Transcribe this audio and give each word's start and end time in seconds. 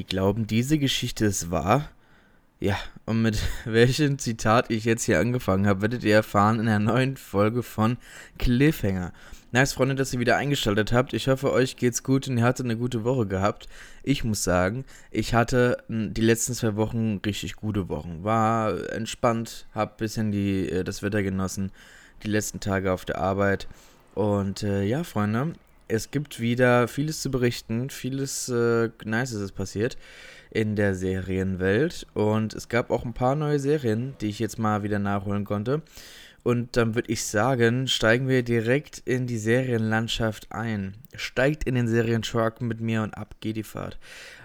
Sie 0.00 0.04
glauben, 0.04 0.46
diese 0.46 0.78
Geschichte 0.78 1.26
ist 1.26 1.50
wahr? 1.50 1.90
Ja, 2.58 2.78
und 3.04 3.20
mit 3.20 3.38
welchem 3.66 4.18
Zitat 4.18 4.70
ich 4.70 4.86
jetzt 4.86 5.04
hier 5.04 5.20
angefangen 5.20 5.66
habe, 5.66 5.82
werdet 5.82 6.04
ihr 6.04 6.14
erfahren 6.14 6.58
in 6.58 6.64
der 6.64 6.78
neuen 6.78 7.18
Folge 7.18 7.62
von 7.62 7.98
Cliffhanger. 8.38 9.12
Nice, 9.52 9.74
Freunde, 9.74 9.96
dass 9.96 10.14
ihr 10.14 10.18
wieder 10.18 10.38
eingeschaltet 10.38 10.92
habt. 10.92 11.12
Ich 11.12 11.28
hoffe, 11.28 11.52
euch 11.52 11.76
geht's 11.76 12.02
gut 12.02 12.28
und 12.28 12.38
ihr 12.38 12.44
hattet 12.44 12.64
eine 12.64 12.78
gute 12.78 13.04
Woche 13.04 13.26
gehabt. 13.26 13.68
Ich 14.02 14.24
muss 14.24 14.42
sagen, 14.42 14.86
ich 15.10 15.34
hatte 15.34 15.84
die 15.90 16.22
letzten 16.22 16.54
zwei 16.54 16.76
Wochen 16.76 17.20
richtig 17.26 17.56
gute 17.56 17.90
Wochen. 17.90 18.24
War 18.24 18.90
entspannt, 18.92 19.66
hab 19.74 19.98
bisschen 19.98 20.32
die, 20.32 20.66
äh, 20.70 20.82
das 20.82 21.02
Wetter 21.02 21.22
genossen, 21.22 21.72
die 22.22 22.28
letzten 22.28 22.60
Tage 22.60 22.90
auf 22.90 23.04
der 23.04 23.18
Arbeit. 23.18 23.68
Und 24.14 24.62
äh, 24.62 24.82
ja, 24.82 25.04
Freunde, 25.04 25.52
es 25.90 26.10
gibt 26.10 26.40
wieder 26.40 26.88
vieles 26.88 27.20
zu 27.20 27.30
berichten, 27.30 27.90
vieles 27.90 28.48
äh, 28.48 28.90
Nices 29.04 29.40
ist 29.40 29.52
passiert 29.52 29.96
in 30.50 30.76
der 30.76 30.94
Serienwelt. 30.94 32.06
Und 32.14 32.54
es 32.54 32.68
gab 32.68 32.90
auch 32.90 33.04
ein 33.04 33.14
paar 33.14 33.34
neue 33.34 33.58
Serien, 33.58 34.14
die 34.20 34.28
ich 34.28 34.38
jetzt 34.38 34.58
mal 34.58 34.82
wieder 34.82 34.98
nachholen 34.98 35.44
konnte. 35.44 35.82
Und 36.42 36.76
dann 36.76 36.94
würde 36.94 37.12
ich 37.12 37.24
sagen, 37.24 37.86
steigen 37.86 38.26
wir 38.26 38.42
direkt 38.42 39.02
in 39.04 39.26
die 39.26 39.36
Serienlandschaft 39.36 40.50
ein. 40.50 40.94
Steigt 41.14 41.64
in 41.64 41.74
den 41.74 41.86
Serientruck 41.86 42.62
mit 42.62 42.80
mir 42.80 43.02
und 43.02 43.14
ab 43.14 43.36
geht 43.40 43.56
die 43.56 43.62
Fahrt. 43.62 43.98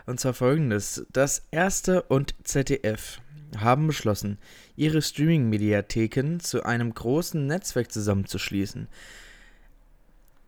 Und 0.06 0.20
zwar 0.20 0.34
folgendes: 0.34 1.06
Das 1.14 1.44
erste 1.52 2.02
und 2.04 2.36
ZDF 2.44 3.22
haben 3.58 3.88
beschlossen, 3.88 4.38
ihre 4.76 5.02
Streaming-Mediatheken 5.02 6.40
zu 6.42 6.64
einem 6.64 6.94
großen 6.94 7.48
Netzwerk 7.48 7.92
zusammenzuschließen. 7.92 8.88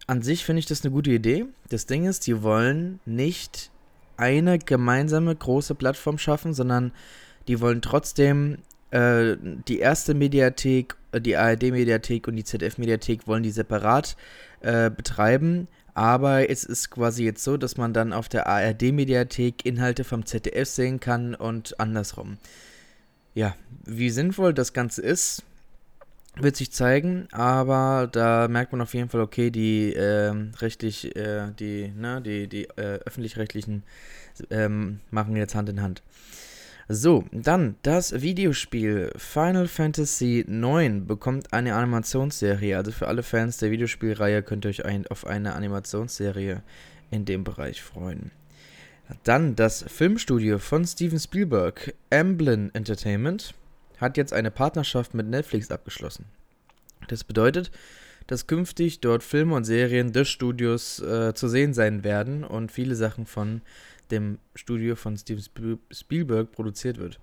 An 0.08 0.22
sich 0.22 0.46
finde 0.46 0.62
ich 0.62 0.66
das 0.66 0.84
eine 0.84 0.92
gute 0.92 1.12
Idee. 1.12 1.46
Das 1.70 1.86
Ding 1.86 2.06
ist, 2.06 2.28
die 2.28 2.42
wollen 2.42 3.02
nicht 3.06 3.72
eine 4.16 4.58
gemeinsame 4.58 5.36
große 5.36 5.76
Plattform 5.76 6.18
schaffen, 6.18 6.54
sondern 6.54 6.94
die 7.50 7.60
wollen 7.60 7.82
trotzdem 7.82 8.60
äh, 8.92 9.36
die 9.68 9.80
erste 9.80 10.14
Mediathek, 10.14 10.96
äh, 11.12 11.20
die 11.20 11.36
ARD-Mediathek 11.36 12.28
und 12.28 12.38
die 12.38 12.46
ZDF-Mediathek 12.46 13.28
wollen 13.28 13.44
die 13.44 13.52
separat 13.52 14.16
äh, 14.62 14.90
betreiben. 14.90 15.68
Aber 15.94 16.50
es 16.50 16.64
ist 16.64 16.90
quasi 16.90 17.26
jetzt 17.26 17.44
so, 17.44 17.58
dass 17.58 17.76
man 17.76 17.92
dann 17.92 18.14
auf 18.14 18.30
der 18.30 18.48
ARD-Mediathek 18.48 19.66
Inhalte 19.66 20.06
vom 20.06 20.26
ZDF 20.26 20.70
sehen 20.70 21.00
kann 21.02 21.36
und 21.36 21.80
andersrum. 21.80 22.38
Ja, 23.34 23.56
wie 23.86 24.10
sinnvoll 24.10 24.54
das 24.54 24.74
Ganze 24.74 25.02
ist, 25.02 25.44
wird 26.40 26.56
sich 26.56 26.72
zeigen, 26.72 27.28
aber 27.32 28.10
da 28.12 28.48
merkt 28.48 28.72
man 28.72 28.82
auf 28.82 28.94
jeden 28.94 29.10
Fall, 29.10 29.22
okay, 29.22 29.50
die 29.50 29.94
äh, 29.94 30.34
rechtlich, 30.60 31.16
äh, 31.16 31.52
die, 31.60 31.90
ne, 31.90 32.22
die, 32.22 32.48
die 32.48 32.66
äh, 32.78 33.00
öffentlich-rechtlichen 33.06 33.84
ähm, 34.50 35.00
machen 35.10 35.36
jetzt 35.36 35.56
Hand 35.56 35.70
in 35.70 35.82
Hand. 35.82 36.04
So, 36.90 37.26
dann 37.34 37.76
das 37.82 38.22
Videospiel 38.22 39.12
Final 39.18 39.68
Fantasy 39.68 40.46
IX 40.48 41.06
bekommt 41.06 41.52
eine 41.52 41.76
Animationsserie. 41.76 42.78
Also 42.78 42.92
für 42.92 43.10
alle 43.10 43.24
Fans 43.24 43.58
der 43.58 43.72
Videospielreihe 43.72 44.42
könnt 44.42 44.64
ihr 44.64 44.70
euch 44.70 44.86
ein, 44.86 45.06
auf 45.08 45.28
eine 45.28 45.54
Animationsserie 45.54 46.64
in 47.12 47.26
dem 47.26 47.44
Bereich 47.44 47.82
freuen. 47.82 48.32
Dann 49.24 49.58
das 49.58 49.84
Filmstudio 49.84 50.60
von 50.60 50.86
Steven 50.86 51.20
Spielberg, 51.20 51.94
Amblin 52.10 52.72
Entertainment, 52.74 53.54
hat 53.98 54.18
jetzt 54.18 54.34
eine 54.34 54.52
Partnerschaft 54.52 55.14
mit 55.14 55.28
Netflix 55.28 55.72
abgeschlossen. 55.72 56.26
Das 57.08 57.24
bedeutet, 57.24 57.72
dass 58.28 58.48
künftig 58.48 59.00
dort 59.00 59.24
Filme 59.24 59.56
und 59.56 59.64
Serien 59.64 60.12
des 60.12 60.30
Studios 60.30 61.00
äh, 61.00 61.34
zu 61.34 61.48
sehen 61.48 61.74
sein 61.74 62.04
werden 62.04 62.44
und 62.44 62.72
viele 62.72 62.96
Sachen 62.96 63.26
von 63.26 63.62
dem 64.12 64.40
Studio 64.56 64.96
von 64.96 65.18
Steven 65.18 65.44
Spielberg 65.92 66.52
produziert 66.52 66.98
wird. 66.98 67.20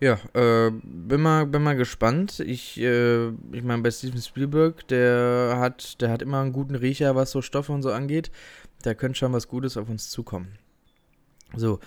Ja, 0.00 0.20
äh, 0.34 0.70
bin 0.70 1.20
mal, 1.20 1.46
bin 1.46 1.62
mal 1.62 1.74
gespannt. 1.76 2.38
Ich, 2.38 2.78
äh, 2.78 3.28
ich 3.28 3.64
meine, 3.64 3.82
bei 3.82 3.90
Steven 3.90 4.22
Spielberg, 4.22 4.86
der 4.88 5.56
hat, 5.58 6.00
der 6.00 6.10
hat 6.10 6.22
immer 6.22 6.40
einen 6.40 6.52
guten 6.52 6.76
Riecher, 6.76 7.16
was 7.16 7.32
so 7.32 7.42
Stoffe 7.42 7.72
und 7.72 7.82
so 7.82 7.90
angeht. 7.90 8.30
Da 8.82 8.94
könnte 8.94 9.18
schon 9.18 9.32
was 9.32 9.48
Gutes 9.48 9.76
auf 9.76 9.88
uns 9.88 10.08
zukommen. 10.08 10.56
So, 11.56 11.80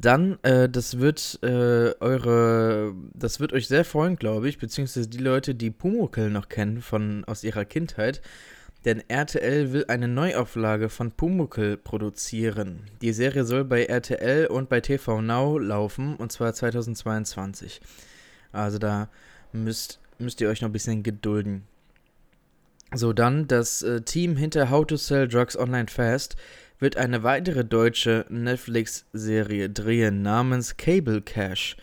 dann, 0.00 0.38
äh, 0.44 0.68
das 0.68 1.00
wird 1.00 1.40
äh, 1.42 1.92
eure, 1.98 2.94
das 3.14 3.40
wird 3.40 3.52
euch 3.52 3.66
sehr 3.66 3.84
freuen, 3.84 4.14
glaube 4.14 4.48
ich, 4.48 4.58
beziehungsweise 4.58 5.08
die 5.08 5.18
Leute, 5.18 5.56
die 5.56 5.72
Pumuckl 5.72 6.30
noch 6.30 6.48
kennen 6.48 6.80
von 6.80 7.24
aus 7.24 7.42
ihrer 7.42 7.64
Kindheit. 7.64 8.22
Denn 8.84 9.02
RTL 9.08 9.72
will 9.72 9.86
eine 9.88 10.06
Neuauflage 10.06 10.88
von 10.88 11.10
Pumuckl 11.10 11.76
produzieren. 11.76 12.84
Die 13.02 13.12
Serie 13.12 13.44
soll 13.44 13.64
bei 13.64 13.86
RTL 13.86 14.46
und 14.46 14.68
bei 14.68 14.80
TV 14.80 15.20
Now 15.20 15.58
laufen, 15.58 16.14
und 16.14 16.30
zwar 16.30 16.54
2022. 16.54 17.80
Also 18.52 18.78
da 18.78 19.08
müsst, 19.52 19.98
müsst 20.20 20.40
ihr 20.40 20.48
euch 20.48 20.62
noch 20.62 20.68
ein 20.68 20.72
bisschen 20.72 21.02
gedulden. 21.02 21.64
So, 22.94 23.12
dann 23.12 23.48
das 23.48 23.82
äh, 23.82 24.00
Team 24.02 24.36
hinter 24.36 24.70
How 24.70 24.86
to 24.86 24.96
Sell 24.96 25.26
Drugs 25.26 25.58
Online 25.58 25.88
Fast 25.88 26.36
wird 26.78 26.96
eine 26.96 27.22
weitere 27.22 27.64
deutsche 27.64 28.26
Netflix-Serie 28.28 29.70
drehen 29.70 30.22
namens 30.22 30.76
Cable 30.76 31.22
Cash. 31.22 31.76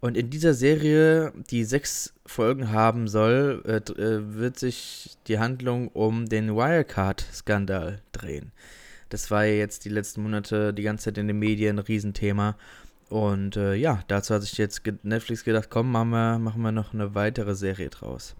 Und 0.00 0.18
in 0.18 0.28
dieser 0.28 0.52
Serie, 0.52 1.32
die 1.50 1.64
sechs 1.64 2.12
Folgen 2.26 2.70
haben 2.70 3.08
soll, 3.08 3.62
äh, 3.64 3.76
äh, 3.76 4.34
wird 4.34 4.58
sich 4.58 5.16
die 5.28 5.38
Handlung 5.38 5.88
um 5.88 6.26
den 6.26 6.54
Wirecard-Skandal 6.54 8.02
drehen. 8.12 8.52
Das 9.08 9.30
war 9.30 9.44
ja 9.44 9.54
jetzt 9.54 9.86
die 9.86 9.90
letzten 9.90 10.22
Monate 10.22 10.74
die 10.74 10.82
ganze 10.82 11.04
Zeit 11.06 11.18
in 11.18 11.28
den 11.28 11.38
Medien 11.38 11.78
ein 11.78 11.84
Riesenthema. 11.84 12.56
Und 13.08 13.56
äh, 13.56 13.74
ja, 13.74 14.02
dazu 14.08 14.34
hat 14.34 14.42
sich 14.42 14.58
jetzt 14.58 14.82
Netflix 15.04 15.44
gedacht, 15.44 15.68
komm, 15.70 15.90
machen 15.90 16.10
wir, 16.10 16.38
machen 16.38 16.60
wir 16.60 16.72
noch 16.72 16.92
eine 16.92 17.14
weitere 17.14 17.54
Serie 17.54 17.88
draus. 17.88 18.34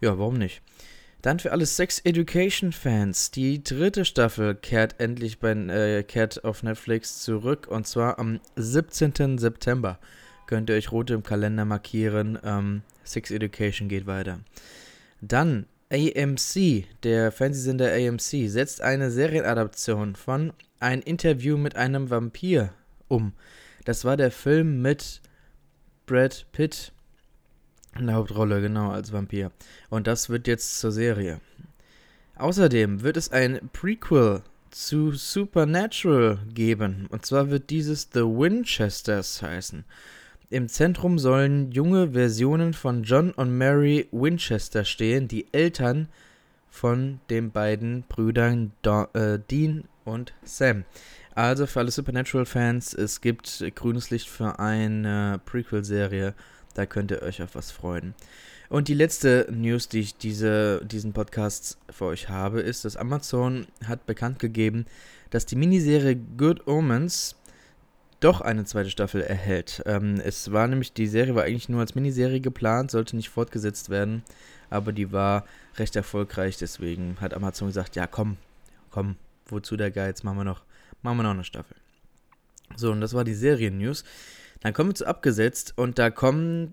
Ja, 0.00 0.18
warum 0.18 0.36
nicht? 0.36 0.60
Dann 1.22 1.38
für 1.38 1.52
alle 1.52 1.66
Sex 1.66 2.00
Education 2.00 2.72
Fans, 2.72 3.30
die 3.30 3.62
dritte 3.62 4.04
Staffel 4.04 4.56
kehrt 4.56 4.98
endlich 4.98 5.38
bei 5.38 5.52
äh, 5.52 6.02
kehrt 6.02 6.44
auf 6.44 6.64
Netflix 6.64 7.22
zurück 7.22 7.68
und 7.68 7.86
zwar 7.86 8.18
am 8.18 8.40
17. 8.56 9.38
September. 9.38 10.00
Könnt 10.46 10.68
ihr 10.68 10.74
euch 10.74 10.90
rot 10.90 11.10
im 11.10 11.22
Kalender 11.22 11.64
markieren. 11.64 12.40
Ähm, 12.42 12.82
Sex 13.04 13.30
Education 13.30 13.88
geht 13.88 14.06
weiter. 14.06 14.40
Dann 15.20 15.66
AMC, 15.92 16.86
der 17.04 17.30
Fernsehsender 17.30 17.92
AMC, 17.92 18.48
setzt 18.50 18.80
eine 18.80 19.12
Serienadaption 19.12 20.16
von 20.16 20.52
Ein 20.80 21.02
Interview 21.02 21.56
mit 21.56 21.76
einem 21.76 22.10
Vampir 22.10 22.74
um. 23.06 23.32
Das 23.84 24.04
war 24.04 24.16
der 24.16 24.32
Film 24.32 24.82
mit 24.82 25.20
Brad 26.06 26.46
Pitt 26.50 26.92
in 27.98 28.06
der 28.06 28.16
Hauptrolle, 28.16 28.60
genau, 28.60 28.90
als 28.90 29.12
Vampir. 29.12 29.50
Und 29.90 30.06
das 30.06 30.28
wird 30.28 30.46
jetzt 30.46 30.78
zur 30.78 30.92
Serie. 30.92 31.40
Außerdem 32.36 33.02
wird 33.02 33.16
es 33.16 33.30
ein 33.30 33.70
Prequel 33.72 34.42
zu 34.70 35.12
Supernatural 35.12 36.38
geben. 36.52 37.06
Und 37.10 37.26
zwar 37.26 37.50
wird 37.50 37.70
dieses 37.70 38.08
The 38.12 38.20
Winchesters 38.20 39.42
heißen. 39.42 39.84
Im 40.50 40.68
Zentrum 40.68 41.18
sollen 41.18 41.72
junge 41.72 42.12
Versionen 42.12 42.74
von 42.74 43.04
John 43.04 43.30
und 43.30 43.56
Mary 43.56 44.08
Winchester 44.12 44.84
stehen, 44.84 45.28
die 45.28 45.46
Eltern 45.52 46.08
von 46.68 47.20
den 47.30 47.50
beiden 47.50 48.02
Brüdern 48.08 48.72
Do 48.82 49.06
äh, 49.14 49.38
Dean 49.50 49.84
und 50.04 50.32
Sam. 50.42 50.84
Also 51.34 51.66
für 51.66 51.80
alle 51.80 51.90
Supernatural-Fans, 51.90 52.92
es 52.92 53.20
gibt 53.22 53.64
grünes 53.74 54.10
Licht 54.10 54.28
für 54.28 54.58
eine 54.58 55.40
Prequel-Serie 55.46 56.34
da 56.74 56.86
könnt 56.86 57.10
ihr 57.10 57.22
euch 57.22 57.42
auf 57.42 57.54
was 57.54 57.70
freuen. 57.70 58.14
Und 58.68 58.88
die 58.88 58.94
letzte 58.94 59.46
News, 59.50 59.88
die 59.88 60.00
ich 60.00 60.16
diese, 60.16 60.82
diesen 60.84 61.12
Podcast 61.12 61.76
für 61.90 62.06
euch 62.06 62.28
habe, 62.28 62.60
ist, 62.60 62.84
dass 62.84 62.96
Amazon 62.96 63.66
hat 63.86 64.06
bekannt 64.06 64.38
gegeben, 64.38 64.86
dass 65.30 65.44
die 65.44 65.56
Miniserie 65.56 66.16
Good 66.16 66.66
Omens 66.66 67.36
doch 68.20 68.40
eine 68.40 68.64
zweite 68.64 68.90
Staffel 68.90 69.20
erhält. 69.20 69.82
Ähm, 69.84 70.20
es 70.24 70.52
war 70.52 70.68
nämlich, 70.68 70.92
die 70.92 71.06
Serie 71.06 71.34
war 71.34 71.44
eigentlich 71.44 71.68
nur 71.68 71.80
als 71.80 71.94
Miniserie 71.94 72.40
geplant, 72.40 72.90
sollte 72.90 73.16
nicht 73.16 73.30
fortgesetzt 73.30 73.90
werden, 73.90 74.22
aber 74.70 74.92
die 74.92 75.12
war 75.12 75.44
recht 75.76 75.96
erfolgreich, 75.96 76.56
deswegen 76.56 77.16
hat 77.20 77.34
Amazon 77.34 77.68
gesagt, 77.68 77.96
ja 77.96 78.06
komm, 78.06 78.36
komm, 78.90 79.16
wozu 79.46 79.76
der 79.76 79.90
Geiz, 79.90 80.22
machen 80.22 80.38
wir 80.38 80.44
noch, 80.44 80.62
machen 81.02 81.18
wir 81.18 81.24
noch 81.24 81.30
eine 81.30 81.44
Staffel. 81.44 81.76
So, 82.76 82.92
und 82.92 83.00
das 83.00 83.12
war 83.12 83.24
die 83.24 83.34
Serien-News. 83.34 84.04
Dann 84.62 84.72
kommen 84.72 84.90
wir 84.90 84.94
zu 84.94 85.06
abgesetzt 85.06 85.74
und 85.76 85.98
da 85.98 86.10
kommt 86.10 86.72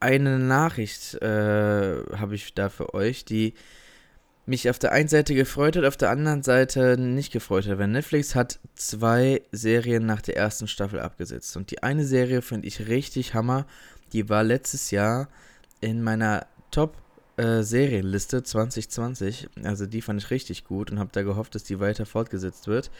eine 0.00 0.38
Nachricht, 0.38 1.14
äh, 1.22 2.02
habe 2.16 2.34
ich 2.34 2.54
da 2.54 2.68
für 2.68 2.94
euch, 2.94 3.24
die 3.24 3.54
mich 4.46 4.68
auf 4.68 4.78
der 4.78 4.92
einen 4.92 5.08
Seite 5.08 5.34
gefreut 5.34 5.76
hat, 5.76 5.84
auf 5.84 5.96
der 5.96 6.10
anderen 6.10 6.42
Seite 6.42 6.98
nicht 6.98 7.32
gefreut 7.32 7.66
hat. 7.68 7.78
Weil 7.78 7.88
Netflix 7.88 8.34
hat 8.34 8.58
zwei 8.74 9.42
Serien 9.52 10.04
nach 10.04 10.20
der 10.20 10.36
ersten 10.36 10.66
Staffel 10.66 11.00
abgesetzt. 11.00 11.56
Und 11.56 11.70
die 11.70 11.82
eine 11.82 12.04
Serie 12.04 12.42
finde 12.42 12.66
ich 12.66 12.88
richtig 12.88 13.34
Hammer. 13.34 13.66
Die 14.12 14.28
war 14.28 14.42
letztes 14.42 14.90
Jahr 14.90 15.28
in 15.80 16.02
meiner 16.02 16.46
Top 16.72 16.96
äh, 17.36 17.62
Serienliste 17.62 18.42
2020. 18.42 19.48
Also 19.62 19.86
die 19.86 20.02
fand 20.02 20.22
ich 20.22 20.30
richtig 20.30 20.64
gut 20.64 20.90
und 20.90 20.98
habe 20.98 21.10
da 21.12 21.22
gehofft, 21.22 21.54
dass 21.54 21.62
die 21.62 21.78
weiter 21.78 22.06
fortgesetzt 22.06 22.66
wird. 22.66 22.90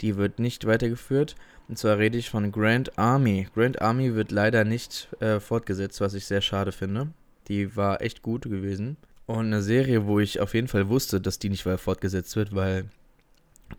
Die 0.00 0.16
wird 0.16 0.38
nicht 0.38 0.66
weitergeführt. 0.66 1.36
Und 1.68 1.78
zwar 1.78 1.98
rede 1.98 2.18
ich 2.18 2.30
von 2.30 2.50
Grand 2.52 2.98
Army. 2.98 3.48
Grand 3.54 3.80
Army 3.80 4.14
wird 4.14 4.30
leider 4.30 4.64
nicht 4.64 5.08
äh, 5.20 5.40
fortgesetzt, 5.40 6.00
was 6.00 6.14
ich 6.14 6.26
sehr 6.26 6.40
schade 6.40 6.72
finde. 6.72 7.08
Die 7.48 7.76
war 7.76 8.02
echt 8.02 8.22
gut 8.22 8.42
gewesen. 8.42 8.96
Und 9.26 9.46
eine 9.46 9.62
Serie, 9.62 10.06
wo 10.06 10.18
ich 10.18 10.40
auf 10.40 10.54
jeden 10.54 10.68
Fall 10.68 10.88
wusste, 10.88 11.20
dass 11.20 11.38
die 11.38 11.48
nicht 11.48 11.64
weiter 11.64 11.78
fortgesetzt 11.78 12.36
wird, 12.36 12.54
weil 12.54 12.86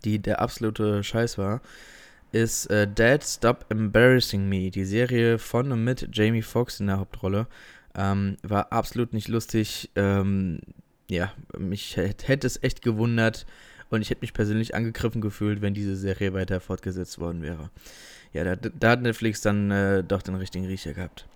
die 0.05 0.19
der 0.19 0.41
absolute 0.41 1.03
Scheiß 1.03 1.37
war, 1.37 1.61
ist 2.31 2.65
äh, 2.67 2.87
Dad 2.87 3.23
Stop 3.23 3.65
Embarrassing 3.69 4.49
Me. 4.49 4.71
Die 4.71 4.85
Serie 4.85 5.37
von 5.37 5.71
und 5.71 5.83
mit 5.83 6.09
Jamie 6.11 6.41
Foxx 6.41 6.79
in 6.79 6.87
der 6.87 6.99
Hauptrolle. 6.99 7.47
Ähm, 7.95 8.37
war 8.41 8.71
absolut 8.71 9.13
nicht 9.13 9.27
lustig. 9.27 9.91
Ähm, 9.95 10.59
ja, 11.09 11.31
mich 11.57 11.97
hätte 11.97 12.47
es 12.47 12.61
echt 12.63 12.81
gewundert 12.81 13.45
und 13.93 14.01
ich 14.01 14.09
hätte 14.09 14.21
mich 14.21 14.33
persönlich 14.33 14.75
angegriffen 14.75 15.21
gefühlt, 15.21 15.61
wenn 15.61 15.73
diese 15.73 15.95
Serie 15.95 16.33
weiter 16.33 16.59
fortgesetzt 16.59 17.19
worden 17.19 17.41
wäre. 17.41 17.69
Ja, 18.33 18.43
da, 18.43 18.55
da 18.55 18.89
hat 18.91 19.01
Netflix 19.01 19.41
dann 19.41 19.71
äh, 19.71 20.03
doch 20.03 20.21
den 20.21 20.35
richtigen 20.35 20.65
Riecher 20.65 20.93
gehabt. 20.93 21.27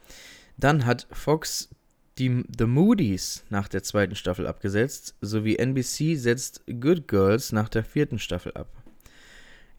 Dann 0.57 0.86
hat 0.86 1.07
Fox 1.12 1.69
die 2.18 2.44
The 2.57 2.65
Moody's 2.65 3.44
nach 3.50 3.68
der 3.68 3.83
zweiten 3.83 4.15
Staffel 4.15 4.48
abgesetzt, 4.48 5.15
sowie 5.21 5.57
NBC 5.57 6.15
setzt 6.15 6.63
Good 6.65 7.07
Girls 7.07 7.51
nach 7.51 7.69
der 7.69 7.83
vierten 7.83 8.18
Staffel 8.18 8.54
ab. 8.54 8.68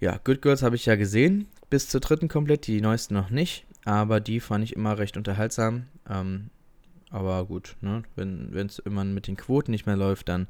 Ja, 0.00 0.20
Good 0.22 0.42
Girls 0.42 0.62
habe 0.62 0.76
ich 0.76 0.86
ja 0.86 0.94
gesehen, 0.94 1.48
bis 1.70 1.88
zur 1.88 2.00
dritten 2.00 2.28
komplett, 2.28 2.66
die 2.68 2.80
neuesten 2.80 3.14
noch 3.14 3.30
nicht, 3.30 3.66
aber 3.84 4.20
die 4.20 4.38
fand 4.38 4.62
ich 4.62 4.76
immer 4.76 4.98
recht 4.98 5.16
unterhaltsam. 5.16 5.86
Ähm, 6.08 6.50
aber 7.10 7.44
gut, 7.46 7.76
ne? 7.80 8.02
wenn 8.14 8.66
es 8.66 8.78
immer 8.78 9.02
mit 9.04 9.26
den 9.26 9.36
Quoten 9.36 9.72
nicht 9.72 9.86
mehr 9.86 9.96
läuft, 9.96 10.28
dann 10.28 10.46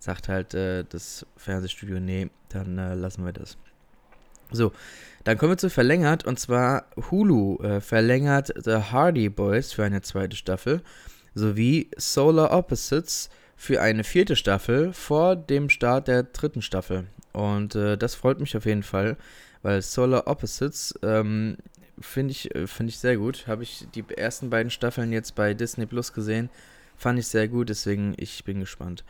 sagt 0.00 0.28
halt 0.28 0.54
äh, 0.54 0.84
das 0.88 1.24
Fernsehstudio, 1.36 2.00
nee, 2.00 2.28
dann 2.48 2.78
äh, 2.78 2.94
lassen 2.94 3.24
wir 3.24 3.32
das. 3.32 3.56
So, 4.50 4.72
dann 5.22 5.38
kommen 5.38 5.52
wir 5.52 5.58
zu 5.58 5.70
verlängert 5.70 6.24
und 6.24 6.40
zwar 6.40 6.86
Hulu 7.10 7.58
äh, 7.58 7.80
verlängert 7.80 8.52
The 8.56 8.76
Hardy 8.90 9.28
Boys 9.28 9.72
für 9.72 9.84
eine 9.84 10.02
zweite 10.02 10.36
Staffel 10.36 10.82
sowie 11.34 11.88
Solar 11.96 12.50
Opposites 12.50 13.30
für 13.54 13.80
eine 13.80 14.02
vierte 14.02 14.36
Staffel 14.36 14.92
vor 14.92 15.36
dem 15.36 15.68
Start 15.68 16.08
der 16.08 16.24
dritten 16.24 16.62
Staffel. 16.62 17.06
Und 17.32 17.74
äh, 17.74 17.96
das 17.96 18.14
freut 18.14 18.40
mich 18.40 18.56
auf 18.56 18.66
jeden 18.66 18.82
Fall, 18.82 19.16
weil 19.62 19.82
Solar 19.82 20.26
Opposites 20.26 20.98
ähm, 21.02 21.58
finde 22.00 22.32
ich, 22.32 22.54
äh, 22.54 22.66
find 22.66 22.88
ich 22.88 22.98
sehr 22.98 23.16
gut. 23.16 23.46
Habe 23.46 23.62
ich 23.62 23.86
die 23.94 24.04
ersten 24.16 24.50
beiden 24.50 24.70
Staffeln 24.70 25.12
jetzt 25.12 25.34
bei 25.34 25.54
Disney 25.54 25.86
Plus 25.86 26.12
gesehen. 26.12 26.50
Fand 26.96 27.18
ich 27.18 27.28
sehr 27.28 27.48
gut, 27.48 27.68
deswegen 27.68 28.14
ich 28.16 28.44
bin 28.44 28.60
gespannt. 28.60 29.04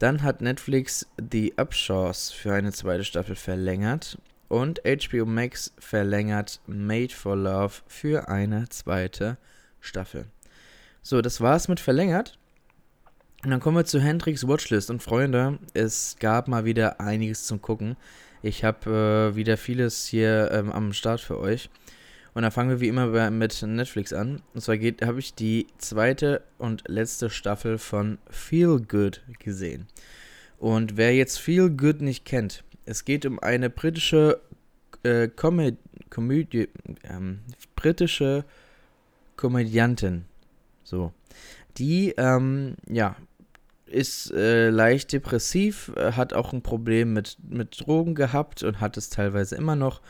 Dann 0.00 0.22
hat 0.22 0.40
Netflix 0.40 1.06
The 1.30 1.52
Upshaws 1.58 2.32
für 2.32 2.54
eine 2.54 2.72
zweite 2.72 3.04
Staffel 3.04 3.36
verlängert 3.36 4.16
und 4.48 4.80
HBO 4.82 5.26
Max 5.26 5.74
verlängert 5.78 6.58
Made 6.66 7.14
for 7.14 7.36
Love 7.36 7.74
für 7.86 8.26
eine 8.28 8.66
zweite 8.70 9.36
Staffel. 9.78 10.24
So, 11.02 11.20
das 11.20 11.42
war's 11.42 11.68
mit 11.68 11.80
verlängert. 11.80 12.38
Und 13.44 13.50
dann 13.50 13.60
kommen 13.60 13.76
wir 13.76 13.84
zu 13.84 14.00
Hendrix 14.00 14.48
Watchlist. 14.48 14.88
Und 14.90 15.02
Freunde, 15.02 15.58
es 15.74 16.16
gab 16.18 16.48
mal 16.48 16.64
wieder 16.64 16.98
einiges 16.98 17.44
zum 17.44 17.60
Gucken. 17.60 17.96
Ich 18.42 18.64
habe 18.64 19.32
äh, 19.32 19.36
wieder 19.36 19.58
vieles 19.58 20.06
hier 20.06 20.50
ähm, 20.50 20.72
am 20.72 20.94
Start 20.94 21.20
für 21.20 21.38
euch. 21.38 21.68
Und 22.32 22.42
dann 22.42 22.52
fangen 22.52 22.70
wir 22.70 22.80
wie 22.80 22.88
immer 22.88 23.30
mit 23.30 23.62
Netflix 23.62 24.12
an. 24.12 24.40
Und 24.54 24.60
zwar 24.60 24.76
habe 24.76 25.18
ich 25.18 25.34
die 25.34 25.66
zweite 25.78 26.42
und 26.58 26.84
letzte 26.86 27.28
Staffel 27.30 27.78
von 27.78 28.18
Feel 28.28 28.80
Good 28.80 29.22
gesehen. 29.38 29.88
Und 30.58 30.96
wer 30.96 31.14
jetzt 31.14 31.38
Feel 31.38 31.70
Good 31.70 32.02
nicht 32.02 32.24
kennt, 32.24 32.62
es 32.84 33.04
geht 33.04 33.26
um 33.26 33.38
eine 33.38 33.70
britische 33.70 34.40
äh, 35.02 35.28
Komödie, 35.28 36.68
ähm, 37.04 37.40
britische 37.76 38.44
Komödiantin, 39.36 40.24
so. 40.84 41.12
Die, 41.78 42.14
ähm, 42.16 42.74
ja, 42.88 43.16
ist 43.86 44.32
äh, 44.32 44.70
leicht 44.70 45.12
depressiv, 45.12 45.92
äh, 45.96 46.12
hat 46.12 46.32
auch 46.32 46.52
ein 46.52 46.62
Problem 46.62 47.12
mit, 47.12 47.38
mit 47.48 47.80
Drogen 47.80 48.14
gehabt 48.14 48.62
und 48.62 48.80
hat 48.80 48.96
es 48.96 49.08
teilweise 49.08 49.56
immer 49.56 49.76
noch. 49.76 50.00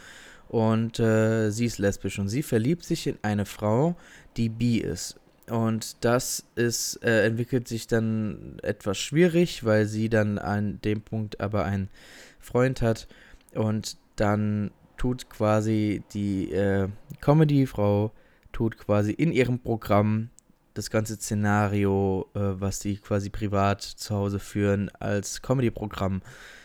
Und 0.51 0.99
äh, 0.99 1.51
sie 1.51 1.67
ist 1.67 1.79
lesbisch 1.79 2.19
und 2.19 2.29
sie 2.29 2.43
verliebt 2.43 2.83
sich 2.83 3.07
in 3.07 3.17
eine 3.23 3.47
Frau, 3.47 3.95
die 4.37 4.49
bi 4.49 4.79
ist. 4.79 5.15
Und 5.49 6.05
das 6.05 6.45
ist, 6.57 7.05
äh, 7.05 7.25
entwickelt 7.25 7.69
sich 7.69 7.87
dann 7.87 8.57
etwas 8.65 8.99
schwierig, 8.99 9.65
weil 9.65 9.87
sie 9.87 10.09
dann 10.09 10.39
an 10.39 10.81
dem 10.83 11.03
Punkt 11.03 11.41
aber 11.41 11.67
einen 11.67 11.89
Freund 12.41 12.83
hat. 12.83 13.07
Und 13.55 13.97
dann 14.17 14.73
tut 14.97 15.31
quasi 15.31 16.03
die 16.15 16.51
äh, 16.51 16.89
Comedy-Frau, 17.21 18.11
tut 18.51 18.77
quasi 18.77 19.13
in 19.13 19.31
ihrem 19.31 19.61
Programm 19.61 20.31
das 20.75 20.91
ganze 20.91 21.15
Szenario, 21.15 22.29
äh, 22.35 22.41
was 22.41 22.81
die 22.81 22.97
quasi 22.97 23.31
privat 23.31 23.83
zu 23.83 24.17
Hause 24.17 24.41
führen, 24.41 24.91
als 24.99 25.43
Comedy-Programm. 25.43 26.23
Äh, 26.25 26.60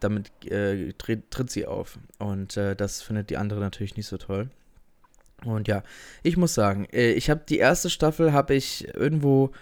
damit 0.00 0.30
äh, 0.50 0.92
tritt, 0.94 1.30
tritt, 1.30 1.50
sie 1.50 1.66
auf. 1.66 1.98
Und 2.18 2.56
äh, 2.56 2.76
das 2.76 3.02
findet 3.02 3.30
die 3.30 3.36
andere 3.36 3.60
natürlich 3.60 3.96
nicht 3.96 4.06
so 4.06 4.16
toll. 4.16 4.50
Und 5.44 5.68
ja, 5.68 5.82
ich 6.22 6.36
muss 6.36 6.54
sagen, 6.54 6.86
äh, 6.92 7.12
ich 7.12 7.30
habe 7.30 7.42
die 7.48 7.58
erste 7.58 7.90
Staffel 7.90 8.32
habe 8.32 8.54
ich 8.54 8.92
irgendwo 8.94 9.52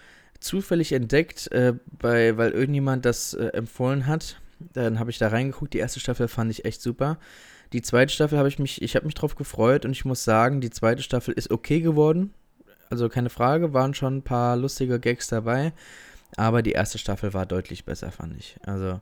zufällig 0.41 0.93
entdeckt, 0.93 1.51
äh, 1.53 1.75
bei, 1.99 2.37
weil 2.37 2.53
irgendjemand 2.53 3.05
das 3.05 3.35
empfohlen 3.35 4.07
hat. 4.07 4.41
Dann 4.73 4.99
habe 4.99 5.11
ich 5.11 5.19
da 5.19 5.29
reingeguckt. 5.29 5.75
Die 5.75 5.79
erste 5.79 6.01
Staffel 6.01 6.29
fand 6.29 6.51
ich 6.51 6.65
echt 6.65 6.81
super. 6.81 7.19
Die 7.73 7.83
zweite 7.83 8.13
Staffel 8.13 8.39
habe 8.39 8.49
ich 8.49 8.59
mich, 8.59 8.81
ich 8.81 8.97
habe 8.97 9.07
mich 9.07 9.15
drauf 9.15 9.35
gefreut 9.35 9.85
und 9.85 9.93
ich 9.93 10.05
muss 10.05 10.25
sagen, 10.25 10.61
die 10.61 10.71
zweite 10.71 11.03
Staffel 11.03 11.35
ist 11.35 11.51
okay 11.51 11.81
geworden 11.81 12.33
also 12.91 13.09
keine 13.09 13.31
Frage, 13.31 13.73
waren 13.73 13.95
schon 13.95 14.19
ein 14.19 14.23
paar 14.23 14.57
lustige 14.57 15.01
Gags 15.01 15.29
dabei, 15.29 15.73
aber 16.37 16.63
die 16.63 16.73
erste 16.73 16.99
Staffel 16.99 17.35
war 17.35 17.47
deutlich 17.47 17.85
besser, 17.85 18.11
fand 18.11 18.37
ich. 18.37 18.57
Also 18.65 19.01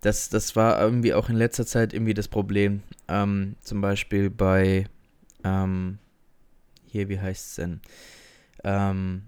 das, 0.00 0.28
das 0.28 0.54
war 0.56 0.80
irgendwie 0.80 1.14
auch 1.14 1.28
in 1.28 1.36
letzter 1.36 1.66
Zeit 1.66 1.92
irgendwie 1.92 2.14
das 2.14 2.28
Problem. 2.28 2.82
Ähm, 3.08 3.56
zum 3.60 3.80
Beispiel 3.80 4.30
bei, 4.30 4.86
ähm, 5.44 5.98
hier, 6.86 7.08
wie 7.08 7.20
heißt 7.20 7.46
es 7.46 7.54
denn? 7.56 7.80
Ähm, 8.64 9.22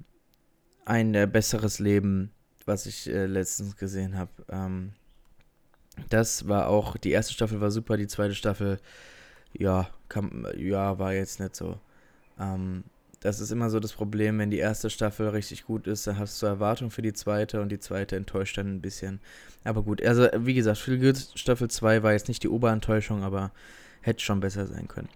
ein 0.85 1.15
äh, 1.15 1.29
besseres 1.31 1.79
Leben, 1.79 2.31
was 2.67 2.87
ich 2.87 3.09
äh, 3.09 3.27
letztens 3.27 3.77
gesehen 3.77 4.17
habe. 4.17 4.31
Ähm, 4.49 4.93
das 6.09 6.49
war 6.49 6.69
auch, 6.69 6.97
die 6.97 7.11
erste 7.11 7.33
Staffel 7.33 7.61
war 7.61 7.71
super, 7.71 7.97
die 7.97 8.07
zweite 8.07 8.35
Staffel, 8.35 8.79
ja, 9.53 9.91
kam, 10.09 10.47
ja, 10.57 10.99
war 10.99 11.13
jetzt 11.13 11.41
nicht 11.41 11.57
so. 11.57 11.79
Das 13.23 13.39
ist 13.39 13.51
immer 13.51 13.69
so 13.69 13.81
das 13.81 13.93
Problem, 13.93 14.39
wenn 14.39 14.51
die 14.51 14.59
erste 14.59 14.89
Staffel 14.89 15.29
richtig 15.29 15.67
gut 15.67 15.87
ist, 15.87 16.07
dann 16.07 16.19
hast 16.19 16.41
du 16.41 16.47
Erwartungen 16.47 16.91
für 16.91 17.03
die 17.03 17.13
zweite 17.13 17.61
und 17.61 17.69
die 17.69 17.79
zweite 17.79 18.17
enttäuscht 18.17 18.57
dann 18.57 18.77
ein 18.77 18.81
bisschen. 18.81 19.21
Aber 19.63 19.83
gut, 19.83 20.03
also 20.03 20.27
wie 20.39 20.55
gesagt, 20.55 20.79
Staffel 21.35 21.69
2 21.69 22.03
war 22.03 22.13
jetzt 22.13 22.29
nicht 22.29 22.43
die 22.43 22.49
Oberenttäuschung, 22.49 23.23
aber 23.23 23.53
hätte 24.01 24.25
schon 24.25 24.41
besser 24.41 24.67
sein 24.67 24.89
können. 24.89 25.11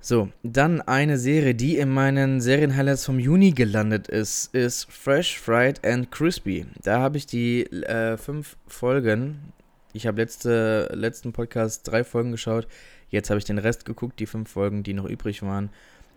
So, 0.00 0.28
dann 0.44 0.80
eine 0.82 1.18
Serie, 1.18 1.56
die 1.56 1.78
in 1.78 1.90
meinen 1.90 2.40
Serienhighlights 2.40 3.04
vom 3.04 3.18
Juni 3.18 3.50
gelandet 3.50 4.06
ist, 4.06 4.54
ist 4.54 4.84
Fresh, 4.88 5.40
Fried 5.40 5.84
and 5.84 6.12
Crispy. 6.12 6.64
Da 6.84 7.00
habe 7.00 7.16
ich 7.16 7.26
die 7.26 7.64
äh, 7.64 8.16
fünf 8.16 8.56
Folgen, 8.68 9.52
ich 9.92 10.06
habe 10.06 10.20
letzte, 10.20 10.92
letzten 10.94 11.32
Podcast 11.32 11.88
drei 11.88 12.04
Folgen 12.04 12.30
geschaut, 12.30 12.68
jetzt 13.08 13.30
habe 13.30 13.38
ich 13.38 13.44
den 13.44 13.58
Rest 13.58 13.84
geguckt, 13.84 14.20
die 14.20 14.26
fünf 14.26 14.48
Folgen, 14.48 14.84
die 14.84 14.94
noch 14.94 15.06
übrig 15.06 15.42
waren. 15.42 15.70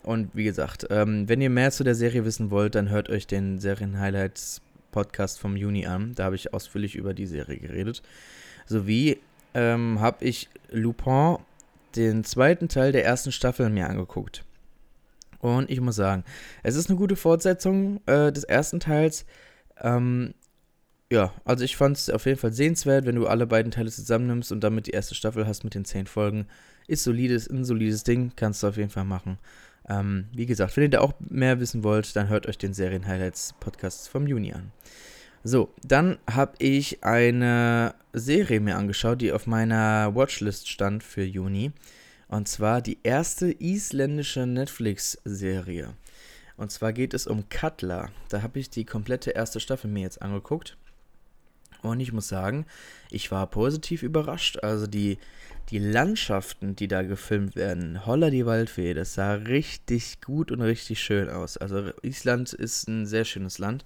Und 0.04 0.30
wie 0.34 0.44
gesagt, 0.46 0.88
ähm, 0.90 1.28
wenn 1.28 1.42
ihr 1.42 1.50
mehr 1.50 1.72
zu 1.72 1.84
der 1.84 1.96
Serie 1.96 2.26
wissen 2.26 2.52
wollt, 2.52 2.76
dann 2.76 2.90
hört 2.90 3.10
euch 3.10 3.28
den 3.28 3.60
Serien-Highlights 3.60 4.62
Podcast 4.92 5.40
vom 5.40 5.56
Juni 5.56 5.86
an. 5.86 6.14
Da 6.16 6.26
habe 6.26 6.36
ich 6.36 6.54
ausführlich 6.54 6.96
über 6.96 7.14
die 7.14 7.28
Serie 7.28 7.60
geredet. 7.60 8.02
Sowie 8.66 9.20
ähm, 9.54 10.00
habe 10.00 10.26
ich 10.26 10.50
Lupin, 10.72 11.38
den 11.96 12.24
zweiten 12.24 12.70
Teil 12.70 12.92
der 12.92 13.06
ersten 13.06 13.32
Staffel, 13.32 13.70
mir 13.70 13.90
angeguckt. 13.90 14.46
Und 15.40 15.70
ich 15.70 15.82
muss 15.82 15.96
sagen, 15.96 16.24
es 16.64 16.76
ist 16.76 16.90
eine 16.90 16.98
gute 16.98 17.16
Fortsetzung 17.16 18.02
äh, 18.06 18.32
des 18.32 18.44
ersten 18.44 18.80
Teils. 18.80 19.26
Ähm, 19.82 20.34
ja, 21.12 21.34
also 21.46 21.64
ich 21.64 21.76
fand 21.76 21.98
es 21.98 22.10
auf 22.10 22.26
jeden 22.26 22.38
Fall 22.38 22.54
sehenswert, 22.54 23.06
wenn 23.06 23.16
du 23.16 23.26
alle 23.26 23.48
beiden 23.48 23.72
Teile 23.72 23.90
zusammennimmst 23.90 24.52
und 24.52 24.64
damit 24.64 24.88
die 24.88 24.92
erste 24.92 25.16
Staffel 25.16 25.48
hast 25.48 25.64
mit 25.64 25.74
den 25.74 25.86
zehn 25.86 26.06
Folgen. 26.06 26.48
Ist 26.88 27.04
solides, 27.04 27.50
ein 27.50 27.66
solides 27.66 28.04
Ding, 28.04 28.32
kannst 28.36 28.62
du 28.62 28.68
auf 28.68 28.78
jeden 28.78 28.90
Fall 28.90 29.06
machen. 29.06 29.40
Ähm, 29.90 30.28
wie 30.32 30.46
gesagt, 30.46 30.78
wenn 30.78 30.84
ihr 30.84 30.90
da 30.90 31.02
auch 31.02 31.14
mehr 31.20 31.60
wissen 31.60 31.84
wollt, 31.84 32.16
dann 32.16 32.30
hört 32.30 32.48
euch 32.48 32.58
den 32.58 32.74
Serien-Highlights-Podcast 32.74 34.08
vom 34.08 34.28
Juni 34.28 34.54
an. 34.54 34.72
So, 35.44 35.74
dann 35.84 36.20
habe 36.30 36.54
ich 36.60 37.04
eine 37.04 37.96
Serie 38.14 38.60
mir 38.60 38.76
angeschaut, 38.76 39.22
die 39.22 39.32
auf 39.32 39.48
meiner 39.48 40.14
Watchlist 40.14 40.70
stand 40.70 41.04
für 41.04 41.24
Juni. 41.24 41.72
Und 42.28 42.48
zwar 42.48 42.82
die 42.82 43.00
erste 43.04 43.52
isländische 43.52 44.46
Netflix-Serie. 44.46 45.94
Und 46.58 46.72
zwar 46.72 46.94
geht 46.94 47.14
es 47.14 47.26
um 47.26 47.50
Cutler. 47.50 48.10
Da 48.28 48.42
habe 48.42 48.60
ich 48.60 48.70
die 48.70 48.86
komplette 48.86 49.32
erste 49.32 49.60
Staffel 49.60 49.90
mir 49.90 50.02
jetzt 50.04 50.22
angeguckt. 50.22 50.78
Und 51.82 52.02
ich 52.02 52.12
muss 52.12 52.28
sagen, 52.28 52.66
ich 53.10 53.32
war 53.32 53.48
positiv 53.48 54.04
überrascht. 54.04 54.60
Also 54.62 54.86
die, 54.86 55.18
die 55.72 55.80
Landschaften, 55.80 56.76
die 56.76 56.88
da 56.88 57.04
gefilmt 57.04 57.56
werden, 57.56 58.06
holla 58.06 58.30
die 58.30 58.46
Waldfee, 58.46 58.94
das 58.94 59.14
sah 59.14 59.34
richtig 59.34 60.20
gut 60.22 60.52
und 60.52 60.62
richtig 60.62 61.00
schön 61.00 61.30
aus. 61.30 61.58
Also 61.58 61.92
Island 62.02 62.54
ist 62.54 62.88
ein 62.88 63.06
sehr 63.06 63.26
schönes 63.26 63.60
Land. 63.60 63.86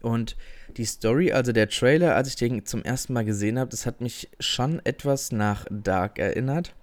Und 0.00 0.36
die 0.76 0.86
Story, 0.86 1.32
also 1.32 1.52
der 1.52 1.68
Trailer, 1.68 2.16
als 2.16 2.28
ich 2.28 2.36
den 2.36 2.64
zum 2.64 2.82
ersten 2.82 3.12
Mal 3.12 3.24
gesehen 3.24 3.58
habe, 3.58 3.70
das 3.70 3.84
hat 3.84 4.00
mich 4.00 4.30
schon 4.40 4.80
etwas 4.84 5.30
nach 5.30 5.66
Dark 5.70 6.18
erinnert. 6.18 6.74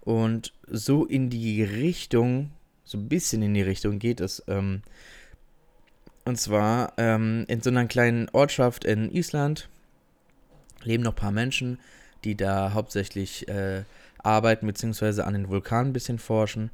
Und 0.00 0.54
so 0.66 1.04
in 1.04 1.28
die 1.28 1.62
Richtung, 1.62 2.50
so 2.84 2.96
ein 2.96 3.08
bisschen 3.08 3.42
in 3.42 3.52
die 3.52 3.62
Richtung 3.62 3.98
geht 3.98 4.20
es. 4.20 4.42
Ähm, 4.48 4.82
und 6.24 6.38
zwar 6.38 6.94
ähm, 6.96 7.44
in 7.48 7.60
so 7.60 7.68
einer 7.68 7.86
kleinen 7.86 8.28
Ortschaft 8.30 8.84
in 8.84 9.10
Island 9.10 9.68
leben 10.82 11.02
noch 11.02 11.12
ein 11.12 11.16
paar 11.16 11.32
Menschen, 11.32 11.78
die 12.24 12.36
da 12.36 12.72
hauptsächlich 12.72 13.48
äh, 13.48 13.84
arbeiten, 14.18 14.66
beziehungsweise 14.66 15.24
an 15.26 15.34
den 15.34 15.48
Vulkanen 15.48 15.90
ein 15.90 15.92
bisschen 15.92 16.18
forschen. 16.18 16.70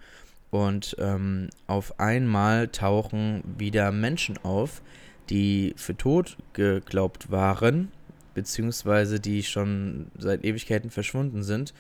Und 0.51 0.97
ähm, 0.99 1.49
auf 1.67 2.01
einmal 2.01 2.69
tauchen 2.69 3.43
wieder 3.59 3.93
Menschen 3.93 4.39
auf, 4.39 4.83
die 5.29 5.75
für 5.77 5.97
tot 5.97 6.39
geglaubt 6.55 7.31
waren, 7.31 7.93
beziehungsweise 8.35 9.21
die 9.21 9.43
schon 9.43 10.07
seit 10.17 10.45
Ewigkeiten 10.45 10.91
verschwunden 10.91 11.43
sind. 11.43 11.75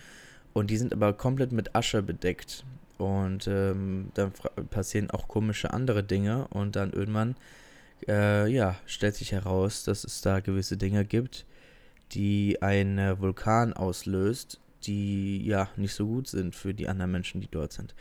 Und 0.52 0.70
die 0.70 0.76
sind 0.76 0.92
aber 0.92 1.12
komplett 1.12 1.52
mit 1.52 1.74
Asche 1.74 2.02
bedeckt. 2.02 2.64
Und 2.98 3.46
ähm, 3.46 4.10
dann 4.14 4.32
passieren 4.70 5.10
auch 5.10 5.28
komische 5.28 5.72
andere 5.72 6.02
Dinge. 6.02 6.48
Und 6.48 6.76
dann 6.76 6.92
irgendwann, 6.92 7.36
äh, 8.06 8.50
ja, 8.50 8.76
stellt 8.86 9.14
sich 9.14 9.32
heraus, 9.32 9.84
dass 9.84 10.04
es 10.04 10.20
da 10.20 10.40
gewisse 10.40 10.76
Dinge 10.76 11.04
gibt, 11.04 11.46
die 12.12 12.62
einen 12.62 13.20
Vulkan 13.20 13.72
auslöst, 13.72 14.60
die 14.84 15.44
ja 15.44 15.68
nicht 15.76 15.94
so 15.94 16.06
gut 16.06 16.28
sind 16.28 16.54
für 16.54 16.74
die 16.74 16.88
anderen 16.88 17.12
Menschen, 17.12 17.40
die 17.40 17.48
dort 17.50 17.72
sind. 17.72 17.94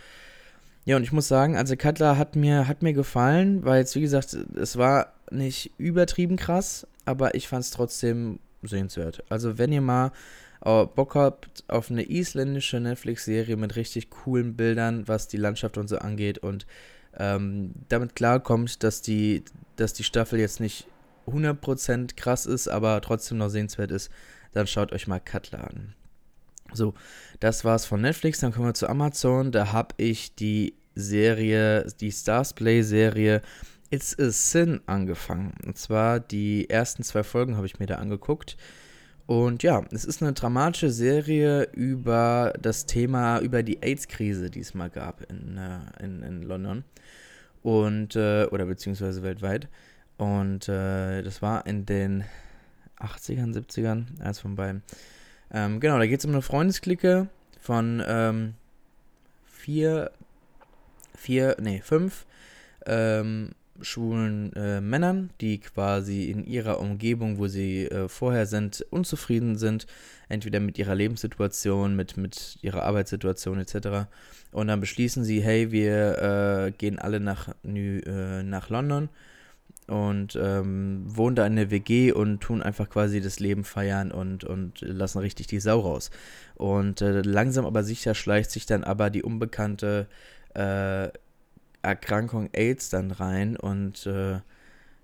Ja, 0.86 0.96
und 0.96 1.04
ich 1.04 1.12
muss 1.12 1.28
sagen, 1.28 1.58
also 1.58 1.76
Cutler 1.76 2.18
hat 2.18 2.36
mir, 2.36 2.68
hat 2.68 2.82
mir 2.82 2.94
gefallen, 2.94 3.66
weil 3.66 3.80
jetzt, 3.80 3.96
wie 3.96 4.02
gesagt, 4.02 4.34
es 4.34 4.78
war 4.78 5.14
nicht 5.30 5.72
übertrieben 5.78 6.38
krass, 6.38 6.88
aber 7.04 7.36
ich 7.36 7.50
fand 7.50 7.66
es 7.66 7.72
trotzdem 7.72 8.40
sehenswert. 8.64 9.24
Also 9.30 9.58
wenn 9.58 9.74
ihr 9.74 9.82
mal 9.82 10.12
äh, 10.64 10.86
Bock 10.86 11.16
habt 11.16 11.64
auf 11.68 11.92
eine 11.92 12.10
isländische 12.10 12.80
Netflix-Serie 12.80 13.58
mit 13.58 13.76
richtig 13.76 14.10
coolen 14.10 14.56
Bildern, 14.56 15.08
was 15.08 15.28
die 15.28 15.38
Landschaft 15.38 15.78
und 15.78 15.88
so 15.88 15.98
angeht 15.98 16.38
und 16.38 16.66
ähm, 17.18 17.72
damit 17.90 18.16
klarkommt, 18.16 18.84
dass 18.84 19.02
die, 19.02 19.44
dass 19.76 19.94
die 19.94 20.04
Staffel 20.04 20.40
jetzt 20.40 20.60
nicht 20.60 20.88
100% 21.28 22.16
krass 22.16 22.46
ist, 22.46 22.68
aber 22.68 23.02
trotzdem 23.02 23.38
noch 23.38 23.50
sehenswert 23.50 23.92
ist, 23.92 24.10
dann 24.54 24.68
schaut 24.68 24.92
euch 24.94 25.08
mal 25.08 25.20
Cutler 25.20 25.70
an. 25.70 25.94
So, 26.74 26.94
das 27.40 27.64
war's 27.64 27.86
von 27.86 28.02
Netflix. 28.02 28.40
Dann 28.40 28.52
kommen 28.52 28.68
wir 28.68 28.74
zu 28.74 28.90
Amazon. 28.90 29.52
Da 29.52 29.72
habe 29.72 29.96
ich 29.98 30.36
die 30.36 30.76
Serie, 30.96 31.88
die 32.00 32.12
Stars 32.12 32.54
Play 32.54 32.82
Serie 32.82 33.42
It's 33.90 34.18
a 34.20 34.32
Sin 34.32 34.82
angefangen. 34.86 35.54
Und 35.66 35.78
zwar 35.78 36.20
die 36.20 36.70
ersten 36.70 37.04
zwei 37.04 37.24
Folgen 37.24 37.56
habe 37.56 37.68
ich 37.68 37.80
mir 37.80 37.86
da 37.86 37.96
angeguckt. 37.96 38.58
Und 39.26 39.64
ja, 39.64 39.84
es 39.92 40.06
ist 40.06 40.22
eine 40.22 40.34
dramatische 40.34 40.90
Serie 40.90 41.64
über 41.74 42.54
das 42.62 42.86
Thema, 42.86 43.40
über 43.40 43.62
die 43.62 43.82
AIDS-Krise, 43.82 44.50
die 44.50 44.62
es 44.62 44.74
mal 44.74 44.90
gab 44.90 45.30
in, 45.30 45.58
äh, 45.58 46.04
in, 46.04 46.24
in 46.24 46.42
London. 46.44 46.84
Und, 47.62 48.16
äh, 48.16 48.46
oder 48.46 48.66
beziehungsweise 48.66 49.24
weltweit. 49.24 49.68
Und 50.18 50.68
äh, 50.68 51.22
das 51.22 51.42
war 51.42 51.66
in 51.68 51.86
den 51.86 52.24
80ern, 53.00 53.54
70ern, 53.54 54.20
eins 54.20 54.40
von 54.40 54.56
beiden. 54.56 54.82
Ähm, 55.52 55.80
genau, 55.80 55.98
da 55.98 56.08
geht 56.08 56.20
es 56.20 56.26
um 56.26 56.32
eine 56.32 56.42
Freundesklicke 56.42 57.28
von 57.60 58.04
ähm, 58.06 58.54
vier, 59.46 60.12
vier, 61.16 61.56
nee, 61.60 61.82
fünf 61.82 62.26
ähm, 62.86 63.52
schwulen 63.82 64.54
äh, 64.54 64.82
Männern, 64.82 65.30
die 65.40 65.60
quasi 65.60 66.32
in 66.32 66.44
ihrer 66.44 66.80
Umgebung, 66.80 67.38
wo 67.38 67.48
sie 67.48 67.86
äh, 67.86 68.10
vorher 68.10 68.48
sind, 68.48 68.86
unzufrieden 68.90 69.56
sind, 69.56 69.86
entweder 70.30 70.60
mit 70.60 70.80
ihrer 70.80 70.96
Lebenssituation, 70.96 71.96
mit, 71.96 72.18
mit 72.18 72.58
ihrer 72.62 72.84
Arbeitssituation 72.84 73.60
etc. 73.60 74.10
Und 74.52 74.68
dann 74.68 74.80
beschließen 74.80 75.24
sie, 75.24 75.42
hey, 75.42 75.72
wir 75.72 76.68
äh, 76.68 76.72
gehen 76.72 76.98
alle 76.98 77.20
nach, 77.20 77.50
äh, 77.64 78.44
nach 78.44 78.70
London 78.70 79.10
und 79.88 80.38
ähm, 80.42 81.04
wohnen 81.06 81.36
da 81.36 81.48
in 81.48 81.56
der 81.56 81.72
WG 81.72 82.12
und 82.12 82.42
tun 82.42 82.62
einfach 82.62 82.90
quasi 82.90 83.22
das 83.22 83.40
Leben 83.40 83.64
feiern 83.64 84.12
und, 84.12 84.44
und 84.44 84.82
lassen 84.82 85.20
richtig 85.20 85.48
die 85.48 85.60
Sau 85.60 85.80
raus. 85.80 86.12
Und 86.56 87.02
äh, 87.02 87.22
langsam 87.22 87.66
aber 87.66 87.84
sicher 87.84 88.14
schleicht 88.14 88.52
sich 88.52 88.66
dann 88.66 88.84
aber 88.84 89.10
die 89.10 89.24
unbekannte 89.24 90.08
äh, 90.54 91.10
Erkrankung 91.82 92.50
AIDS 92.54 92.90
dann 92.90 93.12
rein 93.12 93.56
und 93.56 94.06
äh, 94.06 94.40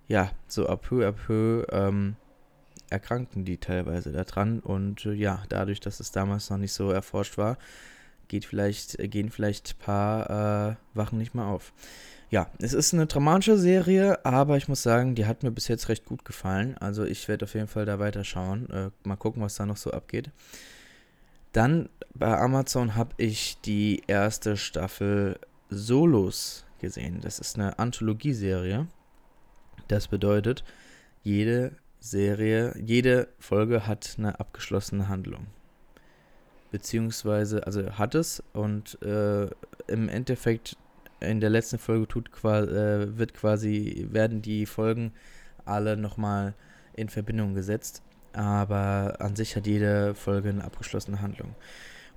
ja, 0.07 0.31
so 0.47 0.67
à 0.67 0.75
peu 0.75 1.07
à 1.07 1.13
peu 1.13 1.65
ähm, 1.71 2.15
erkranken 2.89 3.45
die 3.45 3.57
teilweise 3.57 4.11
daran 4.11 4.59
und 4.59 5.05
äh, 5.05 5.13
ja, 5.13 5.43
dadurch, 5.49 5.79
dass 5.79 5.99
es 5.99 6.11
damals 6.11 6.49
noch 6.49 6.57
nicht 6.57 6.73
so 6.73 6.91
erforscht 6.91 7.37
war, 7.37 7.57
geht 8.27 8.45
vielleicht, 8.45 8.97
gehen 9.11 9.29
vielleicht 9.29 9.75
ein 9.75 9.83
paar 9.83 10.71
äh, 10.71 10.75
Wachen 10.93 11.17
nicht 11.17 11.35
mehr 11.35 11.45
auf. 11.45 11.73
Ja, 12.33 12.49
es 12.57 12.73
ist 12.73 12.95
eine 12.95 13.05
dramatische 13.05 13.59
Serie, 13.59 14.25
aber 14.25 14.57
ich 14.57 14.67
muss 14.67 14.81
sagen, 14.81 15.13
die 15.13 15.27
hat 15.27 15.43
mir 15.43 15.51
bis 15.51 15.67
jetzt 15.67 15.87
recht 15.87 16.03
gut 16.03 16.25
gefallen. 16.25 16.75
Also 16.79 17.03
ich 17.03 17.27
werde 17.27 17.45
auf 17.45 17.53
jeden 17.53 17.67
Fall 17.67 17.85
da 17.85 17.99
weiterschauen. 17.99 18.67
Äh, 18.71 18.89
mal 19.03 19.17
gucken, 19.17 19.43
was 19.43 19.53
da 19.53 19.67
noch 19.67 19.77
so 19.77 19.91
abgeht. 19.91 20.31
Dann 21.51 21.89
bei 22.15 22.35
Amazon 22.35 22.95
habe 22.95 23.13
ich 23.17 23.61
die 23.61 24.01
erste 24.07 24.57
Staffel 24.57 25.39
Solos 25.69 26.65
gesehen. 26.79 27.21
Das 27.21 27.37
ist 27.37 27.55
eine 27.55 27.77
Anthologieserie. 27.77 28.87
Das 29.87 30.07
bedeutet, 30.07 30.63
jede 31.21 31.73
Serie, 31.99 32.75
jede 32.83 33.27
Folge 33.37 33.85
hat 33.85 34.15
eine 34.17 34.39
abgeschlossene 34.39 35.07
Handlung. 35.07 35.45
Beziehungsweise, 36.71 37.67
also 37.67 37.91
hat 37.91 38.15
es 38.15 38.41
und 38.53 38.99
äh, 39.03 39.51
im 39.85 40.09
Endeffekt 40.09 40.77
in 41.23 41.39
der 41.39 41.49
letzten 41.49 41.79
Folge 41.79 42.07
tut, 42.07 42.29
äh, 42.43 43.17
wird 43.17 43.33
quasi, 43.33 44.07
werden 44.11 44.41
die 44.41 44.65
Folgen 44.65 45.13
alle 45.65 45.97
nochmal 45.97 46.53
in 46.93 47.09
Verbindung 47.09 47.53
gesetzt. 47.53 48.01
Aber 48.33 49.17
an 49.19 49.35
sich 49.35 49.55
hat 49.55 49.67
jede 49.67 50.15
Folge 50.15 50.49
eine 50.49 50.63
abgeschlossene 50.63 51.21
Handlung. 51.21 51.55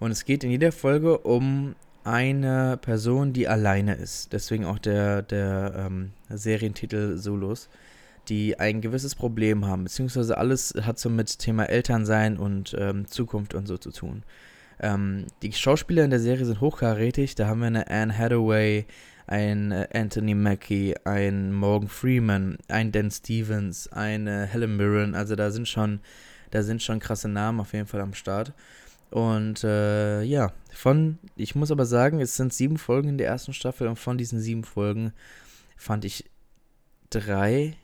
Und 0.01 0.11
es 0.11 0.25
geht 0.25 0.45
in 0.45 0.51
jeder 0.51 0.73
Folge 0.73 1.19
um 1.19 1.75
eine 2.05 2.79
Person, 2.81 3.33
die 3.33 3.49
alleine 3.49 3.95
ist. 3.95 4.33
Deswegen 4.33 4.65
auch 4.65 4.79
der, 4.79 5.23
der 5.23 5.75
ähm, 5.77 6.13
Serientitel 6.29 7.17
Solos, 7.17 7.69
die 8.29 8.59
ein 8.59 8.81
gewisses 8.81 9.15
Problem 9.15 9.67
haben. 9.67 9.85
Beziehungsweise 9.85 10.39
alles 10.39 10.75
hat 10.83 10.99
so 10.99 11.11
mit 11.11 11.39
Thema 11.39 11.65
Elternsein 11.65 12.39
und 12.39 12.77
ähm, 12.79 13.07
Zukunft 13.09 13.55
und 13.55 13.67
so 13.67 13.77
zu 13.77 13.91
tun. 13.91 14.23
Ähm, 14.81 15.27
die 15.43 15.53
Schauspieler 15.53 16.05
in 16.05 16.11
der 16.11 16.21
Serie 16.21 16.45
sind 16.45 16.61
hochkarätig. 16.61 17.35
Da 17.35 17.47
haben 17.47 17.61
wir 17.61 17.67
eine 17.67 17.89
Anne 17.89 18.17
Hathaway, 18.17 18.87
ein 19.27 19.73
äh, 19.73 19.89
Anthony 19.93 20.35
Mackie, 20.35 20.95
ein 21.05 21.53
Morgan 21.53 21.89
Freeman, 21.89 22.59
ein 22.69 22.93
Dan 22.93 23.11
Stevens, 23.11 23.91
eine 23.93 24.47
Helen 24.47 24.77
Mirren. 24.77 25.15
Also 25.15 25.37
da 25.37 25.51
sind 25.51 25.69
schon, 25.69 26.01
da 26.51 26.63
sind 26.63 26.83
schon 26.83 27.01
krasse 27.01 27.29
Namen 27.29 27.61
auf 27.61 27.73
jeden 27.73 27.87
Fall 27.87 28.01
am 28.01 28.15
Start. 28.15 28.53
Und 29.11 29.65
äh, 29.65 30.23
ja, 30.23 30.53
von, 30.73 31.19
ich 31.37 31.55
muss 31.55 31.71
aber 31.71 31.87
sagen, 31.87 32.21
es 32.21 32.37
sind 32.37 32.53
sieben 32.53 32.77
Folgen 32.77 33.09
in 33.11 33.19
der 33.19 33.29
ersten 33.29 33.53
Staffel 33.53 33.89
und 33.89 33.97
von 33.97 34.19
diesen 34.19 34.41
sieben 34.41 34.65
Folgen 34.65 35.13
fand 35.77 36.05
ich 36.05 36.25
drei 37.11 37.77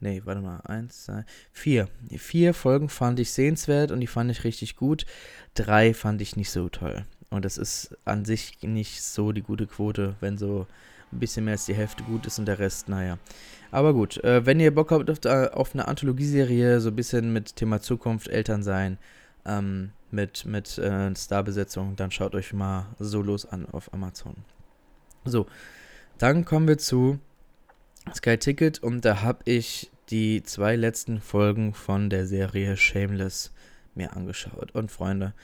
Nee, 0.00 0.22
warte 0.24 0.40
mal. 0.40 0.60
Eins, 0.60 1.04
zwei, 1.04 1.24
vier. 1.52 1.88
Vier 2.16 2.54
Folgen 2.54 2.88
fand 2.88 3.18
ich 3.18 3.32
sehenswert 3.32 3.90
und 3.90 4.00
die 4.00 4.06
fand 4.06 4.30
ich 4.30 4.44
richtig 4.44 4.76
gut. 4.76 5.06
Drei 5.54 5.92
fand 5.92 6.20
ich 6.22 6.36
nicht 6.36 6.50
so 6.50 6.68
toll. 6.68 7.04
Und 7.30 7.44
das 7.44 7.58
ist 7.58 7.96
an 8.04 8.24
sich 8.24 8.58
nicht 8.62 9.02
so 9.02 9.32
die 9.32 9.42
gute 9.42 9.66
Quote, 9.66 10.14
wenn 10.20 10.38
so 10.38 10.66
ein 11.12 11.18
bisschen 11.18 11.44
mehr 11.44 11.52
als 11.52 11.66
die 11.66 11.74
Hälfte 11.74 12.04
gut 12.04 12.26
ist 12.26 12.38
und 12.38 12.46
der 12.46 12.58
Rest, 12.58 12.88
naja. 12.88 13.18
Aber 13.70 13.92
gut, 13.92 14.22
äh, 14.24 14.46
wenn 14.46 14.60
ihr 14.60 14.74
Bock 14.74 14.90
habt 14.90 15.10
auf, 15.10 15.24
äh, 15.24 15.48
auf 15.48 15.74
eine 15.74 15.88
Anthologieserie, 15.88 16.80
so 16.80 16.90
ein 16.90 16.96
bisschen 16.96 17.32
mit 17.32 17.56
Thema 17.56 17.80
Zukunft, 17.80 18.28
Elternsein, 18.28 18.98
ähm, 19.44 19.90
mit, 20.10 20.46
mit 20.46 20.78
äh, 20.78 21.14
Starbesetzung, 21.14 21.96
dann 21.96 22.10
schaut 22.10 22.34
euch 22.34 22.52
mal 22.52 22.86
Solos 22.98 23.46
an 23.46 23.66
auf 23.66 23.92
Amazon. 23.92 24.36
So, 25.24 25.46
dann 26.18 26.44
kommen 26.44 26.68
wir 26.68 26.78
zu 26.78 27.18
Sky 28.14 28.38
Ticket 28.38 28.82
und 28.82 29.04
da 29.04 29.22
habe 29.22 29.40
ich 29.44 29.90
die 30.10 30.42
zwei 30.42 30.76
letzten 30.76 31.20
Folgen 31.20 31.74
von 31.74 32.10
der 32.10 32.26
Serie 32.26 32.76
Shameless 32.76 33.52
mir 33.94 34.16
angeschaut. 34.16 34.72
Und 34.72 34.90
Freunde, 34.90 35.34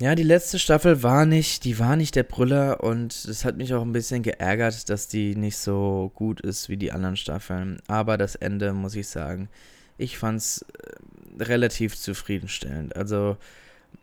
ja, 0.00 0.14
die 0.14 0.22
letzte 0.22 0.58
Staffel 0.58 1.02
war 1.02 1.26
nicht, 1.26 1.64
die 1.64 1.78
war 1.78 1.96
nicht 1.96 2.14
der 2.14 2.22
Brüller 2.22 2.84
und 2.84 3.12
es 3.12 3.44
hat 3.44 3.56
mich 3.56 3.74
auch 3.74 3.82
ein 3.82 3.92
bisschen 3.92 4.22
geärgert, 4.22 4.88
dass 4.90 5.08
die 5.08 5.34
nicht 5.34 5.56
so 5.56 6.12
gut 6.14 6.40
ist 6.40 6.68
wie 6.68 6.76
die 6.76 6.92
anderen 6.92 7.16
Staffeln. 7.16 7.80
Aber 7.88 8.16
das 8.16 8.36
Ende, 8.36 8.72
muss 8.72 8.94
ich 8.94 9.08
sagen, 9.08 9.48
ich 9.96 10.16
fand 10.18 10.38
es 10.38 10.62
äh, 10.62 11.42
relativ 11.42 11.96
zufriedenstellend. 11.96 12.94
Also, 12.94 13.36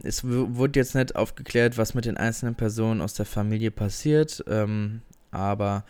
es 0.03 0.25
wurde 0.25 0.79
jetzt 0.79 0.95
nicht 0.95 1.15
aufgeklärt, 1.15 1.77
was 1.77 1.93
mit 1.93 2.05
den 2.05 2.17
einzelnen 2.17 2.55
Personen 2.55 3.01
aus 3.01 3.13
der 3.13 3.25
Familie 3.25 3.71
passiert, 3.71 4.43
ähm, 4.47 5.01
aber 5.31 5.85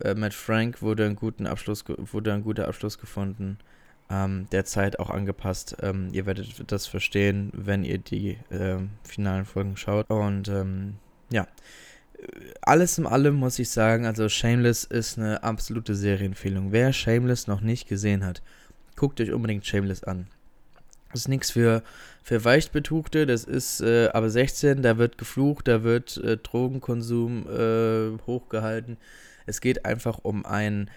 äh, 0.00 0.14
mit 0.14 0.34
Frank 0.34 0.82
wurde 0.82 1.06
ein, 1.06 1.16
guten 1.16 1.46
Abschluss, 1.46 1.84
wurde 1.86 2.32
ein 2.32 2.42
guter 2.42 2.68
Abschluss 2.68 2.98
gefunden, 2.98 3.58
ähm, 4.10 4.46
der 4.52 4.64
Zeit 4.64 4.98
auch 4.98 5.10
angepasst. 5.10 5.76
Ähm, 5.82 6.08
ihr 6.12 6.26
werdet 6.26 6.70
das 6.70 6.86
verstehen, 6.86 7.50
wenn 7.54 7.84
ihr 7.84 7.98
die 7.98 8.38
ähm, 8.50 8.90
finalen 9.04 9.44
Folgen 9.44 9.76
schaut. 9.76 10.10
Und 10.10 10.48
ähm, 10.48 10.94
ja, 11.30 11.46
alles 12.62 12.98
in 12.98 13.06
allem 13.06 13.34
muss 13.34 13.58
ich 13.58 13.70
sagen, 13.70 14.06
also 14.06 14.28
Shameless 14.28 14.84
ist 14.84 15.18
eine 15.18 15.42
absolute 15.42 15.94
Serienempfehlung. 15.94 16.72
Wer 16.72 16.92
Shameless 16.92 17.46
noch 17.46 17.60
nicht 17.60 17.88
gesehen 17.88 18.24
hat, 18.24 18.42
guckt 18.96 19.20
euch 19.20 19.32
unbedingt 19.32 19.66
Shameless 19.66 20.04
an. 20.04 20.26
Das 21.10 21.22
ist 21.22 21.28
nichts 21.28 21.52
für, 21.52 21.82
für 22.22 22.44
Weichtbetuchte, 22.44 23.26
das 23.26 23.44
ist 23.44 23.80
äh, 23.80 24.08
aber 24.12 24.30
16, 24.30 24.82
da 24.82 24.98
wird 24.98 25.16
geflucht, 25.16 25.68
da 25.68 25.84
wird 25.84 26.16
äh, 26.16 26.36
Drogenkonsum 26.36 27.46
äh, 27.48 28.18
hochgehalten. 28.26 28.96
Es 29.46 29.60
geht 29.60 29.84
einfach 29.84 30.18
um 30.22 30.44
einen 30.44 30.90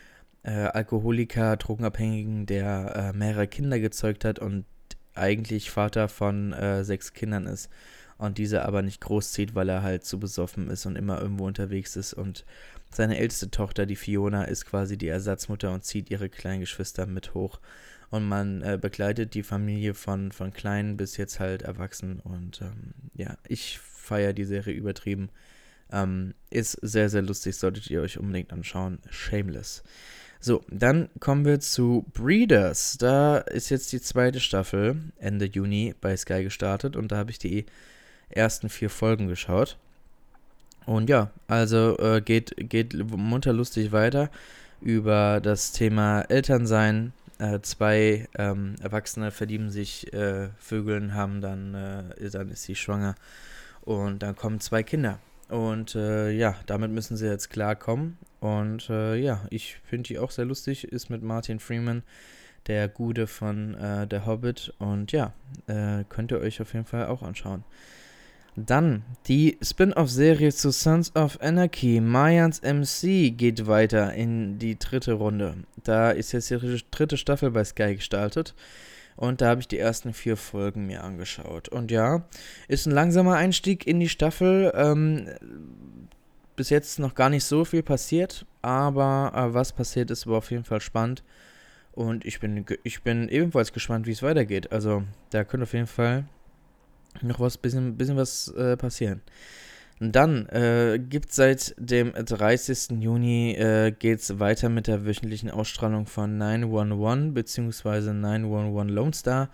äh, 0.44 0.52
Alkoholiker, 0.52 1.58
Drogenabhängigen, 1.58 2.46
der 2.46 3.12
äh, 3.14 3.18
mehrere 3.18 3.48
Kinder 3.48 3.80
gezeugt 3.80 4.26
hat 4.26 4.40
und 4.40 4.66
eigentlich 5.14 5.72
Vater 5.72 6.08
von 6.08 6.54
äh, 6.54 6.84
sechs 6.84 7.14
Kindern 7.14 7.48
ist 7.48 7.70
und 8.18 8.38
diese 8.38 8.66
aber 8.66 8.82
nicht 8.82 9.02
großzieht, 9.02 9.56
weil 9.56 9.70
er 9.70 9.84
halt 9.84 10.06
zu 10.06 10.20
besoffen 10.20 10.70
ist 10.70 10.86
und 10.86 10.96
immer 10.96 11.22
irgendwo 11.22 11.46
unterwegs 11.46 11.96
ist 11.96 12.14
und 12.14 12.46
seine 12.92 13.18
älteste 13.18 13.52
Tochter, 13.52 13.86
die 13.86 13.96
Fiona, 13.96 14.46
ist 14.46 14.66
quasi 14.66 14.98
die 14.98 15.08
Ersatzmutter 15.08 15.74
und 15.74 15.84
zieht 15.84 16.10
ihre 16.10 16.30
kleinen 16.30 16.62
Geschwister 16.62 17.06
mit 17.06 17.34
hoch 17.34 17.60
und 18.10 18.28
man 18.28 18.62
äh, 18.62 18.78
begleitet 18.82 19.34
die 19.34 19.44
Familie 19.44 19.94
von, 19.94 20.32
von 20.32 20.54
klein 20.54 20.98
bis 20.98 21.18
jetzt 21.18 21.40
halt 21.40 21.64
erwachsen 21.64 22.20
und 22.22 22.62
ähm, 22.62 22.94
ja, 23.14 23.38
ich 23.48 23.80
feiere 23.80 24.34
die 24.34 24.46
Serie 24.46 24.74
übertrieben. 24.74 25.30
Ähm, 25.92 26.34
ist 26.50 26.74
sehr, 26.82 27.10
sehr 27.10 27.22
lustig, 27.22 27.56
solltet 27.56 27.90
ihr 27.90 28.02
euch 28.02 28.18
unbedingt 28.18 28.52
anschauen. 28.52 29.00
Shameless. 29.10 29.84
So, 30.40 30.64
dann 30.70 31.10
kommen 31.20 31.46
wir 31.46 31.60
zu 31.60 32.06
Breeders. 32.14 32.98
Da 32.98 33.38
ist 33.38 33.70
jetzt 33.70 33.92
die 33.92 34.02
zweite 34.02 34.40
Staffel 34.40 34.98
Ende 35.18 35.46
Juni 35.46 35.96
bei 36.00 36.16
Sky 36.16 36.44
gestartet 36.44 36.96
und 36.96 37.12
da 37.12 37.18
habe 37.18 37.32
ich 37.32 37.40
die 37.40 37.66
ersten 38.30 38.70
vier 38.70 38.90
Folgen 38.90 39.28
geschaut. 39.28 39.78
Und 40.86 41.10
ja, 41.10 41.32
also 41.48 41.98
äh, 41.98 42.22
geht, 42.22 42.54
geht 42.58 42.94
munter 42.94 43.52
lustig 43.52 43.92
weiter 43.92 44.30
über 44.80 45.42
das 45.42 45.72
Thema 45.72 46.22
Elternsein. 46.22 47.14
Äh, 47.40 47.60
zwei 47.62 48.28
ähm, 48.38 48.76
Erwachsene 48.82 49.32
verlieben 49.32 49.70
sich, 49.70 50.14
äh, 50.14 50.50
Vögeln 50.60 51.14
haben 51.14 51.42
dann, 51.42 51.74
äh, 51.74 52.30
dann 52.30 52.50
ist 52.50 52.64
sie 52.64 52.76
schwanger 52.76 53.16
und 53.82 54.24
dann 54.24 54.36
kommen 54.36 54.60
zwei 54.60 54.84
Kinder. 54.84 55.20
Und 55.50 55.96
äh, 55.96 56.32
ja, 56.32 56.56
damit 56.66 56.92
müssen 56.92 57.18
sie 57.18 57.28
jetzt 57.28 57.50
klarkommen. 57.50 58.18
Und 58.40 58.90
äh, 58.90 59.16
ja, 59.16 59.46
ich 59.50 59.78
finde 59.84 60.08
die 60.08 60.20
auch 60.20 60.32
sehr 60.32 60.46
lustig, 60.46 60.86
ist 60.86 61.10
mit 61.10 61.24
Martin 61.24 61.60
Freeman 61.60 62.04
der 62.68 62.88
Gude 62.90 63.28
von 63.28 63.76
äh, 63.76 64.08
Der 64.08 64.26
Hobbit. 64.26 64.74
Und 64.78 65.12
ja, 65.12 65.34
äh, 65.68 66.04
könnt 66.10 66.32
ihr 66.32 66.40
euch 66.40 66.62
auf 66.62 66.74
jeden 66.74 66.86
Fall 66.86 67.08
auch 67.08 67.24
anschauen. 67.24 67.64
Dann 68.60 69.04
die 69.28 69.58
Spin-off-Serie 69.62 70.52
zu 70.52 70.72
Sons 70.72 71.16
of 71.16 71.40
Anarchy, 71.42 72.02
Mayans 72.02 72.62
MC, 72.64 73.38
geht 73.38 73.68
weiter 73.68 74.14
in 74.16 74.58
die 74.58 74.80
dritte 74.80 75.14
Runde. 75.14 75.58
Da 75.84 76.10
ist 76.10 76.32
jetzt 76.32 76.50
die 76.50 76.82
dritte 76.90 77.18
Staffel 77.18 77.52
bei 77.52 77.64
Sky 77.64 77.96
gestartet. 77.96 78.56
Und 79.18 79.42
da 79.42 79.50
habe 79.50 79.60
ich 79.60 79.68
die 79.68 79.80
ersten 79.80 80.14
vier 80.14 80.38
Folgen 80.38 80.86
mir 80.86 81.04
angeschaut. 81.04 81.68
Und 81.68 81.92
ja, 81.92 82.24
ist 82.68 82.86
ein 82.86 82.92
langsamer 82.92 83.36
Einstieg 83.36 83.86
in 83.86 84.00
die 84.00 84.10
Staffel. 84.10 84.72
Ähm, 84.76 85.28
bis 86.56 86.70
jetzt 86.70 87.00
noch 87.00 87.16
gar 87.16 87.30
nicht 87.30 87.44
so 87.44 87.66
viel 87.66 87.84
passiert, 87.84 88.46
aber 88.62 89.32
äh, 89.36 89.54
was 89.54 89.74
passiert 89.74 90.12
ist, 90.12 90.28
war 90.28 90.38
auf 90.38 90.52
jeden 90.52 90.64
Fall 90.64 90.82
spannend. 90.82 91.24
Und 91.94 92.26
ich 92.26 92.40
bin, 92.40 92.66
ich 92.84 93.02
bin 93.02 93.28
ebenfalls 93.28 93.74
gespannt, 93.74 94.06
wie 94.06 94.12
es 94.12 94.22
weitergeht. 94.22 94.72
Also, 94.72 95.04
da 95.32 95.44
könnte 95.44 95.64
auf 95.64 95.74
jeden 95.74 95.88
Fall 95.88 96.26
noch 97.22 97.40
was, 97.40 97.58
bisschen, 97.58 97.98
bisschen 97.98 98.18
was 98.18 98.50
äh, 98.50 98.78
passieren. 98.78 99.22
Dann 100.00 100.46
äh, 100.50 101.00
gibt 101.00 101.34
seit 101.34 101.74
dem 101.80 102.14
30. 102.14 103.00
Juni 103.00 103.54
äh, 103.54 103.92
geht 103.92 104.20
es 104.20 104.40
weiter 104.40 104.70
mit 104.70 104.86
der 104.86 105.06
wöchentlichen 105.06 105.50
Ausstrahlung 105.50 106.06
von 106.06 106.38
911 106.38 107.34
bzw. 107.34 108.14
911 108.14 108.94
Lone 108.94 109.14
Star. 109.14 109.50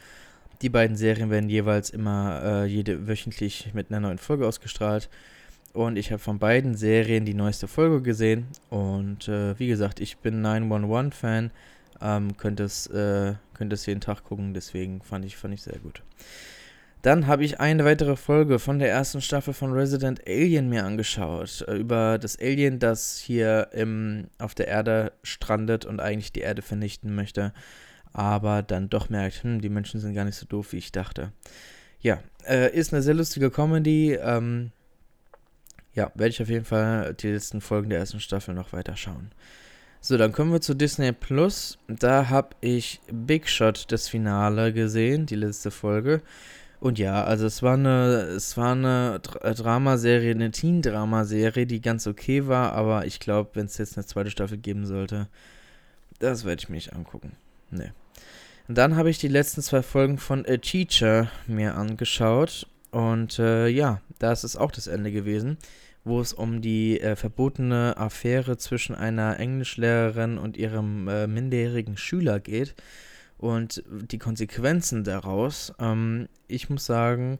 Die 0.61 0.69
beiden 0.69 0.97
Serien 0.97 1.29
werden 1.29 1.49
jeweils 1.49 1.89
immer 1.89 2.41
äh, 2.43 2.65
jede 2.65 3.07
wöchentlich 3.07 3.73
mit 3.73 3.89
einer 3.89 4.01
neuen 4.01 4.17
Folge 4.17 4.45
ausgestrahlt. 4.45 5.09
Und 5.71 5.95
ich 5.97 6.11
habe 6.11 6.19
von 6.19 6.39
beiden 6.39 6.75
Serien 6.75 7.25
die 7.25 7.33
neueste 7.33 7.67
Folge 7.67 8.01
gesehen. 8.01 8.47
Und 8.69 9.27
äh, 9.29 9.57
wie 9.59 9.67
gesagt, 9.67 10.01
ich 10.01 10.17
bin 10.17 10.45
911-Fan. 10.45 11.51
Ähm, 12.01 12.35
könnte 12.37 12.63
es, 12.63 12.87
äh, 12.87 13.35
jeden 13.59 14.01
Tag 14.01 14.25
gucken, 14.25 14.53
deswegen 14.53 15.01
fand 15.01 15.23
ich, 15.23 15.37
fand 15.37 15.53
ich 15.53 15.61
sehr 15.61 15.79
gut. 15.79 16.03
Dann 17.03 17.27
habe 17.27 17.43
ich 17.43 17.59
eine 17.59 17.83
weitere 17.83 18.15
Folge 18.15 18.59
von 18.59 18.79
der 18.79 18.89
ersten 18.89 19.21
Staffel 19.21 19.53
von 19.53 19.73
Resident 19.73 20.25
Alien 20.25 20.69
mir 20.69 20.85
angeschaut. 20.85 21.65
Äh, 21.67 21.75
über 21.75 22.17
das 22.17 22.39
Alien, 22.39 22.79
das 22.79 23.19
hier 23.19 23.67
im, 23.73 24.29
auf 24.39 24.55
der 24.55 24.69
Erde 24.69 25.11
strandet 25.21 25.85
und 25.85 25.99
eigentlich 25.99 26.31
die 26.31 26.39
Erde 26.39 26.61
vernichten 26.61 27.13
möchte. 27.13 27.53
Aber 28.13 28.63
dann 28.63 28.89
doch 28.89 29.09
merkt, 29.09 29.43
hm, 29.43 29.59
die 29.59 29.69
Menschen 29.69 29.99
sind 29.99 30.13
gar 30.13 30.23
nicht 30.23 30.37
so 30.37 30.45
doof, 30.45 30.71
wie 30.71 30.77
ich 30.77 30.93
dachte. 30.93 31.33
Ja, 31.99 32.19
äh, 32.47 32.73
ist 32.73 32.93
eine 32.93 33.01
sehr 33.01 33.15
lustige 33.15 33.51
Comedy. 33.51 34.13
Ähm, 34.13 34.71
ja, 35.93 36.09
werde 36.15 36.29
ich 36.29 36.41
auf 36.41 36.49
jeden 36.49 36.65
Fall 36.65 37.15
die 37.15 37.31
letzten 37.31 37.59
Folgen 37.59 37.89
der 37.89 37.99
ersten 37.99 38.21
Staffel 38.21 38.55
noch 38.55 38.71
weiter 38.71 38.95
schauen. 38.95 39.31
So, 39.99 40.17
dann 40.17 40.31
kommen 40.31 40.53
wir 40.53 40.61
zu 40.61 40.73
Disney 40.73 41.11
Plus. 41.11 41.77
Da 41.89 42.29
habe 42.29 42.55
ich 42.61 43.01
Big 43.11 43.49
Shot, 43.49 43.91
das 43.91 44.07
Finale, 44.07 44.71
gesehen, 44.71 45.25
die 45.25 45.35
letzte 45.35 45.69
Folge. 45.69 46.21
Und 46.83 46.99
ja, 46.99 47.23
also 47.23 47.45
es 47.45 47.63
war 47.63 47.75
eine, 47.75 48.23
es 48.35 48.57
war 48.57 48.73
eine 48.73 49.21
äh, 49.39 49.53
Dramaserie, 49.53 50.31
eine 50.31 50.51
Teen-Dramaserie, 50.51 51.65
die 51.65 51.79
ganz 51.79 52.07
okay 52.07 52.47
war, 52.47 52.73
aber 52.73 53.05
ich 53.05 53.21
glaube, 53.21 53.51
wenn 53.53 53.67
es 53.67 53.77
jetzt 53.77 53.97
eine 53.97 54.05
zweite 54.05 54.29
Staffel 54.29 54.57
geben 54.57 54.85
sollte, 54.85 55.29
das 56.19 56.43
werde 56.43 56.59
ich 56.61 56.67
mir 56.67 56.75
nicht 56.75 56.91
angucken. 56.91 57.37
Nee. 57.71 57.93
Und 58.67 58.77
dann 58.77 58.97
habe 58.97 59.09
ich 59.09 59.17
die 59.17 59.29
letzten 59.29 59.61
zwei 59.61 59.81
Folgen 59.81 60.17
von 60.17 60.45
A 60.45 60.57
Teacher 60.57 61.31
mir 61.47 61.75
angeschaut. 61.75 62.67
Und 62.91 63.39
äh, 63.39 63.69
ja, 63.69 64.01
das 64.19 64.43
ist 64.43 64.57
auch 64.57 64.71
das 64.71 64.87
Ende 64.87 65.13
gewesen, 65.13 65.57
wo 66.03 66.19
es 66.19 66.33
um 66.33 66.59
die 66.59 66.99
äh, 66.99 67.15
verbotene 67.15 67.95
Affäre 67.95 68.57
zwischen 68.57 68.93
einer 68.93 69.39
Englischlehrerin 69.39 70.37
und 70.37 70.57
ihrem 70.57 71.07
äh, 71.07 71.27
minderjährigen 71.27 71.95
Schüler 71.95 72.41
geht 72.41 72.75
und 73.43 73.83
die 73.89 74.19
Konsequenzen 74.19 75.03
daraus. 75.03 75.73
Ähm, 75.77 76.29
ich 76.47 76.69
muss 76.69 76.85
sagen, 76.85 77.39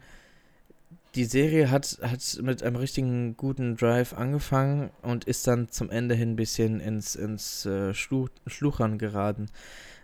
die 1.16 1.24
Serie 1.24 1.72
hat, 1.72 1.98
hat 2.02 2.40
mit 2.42 2.62
einem 2.62 2.76
richtigen 2.76 3.38
guten 3.38 3.78
Drive 3.78 4.14
angefangen 4.14 4.90
und 5.02 5.24
ist 5.24 5.48
dann 5.48 5.70
zum 5.70 5.90
Ende 5.90 6.14
hin 6.14 6.32
ein 6.32 6.36
bisschen 6.36 6.82
ins, 6.82 7.16
ins 7.16 7.66
äh, 7.66 7.94
Schluch, 7.94 8.28
Schluchern 8.48 8.98
geraten. 8.98 9.46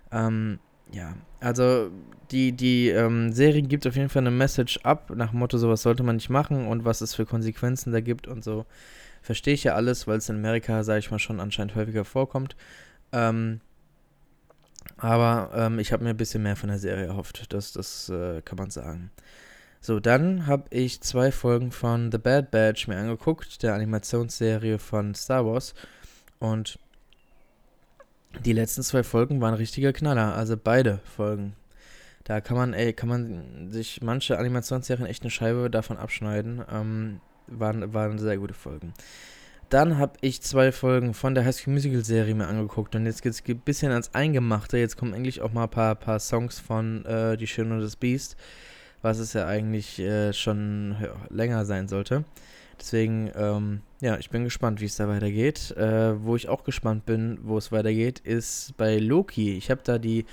Ähm, 0.09 0.59
ja, 0.93 1.15
also 1.41 1.91
die, 2.31 2.53
die 2.53 2.87
ähm, 2.87 3.33
Serie 3.33 3.63
gibt 3.63 3.85
auf 3.85 3.97
jeden 3.97 4.09
Fall 4.09 4.23
eine 4.23 4.31
Message 4.31 4.79
ab, 4.83 5.11
nach 5.13 5.31
dem 5.31 5.39
Motto, 5.39 5.57
sowas 5.57 5.81
sollte 5.81 6.03
man 6.03 6.15
nicht 6.15 6.29
machen 6.29 6.65
und 6.65 6.85
was 6.85 7.01
es 7.01 7.13
für 7.13 7.25
Konsequenzen 7.25 7.91
da 7.91 7.99
gibt 7.99 8.25
und 8.25 8.41
so. 8.41 8.65
Verstehe 9.21 9.53
ich 9.53 9.65
ja 9.65 9.75
alles, 9.75 10.07
weil 10.07 10.19
es 10.19 10.29
in 10.29 10.37
Amerika, 10.37 10.81
sage 10.85 10.99
ich 10.99 11.11
mal, 11.11 11.19
schon 11.19 11.41
anscheinend 11.41 11.75
häufiger 11.75 12.05
vorkommt. 12.05 12.55
Ähm, 13.11 13.59
aber 14.97 15.51
ähm, 15.55 15.79
ich 15.79 15.91
habe 15.91 16.03
mir 16.03 16.11
ein 16.11 16.17
bisschen 16.17 16.43
mehr 16.43 16.55
von 16.55 16.69
der 16.69 16.79
Serie 16.79 17.05
erhofft. 17.05 17.51
Das, 17.53 17.71
das 17.73 18.09
äh, 18.09 18.41
kann 18.41 18.57
man 18.57 18.69
sagen. 18.69 19.11
So, 19.81 19.99
dann 19.99 20.45
habe 20.45 20.65
ich 20.71 21.01
zwei 21.01 21.31
Folgen 21.31 21.71
von 21.71 22.11
The 22.11 22.17
Bad 22.17 22.51
Batch 22.51 22.87
mir 22.87 22.97
angeguckt, 22.97 23.63
der 23.63 23.75
Animationsserie 23.75 24.77
von 24.77 25.15
Star 25.15 25.45
Wars. 25.45 25.73
Und 26.39 26.79
die 28.45 28.53
letzten 28.53 28.83
zwei 28.83 29.03
Folgen 29.03 29.41
waren 29.41 29.53
richtige 29.53 29.93
Knaller. 29.93 30.35
Also 30.35 30.57
beide 30.57 30.99
Folgen. 31.15 31.55
Da 32.25 32.41
kann 32.41 32.57
man, 32.57 32.73
ey, 32.73 32.93
kann 32.93 33.09
man 33.09 33.71
sich 33.71 34.01
manche 34.01 34.37
Animationsserien 34.37 35.07
echt 35.07 35.23
eine 35.23 35.31
Scheibe 35.31 35.69
davon 35.69 35.97
abschneiden. 35.97 36.61
Ähm, 36.71 37.21
waren, 37.47 37.93
waren 37.93 38.19
sehr 38.19 38.37
gute 38.37 38.53
Folgen. 38.53 38.93
Dann 39.69 39.99
habe 39.99 40.13
ich 40.21 40.41
zwei 40.41 40.71
Folgen 40.71 41.13
von 41.13 41.35
der 41.35 41.45
High 41.45 41.55
School 41.55 41.73
Musical 41.73 42.03
Serie 42.03 42.33
mir 42.33 42.47
angeguckt 42.47 42.95
und 42.95 43.05
jetzt 43.05 43.21
geht 43.21 43.33
es 43.33 43.43
ein 43.47 43.59
bisschen 43.59 43.91
ans 43.91 44.15
Eingemachte. 44.15 44.79
Jetzt 44.79 44.97
kommen 44.97 45.13
eigentlich 45.13 45.41
auch 45.41 45.53
mal 45.53 45.65
ein 45.65 45.69
paar, 45.69 45.93
paar 45.93 46.19
Songs 46.19 46.59
von 46.59 47.05
äh, 47.05 47.37
Die 47.37 47.45
Schöne 47.45 47.75
und 47.75 47.81
das 47.81 47.95
Biest, 47.95 48.35
was 49.03 49.19
es 49.19 49.33
ja 49.33 49.45
eigentlich 49.45 49.99
äh, 49.99 50.33
schon 50.33 50.95
ja, 50.99 51.09
länger 51.29 51.65
sein 51.65 51.87
sollte. 51.87 52.23
Deswegen, 52.79 53.29
ähm, 53.35 53.81
ja, 54.01 54.17
ich 54.17 54.31
bin 54.31 54.43
gespannt, 54.43 54.81
wie 54.81 54.85
es 54.85 54.95
da 54.95 55.07
weitergeht. 55.07 55.69
Äh, 55.77 56.23
wo 56.23 56.35
ich 56.35 56.49
auch 56.49 56.63
gespannt 56.63 57.05
bin, 57.05 57.37
wo 57.43 57.57
es 57.59 57.71
weitergeht, 57.71 58.19
ist 58.19 58.75
bei 58.75 58.97
Loki. 58.97 59.55
Ich 59.55 59.69
habe 59.69 59.81
da 59.83 59.99
die 59.99 60.25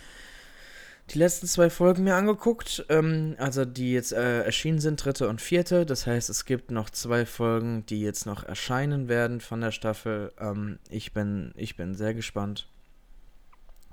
die 1.10 1.18
letzten 1.18 1.46
zwei 1.46 1.70
Folgen 1.70 2.04
mir 2.04 2.16
angeguckt, 2.16 2.84
ähm, 2.88 3.36
also 3.38 3.64
die 3.64 3.92
jetzt 3.92 4.12
äh, 4.12 4.42
erschienen 4.42 4.80
sind, 4.80 5.04
dritte 5.04 5.28
und 5.28 5.40
vierte. 5.40 5.86
Das 5.86 6.06
heißt, 6.06 6.30
es 6.30 6.44
gibt 6.44 6.70
noch 6.70 6.90
zwei 6.90 7.26
Folgen, 7.26 7.86
die 7.86 8.00
jetzt 8.00 8.26
noch 8.26 8.42
erscheinen 8.42 9.08
werden 9.08 9.40
von 9.40 9.60
der 9.60 9.70
Staffel. 9.70 10.32
Ähm, 10.40 10.78
ich, 10.90 11.12
bin, 11.12 11.52
ich 11.56 11.76
bin 11.76 11.94
sehr 11.94 12.14
gespannt. 12.14 12.68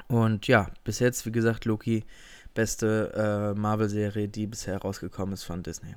Und 0.07 0.47
ja, 0.47 0.71
bis 0.83 0.99
jetzt, 0.99 1.25
wie 1.25 1.31
gesagt, 1.31 1.65
Loki, 1.65 2.03
beste 2.55 3.53
äh, 3.55 3.59
Marvel-Serie, 3.59 4.27
die 4.27 4.47
bisher 4.47 4.77
rausgekommen 4.77 5.33
ist 5.33 5.43
von 5.43 5.61
Disney. 5.61 5.95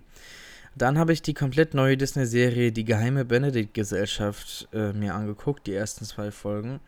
Dann 0.75 0.99
habe 0.99 1.15
ich 1.15 1.23
die 1.23 1.35
komplett 1.35 1.73
neue 1.73 1.97
Disney-Serie 1.97 2.73
Die 2.73 2.85
geheime 2.85 3.25
Benedict-Gesellschaft 3.25 4.69
äh, 4.75 4.93
mir 4.93 5.15
angeguckt, 5.15 5.67
die 5.67 5.75
ersten 5.75 6.05
zwei 6.05 6.31
Folgen. 6.31 6.81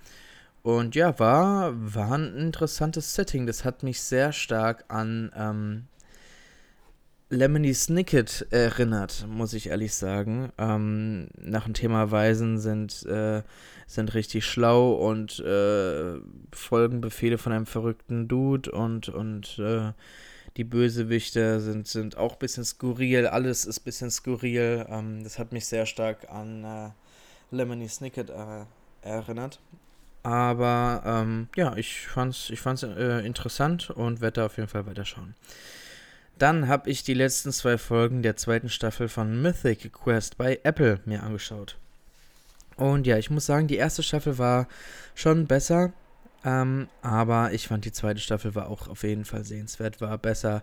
Und 0.68 0.94
ja, 0.94 1.18
war, 1.18 1.72
war 1.74 2.12
ein 2.12 2.36
interessantes 2.36 3.14
Setting. 3.14 3.46
Das 3.46 3.64
hat 3.64 3.82
mich 3.82 4.02
sehr 4.02 4.34
stark 4.34 4.84
an 4.88 5.32
ähm, 5.34 5.86
Lemony 7.30 7.72
Snicket 7.72 8.46
erinnert, 8.50 9.26
muss 9.30 9.54
ich 9.54 9.68
ehrlich 9.68 9.94
sagen. 9.94 10.52
Ähm, 10.58 11.28
nach 11.40 11.64
dem 11.64 11.72
Thema 11.72 12.10
Weisen 12.10 12.58
sind, 12.58 13.06
äh, 13.06 13.44
sind 13.86 14.12
richtig 14.12 14.44
schlau 14.44 14.92
und 14.92 15.40
äh, 15.40 16.20
folgen 16.52 17.00
Befehle 17.00 17.38
von 17.38 17.52
einem 17.52 17.64
verrückten 17.64 18.28
Dude 18.28 18.70
und, 18.70 19.08
und 19.08 19.58
äh, 19.58 19.92
die 20.58 20.64
Bösewichte 20.64 21.60
sind, 21.60 21.88
sind 21.88 22.18
auch 22.18 22.34
ein 22.34 22.40
bisschen 22.40 22.66
skurril. 22.66 23.26
Alles 23.26 23.64
ist 23.64 23.80
ein 23.80 23.84
bisschen 23.84 24.10
skurril. 24.10 24.84
Ähm, 24.90 25.24
das 25.24 25.38
hat 25.38 25.50
mich 25.50 25.64
sehr 25.64 25.86
stark 25.86 26.28
an 26.30 26.62
äh, 26.62 26.90
Lemony 27.56 27.88
Snicket 27.88 28.28
äh, 28.28 28.66
erinnert. 29.00 29.60
Aber 30.28 31.02
ähm, 31.06 31.48
ja, 31.56 31.74
ich 31.78 32.06
fand's, 32.06 32.50
ich 32.50 32.60
fand's 32.60 32.82
äh, 32.82 33.24
interessant 33.24 33.88
und 33.88 34.20
werde 34.20 34.40
da 34.40 34.46
auf 34.46 34.58
jeden 34.58 34.68
Fall 34.68 34.84
weiterschauen. 34.84 35.34
Dann 36.36 36.68
habe 36.68 36.90
ich 36.90 37.02
die 37.02 37.14
letzten 37.14 37.50
zwei 37.50 37.78
Folgen 37.78 38.22
der 38.22 38.36
zweiten 38.36 38.68
Staffel 38.68 39.08
von 39.08 39.40
Mythic 39.40 39.90
Quest 39.90 40.36
bei 40.36 40.60
Apple 40.64 41.00
mir 41.06 41.22
angeschaut. 41.22 41.78
Und 42.76 43.06
ja, 43.06 43.16
ich 43.16 43.30
muss 43.30 43.46
sagen, 43.46 43.68
die 43.68 43.76
erste 43.76 44.02
Staffel 44.02 44.36
war 44.36 44.68
schon 45.14 45.46
besser, 45.46 45.94
ähm, 46.44 46.88
aber 47.00 47.54
ich 47.54 47.66
fand 47.66 47.86
die 47.86 47.92
zweite 47.92 48.20
Staffel 48.20 48.54
war 48.54 48.68
auch 48.68 48.86
auf 48.86 49.04
jeden 49.04 49.24
Fall 49.24 49.44
sehenswert, 49.44 50.02
war 50.02 50.18
besser. 50.18 50.62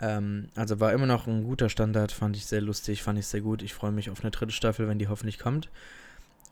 Ähm, 0.00 0.50
also 0.54 0.78
war 0.78 0.92
immer 0.92 1.06
noch 1.06 1.26
ein 1.26 1.42
guter 1.42 1.68
Standard, 1.68 2.12
fand 2.12 2.36
ich 2.36 2.46
sehr 2.46 2.60
lustig, 2.60 3.02
fand 3.02 3.18
ich 3.18 3.26
sehr 3.26 3.40
gut. 3.40 3.62
Ich 3.62 3.74
freue 3.74 3.90
mich 3.90 4.08
auf 4.08 4.20
eine 4.20 4.30
dritte 4.30 4.52
Staffel, 4.52 4.86
wenn 4.86 5.00
die 5.00 5.08
hoffentlich 5.08 5.40
kommt. 5.40 5.68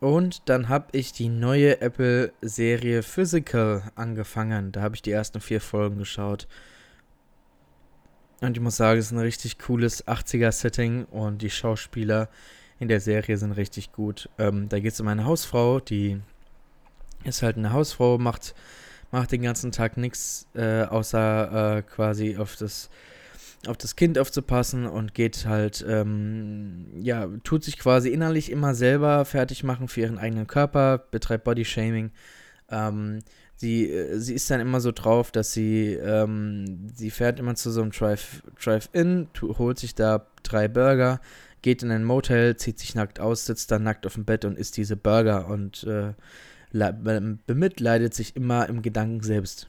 Und 0.00 0.48
dann 0.48 0.68
habe 0.68 0.86
ich 0.92 1.12
die 1.12 1.28
neue 1.28 1.80
Apple-Serie 1.80 3.02
Physical 3.02 3.82
angefangen. 3.96 4.70
Da 4.70 4.82
habe 4.82 4.94
ich 4.94 5.02
die 5.02 5.10
ersten 5.10 5.40
vier 5.40 5.60
Folgen 5.60 5.98
geschaut. 5.98 6.46
Und 8.40 8.56
ich 8.56 8.62
muss 8.62 8.76
sagen, 8.76 9.00
es 9.00 9.06
ist 9.06 9.12
ein 9.12 9.18
richtig 9.18 9.58
cooles 9.58 10.06
80er-Setting 10.06 11.06
und 11.06 11.42
die 11.42 11.50
Schauspieler 11.50 12.28
in 12.78 12.86
der 12.86 13.00
Serie 13.00 13.36
sind 13.36 13.52
richtig 13.52 13.90
gut. 13.90 14.28
Ähm, 14.38 14.68
da 14.68 14.78
geht 14.78 14.92
es 14.92 15.00
um 15.00 15.08
eine 15.08 15.24
Hausfrau, 15.24 15.80
die 15.80 16.20
ist 17.24 17.42
halt 17.42 17.56
eine 17.56 17.72
Hausfrau, 17.72 18.18
macht, 18.18 18.54
macht 19.10 19.32
den 19.32 19.42
ganzen 19.42 19.72
Tag 19.72 19.96
nichts, 19.96 20.46
äh, 20.54 20.82
außer 20.82 21.78
äh, 21.78 21.82
quasi 21.82 22.36
auf 22.36 22.54
das 22.54 22.90
auf 23.66 23.76
das 23.76 23.96
Kind 23.96 24.18
aufzupassen 24.18 24.86
und 24.86 25.14
geht 25.14 25.46
halt, 25.46 25.84
ähm, 25.88 26.86
ja, 27.00 27.28
tut 27.42 27.64
sich 27.64 27.78
quasi 27.78 28.10
innerlich 28.10 28.50
immer 28.52 28.74
selber 28.74 29.24
fertig 29.24 29.64
machen 29.64 29.88
für 29.88 30.02
ihren 30.02 30.18
eigenen 30.18 30.46
Körper, 30.46 30.98
betreibt 31.10 31.44
Bodyshaming. 31.44 32.12
Ähm, 32.70 33.20
sie, 33.56 33.90
äh, 33.90 34.18
sie 34.18 34.34
ist 34.34 34.50
dann 34.50 34.60
immer 34.60 34.80
so 34.80 34.92
drauf, 34.92 35.32
dass 35.32 35.52
sie, 35.52 35.94
ähm, 35.94 36.88
sie 36.94 37.10
fährt 37.10 37.40
immer 37.40 37.56
zu 37.56 37.70
so 37.70 37.82
einem 37.82 37.90
Drive-In, 37.90 39.28
Drive 39.32 39.58
holt 39.58 39.78
sich 39.78 39.94
da 39.94 40.26
drei 40.42 40.68
Burger, 40.68 41.20
geht 41.62 41.82
in 41.82 41.90
ein 41.90 42.04
Motel, 42.04 42.56
zieht 42.56 42.78
sich 42.78 42.94
nackt 42.94 43.18
aus, 43.18 43.46
sitzt 43.46 43.72
dann 43.72 43.82
nackt 43.82 44.06
auf 44.06 44.14
dem 44.14 44.24
Bett 44.24 44.44
und 44.44 44.56
isst 44.56 44.76
diese 44.76 44.96
Burger 44.96 45.48
und 45.48 45.84
äh, 45.84 46.12
bemitleidet 47.46 48.14
sich 48.14 48.36
immer 48.36 48.68
im 48.68 48.82
Gedanken 48.82 49.22
selbst. 49.22 49.68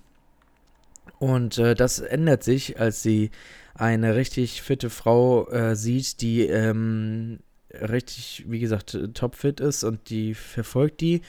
Und 1.18 1.58
äh, 1.58 1.76
das 1.76 2.00
ändert 2.00 2.44
sich, 2.44 2.80
als 2.80 3.02
sie 3.02 3.32
eine 3.74 4.16
richtig 4.16 4.62
fitte 4.62 4.90
Frau 4.90 5.50
äh, 5.50 5.76
sieht, 5.76 6.22
die 6.22 6.42
ähm, 6.42 7.40
richtig, 7.74 8.46
wie 8.48 8.60
gesagt, 8.60 8.98
topfit 9.14 9.60
ist 9.60 9.84
und 9.84 10.10
die 10.10 10.34
verfolgt 10.34 11.02
die. 11.02 11.22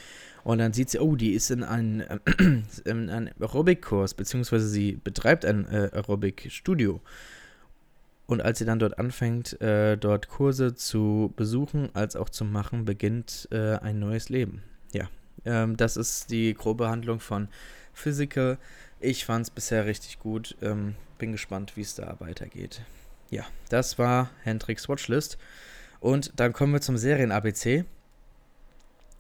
Und 0.43 0.59
dann 0.59 0.73
sieht 0.73 0.91
sie, 0.91 0.99
oh, 0.99 1.17
die 1.17 1.33
ist 1.33 1.51
in 1.51 1.63
einem 1.63 2.01
äh, 2.85 2.91
ein 2.91 3.31
Aerobic-Kurs, 3.41 4.15
beziehungsweise 4.15 4.69
sie 4.69 4.93
betreibt 4.93 5.45
ein 5.45 5.67
äh, 5.69 5.91
Aerobic-Studio. 5.93 7.01
Und 8.27 8.41
als 8.41 8.59
sie 8.61 8.65
dann 8.65 8.79
dort 8.79 8.99
anfängt, 8.99 9.61
äh, 9.61 9.97
dort 9.97 10.29
Kurse 10.29 10.75
zu 10.75 11.33
besuchen, 11.37 11.91
als 11.95 12.15
auch 12.15 12.29
zu 12.29 12.45
machen, 12.45 12.85
beginnt 12.85 13.49
äh, 13.51 13.77
ein 13.77 13.99
neues 13.99 14.29
Leben. 14.29 14.63
Ja, 14.93 15.09
ähm, 15.45 15.77
das 15.77 15.97
ist 15.97 16.31
die 16.31 16.55
grobe 16.55 16.89
Handlung 16.89 17.21
von 17.21 17.49
Physical. 17.93 18.59
Ich 19.01 19.25
fand 19.25 19.47
es 19.47 19.51
bisher 19.51 19.87
richtig 19.87 20.19
gut. 20.19 20.57
Ähm, 20.61 20.95
bin 21.19 21.33
gespannt, 21.33 21.77
wie 21.77 21.81
es 21.81 21.95
da 21.95 22.17
weitergeht. 22.19 22.83
Ja, 23.31 23.45
das 23.71 23.99
war 23.99 24.31
Hendrix 24.43 24.89
Watchlist. 24.89 25.39
Und 26.01 26.33
dann 26.37 26.53
kommen 26.53 26.75
wir 26.75 26.83
zum 26.83 26.99
Serien-ABC. 26.99 27.85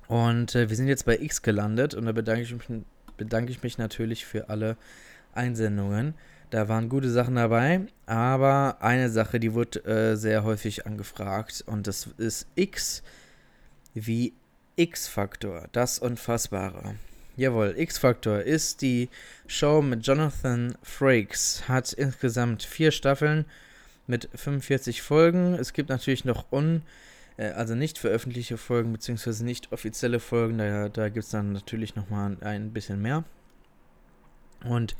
Und 0.06 0.54
äh, 0.54 0.68
wir 0.68 0.76
sind 0.76 0.88
jetzt 0.88 1.06
bei 1.06 1.18
X 1.18 1.40
gelandet 1.40 1.94
und 1.94 2.04
da 2.04 2.12
bedanke 2.12 2.42
ich, 2.42 2.52
mich, 2.52 2.82
bedanke 3.16 3.52
ich 3.52 3.62
mich 3.62 3.78
natürlich 3.78 4.26
für 4.26 4.48
alle 4.50 4.76
Einsendungen. 5.32 6.14
Da 6.50 6.68
waren 6.68 6.88
gute 6.88 7.10
Sachen 7.10 7.36
dabei, 7.36 7.82
aber 8.06 8.78
eine 8.80 9.08
Sache, 9.08 9.38
die 9.38 9.54
wurde 9.54 9.84
äh, 9.84 10.16
sehr 10.16 10.42
häufig 10.42 10.84
angefragt 10.84 11.62
und 11.64 11.86
das 11.86 12.08
ist 12.18 12.48
X 12.56 13.04
wie 13.94 14.34
X-Faktor, 14.74 15.68
das 15.70 16.00
Unfassbare. 16.00 16.96
Jawohl, 17.40 17.72
X-Factor 17.74 18.42
ist 18.42 18.82
die 18.82 19.08
Show 19.46 19.80
mit 19.80 20.06
Jonathan 20.06 20.76
Frakes. 20.82 21.66
Hat 21.68 21.90
insgesamt 21.94 22.64
vier 22.64 22.90
Staffeln 22.90 23.46
mit 24.06 24.28
45 24.34 25.00
Folgen. 25.00 25.54
Es 25.54 25.72
gibt 25.72 25.88
natürlich 25.88 26.26
noch 26.26 26.52
un, 26.52 26.82
äh, 27.38 27.46
also 27.52 27.74
nicht 27.74 27.96
veröffentlichte 27.96 28.58
Folgen, 28.58 28.92
beziehungsweise 28.92 29.42
nicht 29.42 29.72
offizielle 29.72 30.20
Folgen. 30.20 30.58
Da, 30.58 30.90
da 30.90 31.08
gibt 31.08 31.24
es 31.24 31.30
dann 31.30 31.54
natürlich 31.54 31.96
nochmal 31.96 32.36
ein 32.42 32.74
bisschen 32.74 33.00
mehr. 33.00 33.24
Und 34.62 34.94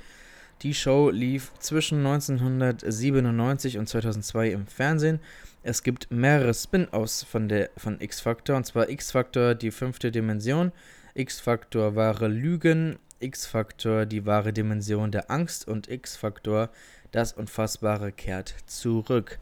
die 0.62 0.72
Show 0.72 1.10
lief 1.10 1.52
zwischen 1.58 1.98
1997 1.98 3.76
und 3.76 3.86
2002 3.86 4.48
im 4.52 4.66
Fernsehen. 4.66 5.20
Es 5.62 5.82
gibt 5.82 6.10
mehrere 6.10 6.54
Spin-offs 6.54 7.22
von, 7.22 7.52
von 7.76 8.00
X-Factor, 8.00 8.56
und 8.56 8.64
zwar 8.64 8.88
X-Factor, 8.88 9.54
die 9.54 9.72
fünfte 9.72 10.10
Dimension, 10.10 10.72
X-Faktor 11.14 11.96
wahre 11.96 12.28
Lügen, 12.28 12.98
X-Faktor 13.20 14.06
die 14.06 14.26
wahre 14.26 14.52
Dimension 14.52 15.10
der 15.10 15.30
Angst 15.30 15.68
und 15.68 15.90
X-Faktor 15.90 16.70
das 17.12 17.32
Unfassbare 17.32 18.12
kehrt 18.12 18.54
zurück. 18.66 19.38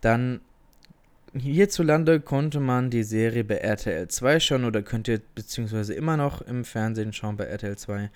Dann 0.00 0.40
hierzulande 1.34 2.20
konnte 2.20 2.60
man 2.60 2.90
die 2.90 3.02
Serie 3.02 3.44
bei 3.44 3.56
RTL 3.56 4.08
2 4.08 4.40
schauen 4.40 4.64
oder 4.64 4.82
könnt 4.82 5.08
ihr 5.08 5.20
beziehungsweise 5.34 5.94
immer 5.94 6.16
noch 6.16 6.40
im 6.42 6.64
Fernsehen 6.64 7.12
schauen 7.12 7.36
bei 7.36 7.44
RTL 7.44 7.76
2. 7.76 8.10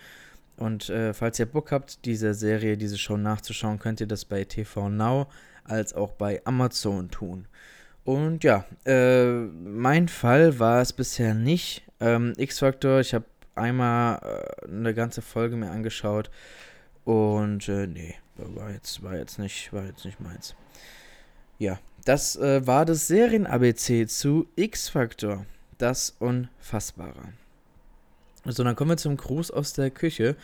Und 0.57 0.91
äh, 0.91 1.15
falls 1.15 1.39
ihr 1.39 1.47
Bock 1.47 1.73
habt, 1.73 2.05
diese 2.05 2.35
Serie, 2.35 2.77
diese 2.77 2.99
Show 2.99 3.17
nachzuschauen, 3.17 3.79
könnt 3.79 4.01
ihr 4.01 4.07
das 4.07 4.25
bei 4.25 4.45
TV 4.45 4.89
Now 4.89 5.29
als 5.65 5.95
auch 5.95 6.13
bei 6.13 6.43
Amazon 6.45 7.11
tun. 7.11 7.47
Und 8.05 8.45
ja, 8.45 8.65
äh, 8.87 9.27
mein 9.27 10.09
Fall 10.09 10.59
war 10.59 10.81
es 10.81 10.93
bisher 10.93 11.35
nicht. 11.35 11.83
Ähm, 12.01 12.33
X-Factor, 12.37 13.01
ich 13.01 13.15
habe 13.15 13.27
einmal 13.55 14.21
äh, 14.65 14.69
eine 14.69 14.95
ganze 14.95 15.23
Folge 15.23 15.57
mir 15.57 15.71
angeschaut 15.71 16.31
und 17.05 17.69
äh, 17.69 17.87
nee, 17.87 18.15
war 18.37 18.71
jetzt, 18.71 19.03
war 19.03 19.17
jetzt 19.17 19.39
nicht, 19.39 19.73
war 19.73 19.85
jetzt 19.85 20.05
nicht 20.05 20.21
meins. 20.21 20.55
Ja, 21.59 21.79
das 22.05 22.37
äh, 22.37 22.67
war 22.67 22.87
das 22.87 23.07
Serien-ABC 23.07 24.07
zu 24.07 24.49
X-Factor, 24.57 25.45
das 25.77 26.17
Unfassbare. 26.19 27.35
So, 28.47 28.65
dann 28.65 28.77
kommen 28.77 28.93
wir 28.93 28.97
zum 28.97 29.19
Gruß 29.19 29.51
aus 29.51 29.75
der 29.75 29.91
Küche. 29.91 30.37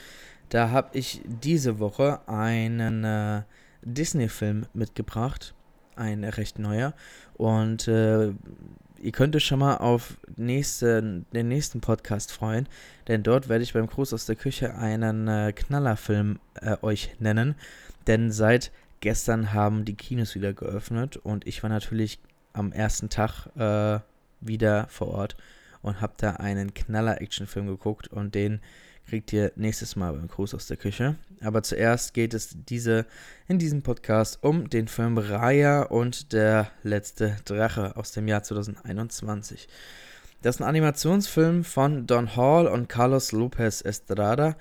Da 0.51 0.71
habe 0.71 0.97
ich 0.99 1.23
diese 1.25 1.79
Woche 1.79 2.21
einen 2.29 3.05
äh, 3.05 3.42
Disney-Film 3.83 4.66
mitgebracht 4.75 5.55
ein 5.97 6.25
recht 6.25 6.59
neuer. 6.59 6.95
Und 7.37 7.87
äh, 7.88 8.33
ihr 9.03 9.12
könnt 9.12 9.37
euch 9.37 9.44
schon 9.44 9.59
mal 9.59 9.77
auf 9.77 10.16
nächste, 10.37 11.25
den 11.33 11.49
nächsten 11.49 11.81
Podcast 11.81 12.33
freuen, 12.33 12.68
denn 13.09 13.22
dort 13.22 13.49
werde 13.49 13.62
ich 13.62 13.75
beim 13.75 13.87
Gruß 13.87 14.14
aus 14.14 14.27
der 14.27 14.37
Küche 14.37 14.75
einen 14.75 15.29
äh, 15.29 15.53
Knallerfilm 15.53 16.38
äh, 16.55 16.77
euch 16.83 17.14
nennen. 17.18 17.55
Denn 18.07 18.33
seit 18.33 18.72
gestern 19.01 19.53
haben 19.53 19.85
die 19.85 19.94
Kinos 19.94 20.35
wieder 20.35 20.53
geöffnet 20.53 21.16
und 21.16 21.46
ich 21.46 21.62
war 21.62 21.70
natürlich 21.70 22.18
am 22.53 22.72
ersten 22.72 23.11
Tag 23.11 23.49
äh, 23.57 24.01
wieder 24.40 24.87
vor 24.88 25.09
Ort 25.09 25.37
und 25.83 26.01
habe 26.01 26.14
da 26.16 26.33
einen 26.33 26.75
Knaller-Actionfilm 26.75 27.66
geguckt 27.66 28.09
und 28.09 28.35
den 28.35 28.61
kriegt 29.09 29.33
ihr 29.33 29.53
nächstes 29.57 29.97
Mal 29.97 30.12
beim 30.12 30.29
Gruß 30.29 30.55
aus 30.55 30.66
der 30.66 30.77
Küche. 30.77 31.16
Aber 31.40 31.62
zuerst 31.62 32.14
geht 32.14 32.35
es 32.35 32.57
diese, 32.69 33.07
in 33.49 33.59
diesem 33.59 33.83
Podcast 33.83 34.38
um 34.42 34.69
den 34.69 34.88
Film 34.88 35.19
Raya 35.19 35.83
und 35.83 36.33
der 36.33 36.71
letzte 36.83 37.37
Drache 37.45 37.97
aus 37.97 38.12
dem 38.12 38.27
Jahr 38.29 38.42
2021. 38.42 39.69
Das 40.42 40.57
ist 40.57 40.61
ein 40.61 40.69
Animationsfilm 40.69 41.64
von 41.64 42.07
Don 42.07 42.37
Hall 42.37 42.66
und 42.66 42.88
Carlos 42.88 43.33
Lopez 43.33 43.81
Estrada. 43.83 44.57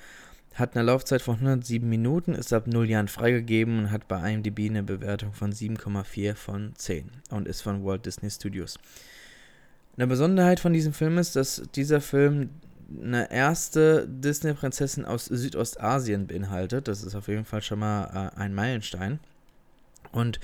Hat 0.53 0.75
eine 0.75 0.85
Laufzeit 0.85 1.21
von 1.21 1.35
107 1.35 1.87
Minuten, 1.87 2.33
ist 2.33 2.53
ab 2.53 2.67
0 2.67 2.89
Jahren 2.89 3.09
freigegeben 3.09 3.79
und 3.79 3.91
hat 3.91 4.07
bei 4.07 4.31
IMDb 4.31 4.69
eine 4.69 4.83
Bewertung 4.83 5.33
von 5.33 5.51
7,4 5.51 6.35
von 6.35 6.73
10 6.75 7.09
und 7.29 7.47
ist 7.47 7.61
von 7.61 7.83
Walt 7.83 8.05
Disney 8.05 8.29
Studios. 8.29 8.79
Eine 9.97 10.07
Besonderheit 10.07 10.59
von 10.59 10.73
diesem 10.73 10.93
Film 10.93 11.17
ist, 11.17 11.35
dass 11.35 11.61
dieser 11.73 12.01
Film 12.01 12.49
eine 13.01 13.31
erste 13.31 14.07
Disney-Prinzessin 14.07 15.05
aus 15.05 15.25
Südostasien 15.25 16.27
beinhaltet. 16.27 16.87
Das 16.87 17.03
ist 17.03 17.15
auf 17.15 17.27
jeden 17.27 17.45
Fall 17.45 17.61
schon 17.61 17.79
mal 17.79 18.31
äh, 18.35 18.39
ein 18.39 18.53
Meilenstein. 18.53 19.19
Und 20.11 20.39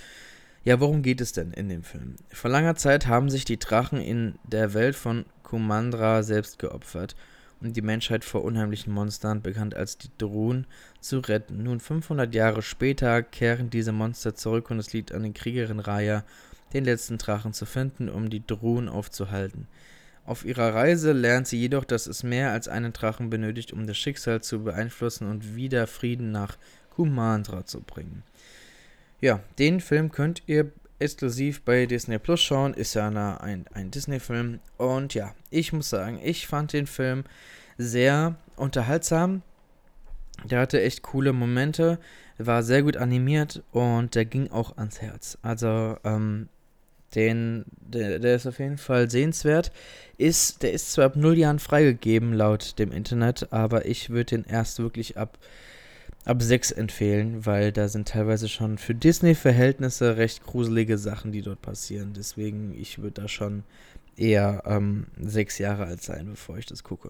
ja, 0.64 0.80
worum 0.80 1.02
geht 1.02 1.22
es 1.22 1.32
denn 1.32 1.52
in 1.52 1.70
dem 1.70 1.84
Film? 1.84 2.16
Vor 2.30 2.52
langer 2.52 2.76
Zeit 2.76 3.08
haben 3.08 3.30
sich 3.30 3.46
die 3.46 3.58
Drachen 3.58 4.00
in 4.00 4.36
der 4.44 4.74
Welt 4.74 4.96
von 4.96 5.26
Kumandra 5.44 6.22
selbst 6.24 6.60
geopfert, 6.60 7.16
um 7.62 7.74
die 7.74 7.82
Menschheit 7.82 8.24
vor 8.24 8.44
unheimlichen 8.44 8.94
Monstern, 8.94 9.42
bekannt 9.42 9.76
als 9.76 9.98
die 9.98 10.12
Drohnen, 10.18 10.68
zu 11.00 11.20
retten. 11.20 11.64
Nun 11.64 11.80
500 11.80 12.34
Jahre 12.36 12.62
später 12.62 13.24
kehren 13.24 13.70
diese 13.70 13.92
Monster 13.92 14.36
zurück 14.36 14.70
und 14.70 14.80
es 14.80 14.94
liegt 14.94 15.12
an 15.12 15.24
den 15.24 15.34
Kriegerin 15.34 15.80
Raya, 15.80 16.24
den 16.74 16.86
letzten 16.86 17.18
Drachen 17.18 17.54
zu 17.54 17.66
finden, 17.66 18.08
um 18.08 18.30
die 18.30 18.46
Drohnen 18.46 18.88
aufzuhalten. 18.88 19.68
Auf 20.26 20.46
ihrer 20.46 20.74
Reise 20.74 21.14
lernt 21.14 21.48
sie 21.48 21.60
jedoch, 21.60 21.84
dass 21.84 22.08
es 22.08 22.24
mehr 22.24 22.52
als 22.52 22.68
einen 22.68 22.94
Drachen 22.94 23.30
benötigt, 23.30 23.74
um 23.74 23.88
das 23.88 23.98
Schicksal 23.98 24.42
zu 24.42 24.64
beeinflussen 24.64 25.30
und 25.30 25.56
wieder 25.56 25.88
Frieden 25.88 26.32
nach 26.32 26.58
Kumandra 26.92 27.66
zu 27.66 27.82
bringen. 27.82 28.24
Ja, 29.20 29.40
den 29.58 29.82
Film 29.82 30.12
könnt 30.12 30.44
ihr 30.46 30.72
exklusiv 31.00 31.62
bei 31.62 31.86
Disney 31.86 32.20
Plus 32.20 32.42
schauen. 32.42 32.74
Ist 32.74 32.94
ja 32.94 33.08
eine, 33.08 33.42
ein, 33.42 33.66
ein 33.74 33.92
Disney-Film. 33.92 34.60
Und 34.78 35.14
ja, 35.14 35.34
ich 35.50 35.74
muss 35.74 35.90
sagen, 35.90 36.20
ich 36.24 36.48
fand 36.48 36.74
den 36.74 36.88
Film 36.88 37.24
sehr 37.78 38.36
unterhaltsam. 38.56 39.42
Der 40.44 40.60
hatte 40.60 40.82
echt 40.82 41.02
coole 41.02 41.34
Momente, 41.34 42.00
war 42.38 42.64
sehr 42.64 42.84
gut 42.84 42.98
animiert 42.98 43.64
und 43.72 44.16
der 44.16 44.26
ging 44.26 44.50
auch 44.50 44.78
ans 44.78 45.02
Herz. 45.02 45.38
Also, 45.42 45.98
ähm, 46.04 46.50
den, 47.16 47.66
der, 47.80 48.20
der 48.20 48.36
ist 48.36 48.48
auf 48.48 48.60
jeden 48.60 48.78
Fall 48.78 49.10
sehenswert. 49.10 49.72
Ist, 50.18 50.64
der 50.64 50.74
ist 50.74 50.92
zwar 50.92 51.06
ab 51.06 51.16
0 51.16 51.38
Jahren 51.38 51.60
freigegeben 51.60 52.34
laut 52.34 52.78
dem 52.80 52.92
Internet, 52.92 53.52
aber 53.52 53.86
ich 53.86 54.10
würde 54.10 54.38
den 54.38 54.46
erst 54.46 54.80
wirklich 54.80 55.18
ab, 55.18 55.38
ab 56.26 56.42
6 56.42 56.72
empfehlen, 56.72 57.46
weil 57.46 57.72
da 57.72 57.88
sind 57.88 58.08
teilweise 58.08 58.48
schon 58.48 58.78
für 58.78 58.94
Disney-Verhältnisse 58.94 60.18
recht 60.18 60.44
gruselige 60.46 60.98
Sachen, 60.98 61.32
die 61.32 61.42
dort 61.42 61.62
passieren. 61.62 62.14
Deswegen, 62.16 62.74
ich 62.80 63.00
würde 63.00 63.22
da 63.22 63.28
schon 63.28 63.64
eher 64.16 64.64
ähm, 64.66 65.08
6 65.20 65.58
Jahre 65.58 65.86
alt 65.86 66.04
sein, 66.04 66.28
bevor 66.30 66.58
ich 66.58 66.66
das 66.68 66.84
gucke. 66.84 67.10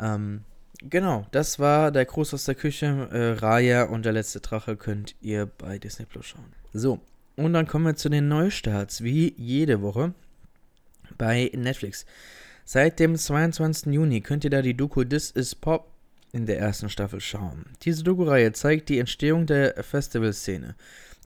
Ähm, 0.00 0.42
genau, 0.80 1.26
das 1.30 1.58
war 1.58 1.90
der 1.90 2.04
Gruß 2.04 2.34
aus 2.34 2.44
der 2.44 2.54
Küche. 2.54 3.08
Äh, 3.12 3.38
Raya 3.38 3.84
und 3.84 4.04
der 4.04 4.12
letzte 4.12 4.40
Drache 4.40 4.76
könnt 4.76 5.14
ihr 5.20 5.46
bei 5.46 5.78
Disney 5.78 6.06
Plus 6.06 6.26
schauen. 6.26 6.52
So, 6.72 7.00
und 7.38 7.52
dann 7.52 7.66
kommen 7.66 7.86
wir 7.86 7.96
zu 7.96 8.08
den 8.08 8.28
Neustarts, 8.28 9.02
wie 9.02 9.34
jede 9.36 9.80
Woche 9.80 10.12
bei 11.16 11.50
Netflix. 11.54 12.04
Seit 12.64 13.00
dem 13.00 13.16
22. 13.16 13.92
Juni 13.92 14.20
könnt 14.20 14.44
ihr 14.44 14.50
da 14.50 14.60
die 14.60 14.76
Doku 14.76 15.04
This 15.04 15.30
is 15.30 15.54
Pop 15.54 15.90
in 16.32 16.46
der 16.46 16.58
ersten 16.58 16.90
Staffel 16.90 17.20
schauen. 17.20 17.64
Diese 17.82 18.04
Doku-Reihe 18.04 18.52
zeigt 18.52 18.88
die 18.90 18.98
Entstehung 18.98 19.46
der 19.46 19.82
Festivalszene, 19.82 20.74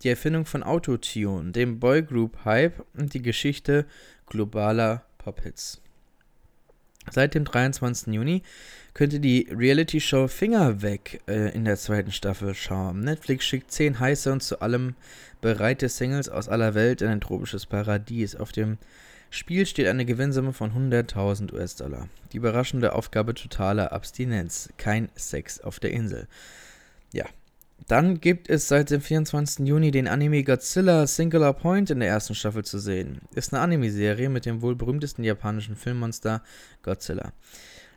die 0.03 0.09
Erfindung 0.09 0.46
von 0.46 0.62
Autotune, 0.62 1.51
dem 1.51 1.81
Boygroup-Hype 1.81 2.85
und 2.94 3.14
die 3.14 3.22
Geschichte 3.22 3.87
globaler 4.27 5.05
Pop-Hits. 5.18 5.82
Seit 7.10 7.34
dem 7.34 7.44
23. 7.44 8.14
Juni 8.14 8.42
könnt 8.94 9.12
ihr 9.12 9.18
die 9.18 9.48
Reality-Show 9.50 10.28
Finger 10.28 10.82
weg 10.82 11.20
äh, 11.26 11.54
in 11.54 11.64
der 11.64 11.76
zweiten 11.76 12.12
Staffel 12.12 12.54
schauen. 12.54 13.00
Netflix 13.00 13.44
schickt 13.44 13.72
10 13.72 13.98
heiße 13.98 14.30
und 14.32 14.42
zu 14.42 14.60
allem 14.60 14.94
bereite 15.40 15.88
Singles 15.88 16.28
aus 16.28 16.48
aller 16.48 16.74
Welt 16.74 17.02
in 17.02 17.08
ein 17.08 17.20
tropisches 17.20 17.66
Paradies. 17.66 18.36
Auf 18.36 18.52
dem 18.52 18.78
Spiel 19.30 19.64
steht 19.64 19.86
eine 19.86 20.04
Gewinnsumme 20.04 20.52
von 20.52 20.72
100.000 20.72 21.52
US-Dollar. 21.54 22.08
Die 22.32 22.36
überraschende 22.36 22.92
Aufgabe 22.92 23.34
totaler 23.34 23.92
Abstinenz. 23.92 24.68
Kein 24.76 25.08
Sex 25.14 25.58
auf 25.60 25.80
der 25.80 25.90
Insel. 25.92 26.28
Ja. 27.12 27.24
Dann 27.88 28.21
gibt 28.21 28.49
es 28.49 28.68
seit 28.68 28.90
dem 28.90 29.01
24. 29.01 29.66
Juni 29.66 29.90
den 29.90 30.07
Anime 30.07 30.45
Godzilla 30.45 31.07
Singular 31.07 31.53
Point 31.53 31.90
in 31.90 32.01
der 32.01 32.09
ersten 32.09 32.35
Staffel 32.35 32.64
zu 32.64 32.79
sehen. 32.79 33.21
Ist 33.35 33.53
eine 33.53 33.62
Anime-Serie 33.62 34.29
mit 34.29 34.47
dem 34.47 34.62
wohl 34.62 34.77
berühmtesten 34.77 35.25
japanischen 35.25 35.75
Filmmonster 35.75 36.42
Godzilla. 36.83 37.33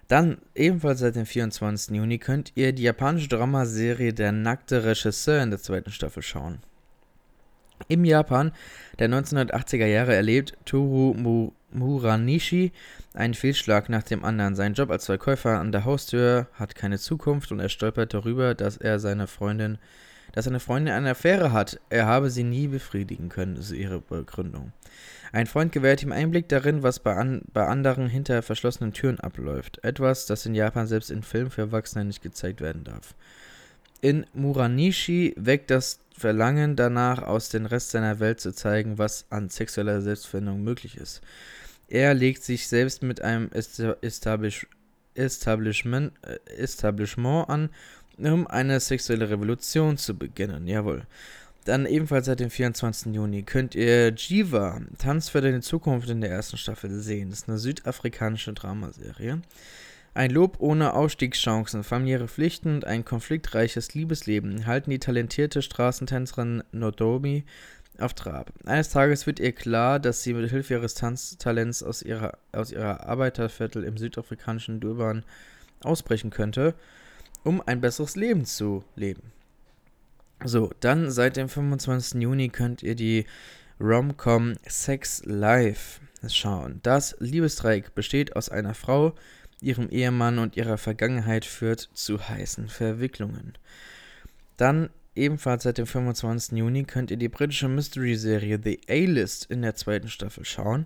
Dann 0.07 0.37
ebenfalls 0.53 0.99
seit 0.99 1.15
dem 1.15 1.25
24. 1.25 1.95
Juni 1.95 2.17
könnt 2.17 2.51
ihr 2.55 2.73
die 2.73 2.83
japanische 2.83 3.27
Dramaserie 3.29 4.13
Der 4.13 4.31
nackte 4.31 4.83
Regisseur 4.83 5.41
in 5.41 5.49
der 5.49 5.59
zweiten 5.59 5.91
Staffel 5.91 6.23
schauen. 6.23 6.59
Im 7.87 8.05
Japan 8.05 8.51
der 8.99 9.09
1980er 9.09 9.85
Jahre 9.85 10.15
erlebt 10.15 10.57
Toru 10.65 11.13
Muranishi 11.71 12.71
einen 13.13 13.33
Fehlschlag 13.33 13.89
nach 13.89 14.03
dem 14.03 14.23
anderen. 14.23 14.55
Sein 14.55 14.73
Job 14.73 14.89
als 14.89 15.05
Verkäufer 15.05 15.59
an 15.59 15.71
der 15.71 15.85
Haustür 15.85 16.47
hat 16.53 16.75
keine 16.75 16.97
Zukunft 16.97 17.51
und 17.51 17.59
er 17.59 17.69
stolpert 17.69 18.13
darüber, 18.13 18.55
dass 18.55 18.77
er 18.77 18.99
seine 18.99 19.27
Freundin, 19.27 19.77
dass 20.33 20.45
seine 20.45 20.59
Freundin 20.59 20.93
eine 20.93 21.11
Affäre 21.11 21.51
hat. 21.51 21.79
Er 21.89 22.05
habe 22.05 22.29
sie 22.29 22.43
nie 22.43 22.67
befriedigen 22.67 23.29
können, 23.29 23.57
ist 23.57 23.71
ihre 23.71 24.01
Begründung. 24.01 24.71
Ein 25.31 25.47
Freund 25.47 25.71
gewährt 25.73 26.01
ihm 26.01 26.13
Einblick 26.13 26.47
darin, 26.47 26.81
was 26.81 26.99
bei, 26.99 27.13
an, 27.13 27.41
bei 27.51 27.67
anderen 27.67 28.07
hinter 28.07 28.41
verschlossenen 28.41 28.93
Türen 28.93 29.19
abläuft. 29.19 29.83
Etwas, 29.83 30.25
das 30.25 30.45
in 30.45 30.55
Japan 30.55 30.87
selbst 30.87 31.11
in 31.11 31.23
Filmen 31.23 31.51
für 31.51 31.61
Erwachsene 31.61 32.05
nicht 32.05 32.21
gezeigt 32.21 32.61
werden 32.61 32.85
darf. 32.85 33.15
In 34.01 34.25
Muranishi 34.33 35.33
weckt 35.37 35.71
das 35.71 35.99
Verlangen 36.17 36.75
danach, 36.75 37.23
aus 37.23 37.49
dem 37.49 37.65
Rest 37.65 37.91
seiner 37.91 38.19
Welt 38.19 38.39
zu 38.39 38.53
zeigen, 38.53 38.97
was 38.97 39.25
an 39.29 39.49
sexueller 39.49 40.01
Selbstfindung 40.01 40.63
möglich 40.63 40.97
ist. 40.97 41.21
Er 41.87 42.13
legt 42.13 42.43
sich 42.43 42.67
selbst 42.67 43.03
mit 43.03 43.21
einem 43.21 43.49
Establish 43.51 44.67
Establishment, 45.13 46.11
äh, 46.23 46.37
Establishment 46.57 47.49
an, 47.49 47.69
um 48.17 48.47
eine 48.47 48.79
sexuelle 48.79 49.29
Revolution 49.29 49.97
zu 49.97 50.17
beginnen. 50.17 50.67
Jawohl. 50.67 51.05
Dann 51.65 51.85
ebenfalls 51.85 52.27
seit 52.27 52.41
dem 52.41 52.51
24. 52.51 53.13
Juni 53.13 53.43
könnt 53.43 53.73
ihr 53.73 54.13
Jiva, 54.13 54.81
Tanz 54.99 55.29
für 55.29 55.41
deine 55.41 55.61
Zukunft 55.61 56.09
in 56.09 56.21
der 56.21 56.29
ersten 56.29 56.57
Staffel 56.57 56.91
sehen. 56.99 57.31
Das 57.31 57.39
ist 57.39 57.49
eine 57.49 57.57
südafrikanische 57.57 58.53
Dramaserie. 58.53 59.41
Ein 60.15 60.31
Lob 60.31 60.61
ohne 60.61 60.93
Aufstiegschancen, 60.93 61.83
familiäre 61.83 62.29
Pflichten 62.29 62.75
und 62.75 62.85
ein 62.85 63.03
konfliktreiches 63.03 63.95
Liebesleben 63.95 64.65
halten 64.65 64.89
die 64.89 64.97
talentierte 64.99 65.61
Straßentänzerin 65.61 66.63
Nodomi 66.71 67.43
auf 67.99 68.13
Trab. 68.13 68.53
Eines 68.63 68.87
Tages 68.91 69.27
wird 69.27 69.41
ihr 69.41 69.51
klar, 69.51 69.99
dass 69.99 70.23
sie 70.23 70.33
mit 70.33 70.49
Hilfe 70.49 70.75
ihres 70.75 70.93
Tanztalents 70.93 71.83
aus 71.83 72.01
ihrer, 72.01 72.37
aus 72.53 72.71
ihrer 72.71 73.05
Arbeiterviertel 73.05 73.83
im 73.83 73.97
südafrikanischen 73.97 74.79
Durban 74.79 75.25
ausbrechen 75.83 76.29
könnte, 76.29 76.75
um 77.43 77.61
ein 77.65 77.81
besseres 77.81 78.15
Leben 78.15 78.45
zu 78.45 78.85
leben. 78.95 79.33
So, 80.45 80.71
dann 80.79 81.11
seit 81.11 81.35
dem 81.35 81.49
25. 81.49 82.21
Juni 82.21 82.47
könnt 82.47 82.83
ihr 82.83 82.95
die 82.95 83.25
Rom-Com 83.81 84.53
Sex 84.65 85.23
Life 85.25 85.99
schauen. 86.29 86.79
Das 86.83 87.17
Liebesdreieck 87.19 87.93
besteht 87.93 88.37
aus 88.37 88.47
einer 88.47 88.73
Frau, 88.73 89.13
ihrem 89.61 89.89
Ehemann 89.89 90.39
und 90.39 90.57
ihrer 90.57 90.77
Vergangenheit 90.77 91.45
führt 91.45 91.89
zu 91.93 92.27
heißen 92.27 92.69
Verwicklungen. 92.69 93.57
Dann 94.57 94.89
ebenfalls 95.15 95.63
seit 95.63 95.77
dem 95.77 95.87
25. 95.87 96.57
Juni 96.57 96.83
könnt 96.83 97.11
ihr 97.11 97.17
die 97.17 97.29
britische 97.29 97.67
Mystery-Serie 97.67 98.59
The 98.63 98.79
A-List 98.89 99.45
in 99.49 99.61
der 99.61 99.75
zweiten 99.75 100.09
Staffel 100.09 100.45
schauen. 100.45 100.85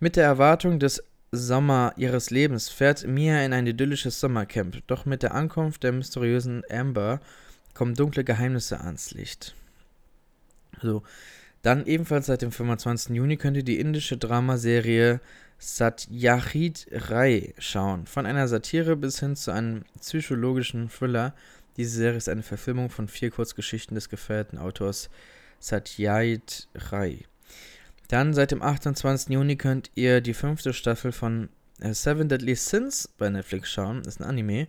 Mit 0.00 0.16
der 0.16 0.24
Erwartung 0.24 0.78
des 0.78 1.02
Sommer 1.30 1.92
ihres 1.96 2.30
Lebens 2.30 2.70
fährt 2.70 3.06
Mia 3.06 3.44
in 3.44 3.52
ein 3.52 3.66
idyllisches 3.66 4.18
Sommercamp, 4.18 4.82
doch 4.86 5.04
mit 5.04 5.22
der 5.22 5.34
Ankunft 5.34 5.82
der 5.82 5.92
mysteriösen 5.92 6.62
Amber 6.70 7.20
kommen 7.74 7.94
dunkle 7.94 8.24
Geheimnisse 8.24 8.80
ans 8.80 9.12
Licht. 9.12 9.54
So, 10.80 11.02
dann 11.62 11.84
ebenfalls 11.86 12.26
seit 12.26 12.42
dem 12.42 12.52
25. 12.52 13.14
Juni 13.14 13.36
könnt 13.36 13.56
ihr 13.56 13.62
die 13.62 13.78
indische 13.78 14.16
Dramaserie 14.16 15.20
Satyajit 15.58 16.86
Ray 16.90 17.54
schauen. 17.58 18.06
Von 18.06 18.26
einer 18.26 18.46
Satire 18.48 18.96
bis 18.96 19.20
hin 19.20 19.36
zu 19.36 19.50
einem 19.50 19.84
psychologischen 20.00 20.88
Thriller. 20.88 21.34
Diese 21.76 21.96
Serie 21.96 22.18
ist 22.18 22.28
eine 22.28 22.42
Verfilmung 22.42 22.90
von 22.90 23.08
vier 23.08 23.30
Kurzgeschichten 23.30 23.94
des 23.94 24.08
gefeierten 24.08 24.58
Autors 24.58 25.10
Satyajit 25.60 26.68
Ray. 26.74 27.24
Dann 28.08 28.32
seit 28.34 28.52
dem 28.52 28.62
28. 28.62 29.30
Juni 29.30 29.56
könnt 29.56 29.90
ihr 29.94 30.20
die 30.20 30.34
fünfte 30.34 30.72
Staffel 30.72 31.12
von 31.12 31.48
äh, 31.80 31.92
Seven 31.92 32.28
Deadly 32.28 32.54
Sins 32.54 33.08
bei 33.18 33.28
Netflix 33.28 33.70
schauen. 33.70 34.02
Das 34.02 34.14
ist 34.14 34.20
ein 34.20 34.28
Anime. 34.28 34.68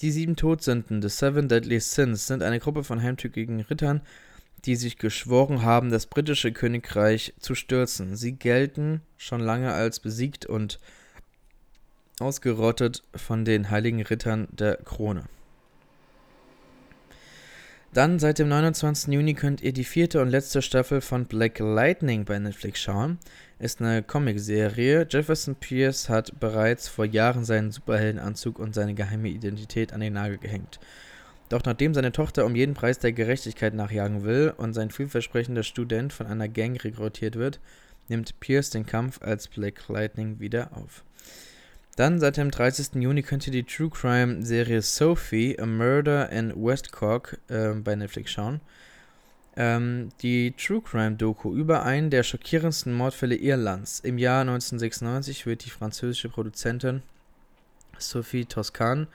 Die 0.00 0.10
sieben 0.10 0.34
Todsünden, 0.34 1.02
The 1.02 1.08
Seven 1.08 1.48
Deadly 1.48 1.78
Sins, 1.78 2.26
sind 2.26 2.42
eine 2.42 2.58
Gruppe 2.58 2.82
von 2.82 3.02
heimtückigen 3.02 3.60
Rittern, 3.60 4.00
die 4.64 4.76
sich 4.76 4.98
geschworen 4.98 5.62
haben, 5.62 5.90
das 5.90 6.06
britische 6.06 6.52
Königreich 6.52 7.34
zu 7.38 7.54
stürzen. 7.54 8.16
Sie 8.16 8.32
gelten 8.32 9.02
schon 9.16 9.40
lange 9.40 9.72
als 9.72 10.00
besiegt 10.00 10.46
und 10.46 10.78
ausgerottet 12.20 13.02
von 13.14 13.44
den 13.44 13.70
heiligen 13.70 14.02
Rittern 14.02 14.48
der 14.52 14.76
Krone. 14.76 15.24
Dann 17.92 18.18
seit 18.18 18.40
dem 18.40 18.48
29. 18.48 19.12
Juni 19.14 19.34
könnt 19.34 19.60
ihr 19.60 19.72
die 19.72 19.84
vierte 19.84 20.20
und 20.20 20.28
letzte 20.28 20.62
Staffel 20.62 21.00
von 21.00 21.26
Black 21.26 21.60
Lightning 21.60 22.24
bei 22.24 22.36
Netflix 22.40 22.80
schauen. 22.80 23.18
Ist 23.60 23.80
eine 23.80 24.02
Comicserie. 24.02 25.06
Jefferson 25.08 25.54
Pierce 25.54 26.08
hat 26.08 26.40
bereits 26.40 26.88
vor 26.88 27.04
Jahren 27.04 27.44
seinen 27.44 27.70
Superheldenanzug 27.70 28.58
und 28.58 28.74
seine 28.74 28.94
geheime 28.94 29.28
Identität 29.28 29.92
an 29.92 30.00
den 30.00 30.14
Nagel 30.14 30.38
gehängt. 30.38 30.80
Doch 31.54 31.62
nachdem 31.62 31.94
seine 31.94 32.10
Tochter 32.10 32.46
um 32.46 32.56
jeden 32.56 32.74
Preis 32.74 32.98
der 32.98 33.12
Gerechtigkeit 33.12 33.74
nachjagen 33.74 34.24
will 34.24 34.52
und 34.56 34.74
sein 34.74 34.90
vielversprechender 34.90 35.62
Student 35.62 36.12
von 36.12 36.26
einer 36.26 36.48
Gang 36.48 36.82
rekrutiert 36.82 37.36
wird, 37.36 37.60
nimmt 38.08 38.40
Pierce 38.40 38.70
den 38.70 38.86
Kampf 38.86 39.22
als 39.22 39.46
Black 39.46 39.86
Lightning 39.86 40.40
wieder 40.40 40.76
auf. 40.76 41.04
Dann 41.94 42.18
seit 42.18 42.38
dem 42.38 42.50
30. 42.50 42.96
Juni 43.00 43.22
könnt 43.22 43.46
ihr 43.46 43.52
die 43.52 43.62
True 43.62 43.88
Crime 43.88 44.44
Serie 44.44 44.82
Sophie, 44.82 45.56
A 45.60 45.64
Murder 45.64 46.28
in 46.30 46.52
West 46.56 46.90
Cork 46.90 47.38
äh, 47.46 47.68
bei 47.68 47.94
Netflix 47.94 48.32
schauen. 48.32 48.60
Ähm, 49.56 50.08
die 50.22 50.54
True 50.58 50.82
Crime 50.82 51.14
Doku 51.14 51.54
über 51.54 51.84
einen 51.84 52.10
der 52.10 52.24
schockierendsten 52.24 52.92
Mordfälle 52.92 53.36
Irlands. 53.36 54.00
Im 54.00 54.18
Jahr 54.18 54.40
1996 54.40 55.46
wird 55.46 55.64
die 55.64 55.70
französische 55.70 56.30
Produzentin 56.30 57.04
Sophie 57.96 58.44
Toscan 58.44 59.06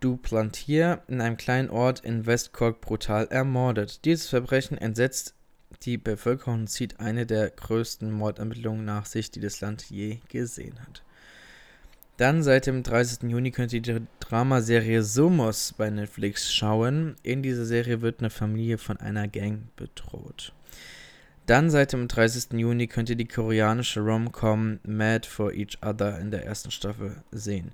du 0.00 0.16
Plantier 0.16 1.02
in 1.08 1.20
einem 1.20 1.36
kleinen 1.36 1.70
Ort 1.70 2.00
in 2.00 2.26
West 2.26 2.52
Cork 2.52 2.80
brutal 2.80 3.26
ermordet. 3.26 4.04
Dieses 4.04 4.28
Verbrechen 4.28 4.78
entsetzt 4.78 5.34
die 5.82 5.98
Bevölkerung 5.98 6.60
und 6.60 6.66
zieht 6.68 7.00
eine 7.00 7.26
der 7.26 7.50
größten 7.50 8.10
Mordermittlungen 8.10 8.84
nach 8.84 9.06
sich, 9.06 9.30
die 9.30 9.40
das 9.40 9.60
Land 9.60 9.90
je 9.90 10.18
gesehen 10.28 10.78
hat. 10.80 11.02
Dann 12.16 12.42
seit 12.42 12.66
dem 12.66 12.82
30. 12.82 13.30
Juni 13.30 13.52
könnt 13.52 13.72
ihr 13.72 13.80
die 13.80 14.00
Dramaserie 14.18 15.04
Somos 15.04 15.72
bei 15.78 15.88
Netflix 15.88 16.52
schauen. 16.52 17.14
In 17.22 17.44
dieser 17.44 17.64
Serie 17.64 18.00
wird 18.00 18.18
eine 18.18 18.30
Familie 18.30 18.76
von 18.76 18.96
einer 18.96 19.28
Gang 19.28 19.74
bedroht. 19.76 20.52
Dann 21.46 21.70
seit 21.70 21.92
dem 21.92 22.08
30. 22.08 22.58
Juni 22.58 22.88
könnt 22.88 23.08
ihr 23.08 23.16
die 23.16 23.28
koreanische 23.28 24.00
Rom-Com 24.00 24.80
Mad 24.82 25.28
for 25.28 25.52
Each 25.52 25.78
Other 25.80 26.18
in 26.18 26.32
der 26.32 26.44
ersten 26.44 26.72
Staffel 26.72 27.22
sehen. 27.30 27.70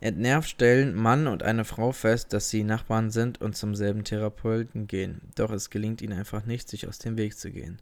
Entnervt 0.00 0.48
stellen 0.48 0.94
Mann 0.94 1.26
und 1.26 1.42
eine 1.42 1.64
Frau 1.64 1.92
fest, 1.92 2.32
dass 2.32 2.50
sie 2.50 2.62
Nachbarn 2.62 3.10
sind 3.10 3.40
und 3.40 3.56
zum 3.56 3.74
selben 3.74 4.04
Therapeuten 4.04 4.86
gehen. 4.86 5.20
Doch 5.34 5.50
es 5.50 5.70
gelingt 5.70 6.02
ihnen 6.02 6.18
einfach 6.18 6.44
nicht, 6.44 6.68
sich 6.68 6.86
aus 6.86 6.98
dem 6.98 7.16
Weg 7.16 7.36
zu 7.36 7.50
gehen. 7.50 7.78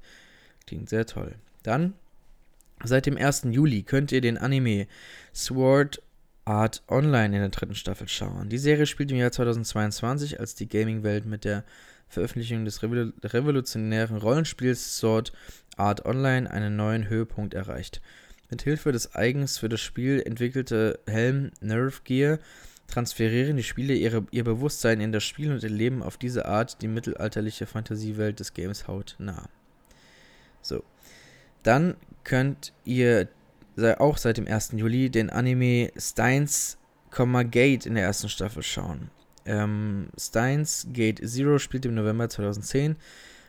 Klingt 0.66 0.88
sehr 0.88 1.06
toll. 1.06 1.34
Dann 1.62 1.94
Seit 2.84 3.06
dem 3.06 3.16
1. 3.16 3.44
Juli 3.50 3.82
könnt 3.82 4.12
ihr 4.12 4.20
den 4.20 4.38
Anime 4.38 4.86
Sword 5.34 6.02
Art 6.44 6.82
Online 6.88 7.34
in 7.34 7.40
der 7.40 7.48
dritten 7.48 7.74
Staffel 7.74 8.06
schauen. 8.06 8.48
Die 8.48 8.58
Serie 8.58 8.86
spielt 8.86 9.10
im 9.10 9.16
Jahr 9.16 9.32
2022, 9.32 10.38
als 10.38 10.54
die 10.54 10.68
Gaming-Welt 10.68 11.24
mit 11.24 11.44
der 11.44 11.64
Veröffentlichung 12.08 12.64
des 12.64 12.82
revolutionären 12.82 14.18
Rollenspiels 14.18 14.98
Sword 14.98 15.32
Art 15.76 16.04
Online 16.04 16.48
einen 16.50 16.76
neuen 16.76 17.08
Höhepunkt 17.08 17.54
erreicht. 17.54 18.00
Mit 18.50 18.62
Hilfe 18.62 18.92
des 18.92 19.14
eigens 19.14 19.58
für 19.58 19.68
das 19.68 19.80
Spiel 19.80 20.22
entwickelte 20.24 21.00
Helm 21.06 21.50
Nerve 21.60 22.00
Gear 22.04 22.38
transferieren 22.86 23.56
die 23.56 23.64
Spieler 23.64 23.94
ihre, 23.94 24.24
ihr 24.30 24.44
Bewusstsein 24.44 25.00
in 25.00 25.12
das 25.12 25.24
Spiel 25.24 25.52
und 25.52 25.64
erleben 25.64 26.02
auf 26.02 26.16
diese 26.16 26.46
Art 26.46 26.80
die 26.82 26.88
mittelalterliche 26.88 27.66
Fantasiewelt 27.66 28.38
des 28.38 28.54
Games 28.54 28.86
hautnah. 28.86 29.48
So. 30.62 30.84
Dann 31.62 31.96
könnt 32.22 32.72
ihr 32.84 33.28
auch 33.98 34.18
seit 34.18 34.36
dem 34.36 34.46
1. 34.46 34.72
Juli 34.76 35.10
den 35.10 35.30
Anime 35.30 35.90
Steins, 35.96 36.78
Gate 37.10 37.86
in 37.86 37.94
der 37.94 38.04
ersten 38.04 38.28
Staffel 38.28 38.62
schauen. 38.62 39.10
Ähm, 39.46 40.08
Steins 40.18 40.86
Gate 40.92 41.20
Zero 41.26 41.58
spielt 41.58 41.86
im 41.86 41.94
November 41.94 42.28
2010, 42.28 42.96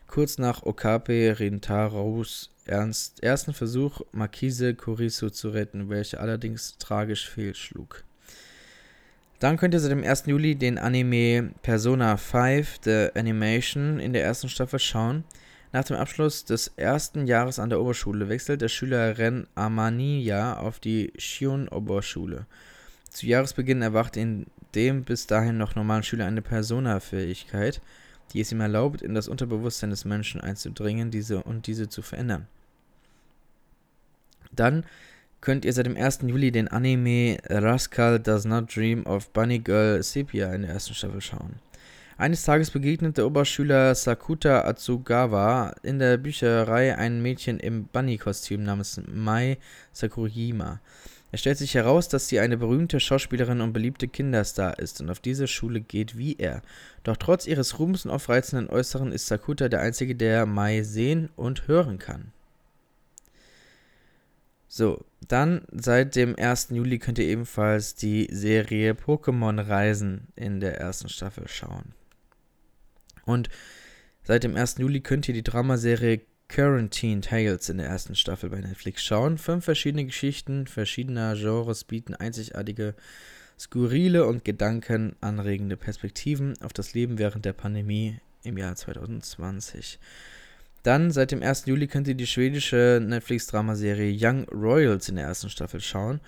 kurz 0.08 0.38
nach 0.38 0.64
Okape 0.64 1.36
Rintaros 1.40 2.50
ersten 2.66 3.54
Versuch, 3.54 4.02
Marquise 4.12 4.76
Kurisu 4.76 5.30
zu 5.30 5.50
retten, 5.50 5.90
welcher 5.90 6.20
allerdings 6.20 6.78
tragisch 6.78 7.30
fehlschlug. 7.30 8.04
Dann 9.40 9.58
könnt 9.58 9.74
ihr 9.74 9.80
seit 9.80 9.92
dem 9.92 10.04
1. 10.04 10.26
Juli 10.26 10.56
den 10.56 10.78
Anime 10.78 11.52
Persona 11.62 12.18
5 12.18 12.80
The 12.84 13.10
Animation 13.16 14.00
in 14.00 14.14
der 14.14 14.24
ersten 14.24 14.50
Staffel 14.50 14.80
schauen. 14.80 15.24
Nach 15.72 15.84
dem 15.84 15.98
Abschluss 15.98 16.44
des 16.44 16.72
ersten 16.76 17.28
Jahres 17.28 17.60
an 17.60 17.70
der 17.70 17.80
Oberschule 17.80 18.30
wechselt 18.30 18.62
der 18.62 18.68
Schüler 18.68 19.18
Ren 19.18 19.48
Amaniya 19.54 20.58
auf 20.58 20.80
die 20.80 21.14
Shion-Oberschule. 21.18 22.48
Zu 23.12 23.28
Jahresbeginn 23.28 23.82
erwacht 23.82 24.18
in 24.18 24.48
dem 24.74 25.04
bis 25.04 25.28
dahin 25.28 25.58
noch 25.58 25.76
normalen 25.76 26.04
Schüler 26.04 26.26
eine 26.26 26.42
Persona-Fähigkeit, 26.42 27.82
die 28.34 28.42
es 28.42 28.52
ihm 28.52 28.62
erlaubt, 28.62 29.02
in 29.02 29.14
das 29.14 29.28
Unterbewusstsein 29.28 29.90
des 29.90 30.06
Menschen 30.06 30.42
einzudringen 30.42 31.12
diese 31.12 31.44
und 31.44 31.68
diese 31.68 31.90
zu 31.90 32.02
verändern. 32.02 32.48
Dann 34.52 34.86
könnt 35.42 35.66
ihr 35.66 35.74
seit 35.74 35.86
dem 35.86 35.98
1. 35.98 36.20
Juli 36.24 36.52
den 36.52 36.68
Anime 36.68 37.38
Rascal 37.48 38.20
Does 38.20 38.46
Not 38.46 38.76
Dream 38.76 39.06
of 39.06 39.30
Bunny 39.32 39.60
Girl 39.60 40.02
Sepia 40.02 40.54
in 40.54 40.64
der 40.64 40.72
ersten 40.72 40.94
Staffel 40.94 41.22
schauen. 41.22 41.56
Eines 42.20 42.44
Tages 42.44 42.72
begegnet 42.72 43.18
der 43.18 43.28
Oberschüler 43.28 43.94
Sakuta 43.94 44.62
Atsugawa 44.62 45.76
in 45.84 46.00
der 46.00 46.18
Bücherei 46.18 46.98
einem 46.98 47.22
Mädchen 47.22 47.60
im 47.60 47.86
Bunny-Kostüm 47.86 48.64
namens 48.64 49.00
Mai 49.06 49.60
Sakurima. 49.94 50.80
Es 51.32 51.42
stellt 51.42 51.58
sich 51.58 51.76
heraus, 51.76 52.08
dass 52.08 52.30
sie 52.30 52.40
eine 52.40 52.58
berühmte 52.58 53.00
Schauspielerin 53.00 53.60
und 53.62 53.74
beliebte 53.74 54.08
Kinderstar 54.08 54.80
ist 54.80 55.02
und 55.02 55.10
auf 55.10 55.20
diese 55.20 55.48
Schule 55.48 55.82
geht 55.82 56.18
wie 56.18 56.38
er. 56.38 56.62
Doch 57.04 57.18
trotz 57.18 57.48
ihres 57.48 57.80
Ruhms 57.80 58.06
und 58.06 58.12
aufreizenden 58.12 58.70
Äußeren 58.70 59.12
ist 59.12 59.28
Sakuta 59.28 59.68
der 59.68 59.82
Einzige, 59.82 60.16
der 60.16 60.46
Mai 60.46 60.84
sehen 60.84 61.30
und 61.36 61.68
hören 61.68 62.00
kann. 62.00 62.32
So, 64.70 65.06
dann 65.28 65.66
seit 65.72 66.16
dem 66.16 66.36
1. 66.38 66.70
Juli 66.72 67.00
könnt 67.00 67.20
ihr 67.20 67.26
ebenfalls 67.26 67.96
die 67.96 68.28
Serie 68.32 68.94
Pokémon 68.94 69.66
Reisen 69.66 70.28
in 70.36 70.60
der 70.60 70.78
ersten 70.80 71.10
Staffel 71.10 71.48
schauen. 71.48 71.94
Und 73.26 73.50
seit 74.24 74.44
dem 74.44 74.56
1. 74.56 74.78
Juli 74.78 75.02
könnt 75.02 75.28
ihr 75.28 75.34
die 75.34 75.44
Dramaserie 75.44 76.22
Quarantine 76.50 77.22
Tales 77.22 77.70
in 77.70 77.78
der 77.78 77.88
ersten 77.88 78.16
Staffel 78.16 78.50
bei 78.50 78.62
Netflix 78.62 79.04
schauen. 79.04 79.38
Fünf 79.38 79.66
verschiedene 79.66 80.06
Geschichten 80.06 80.66
verschiedener 80.68 81.36
Genres 81.36 81.84
bieten 81.84 82.16
einzigartige, 82.16 82.96
skurrile 83.60 84.26
und 84.26 84.46
gedankenanregende 84.46 85.78
Perspektiven 85.78 86.54
auf 86.62 86.74
das 86.74 86.94
Leben 86.94 87.18
während 87.18 87.46
der 87.46 87.54
Pandemie 87.54 88.20
im 88.44 88.58
Jahr 88.58 88.76
2020. 88.76 90.00
Dann, 90.84 91.12
seit 91.12 91.32
dem 91.32 91.44
1. 91.44 91.66
Juli, 91.66 91.88
könnt 91.88 92.08
ihr 92.08 92.16
die 92.16 92.28
schwedische 92.28 93.02
Netflix-Dramaserie 93.04 94.16
Young 94.18 94.48
Royals 94.50 95.10
in 95.10 95.16
der 95.16 95.26
ersten 95.26 95.50
Staffel 95.50 95.82
schauen. 95.82 96.22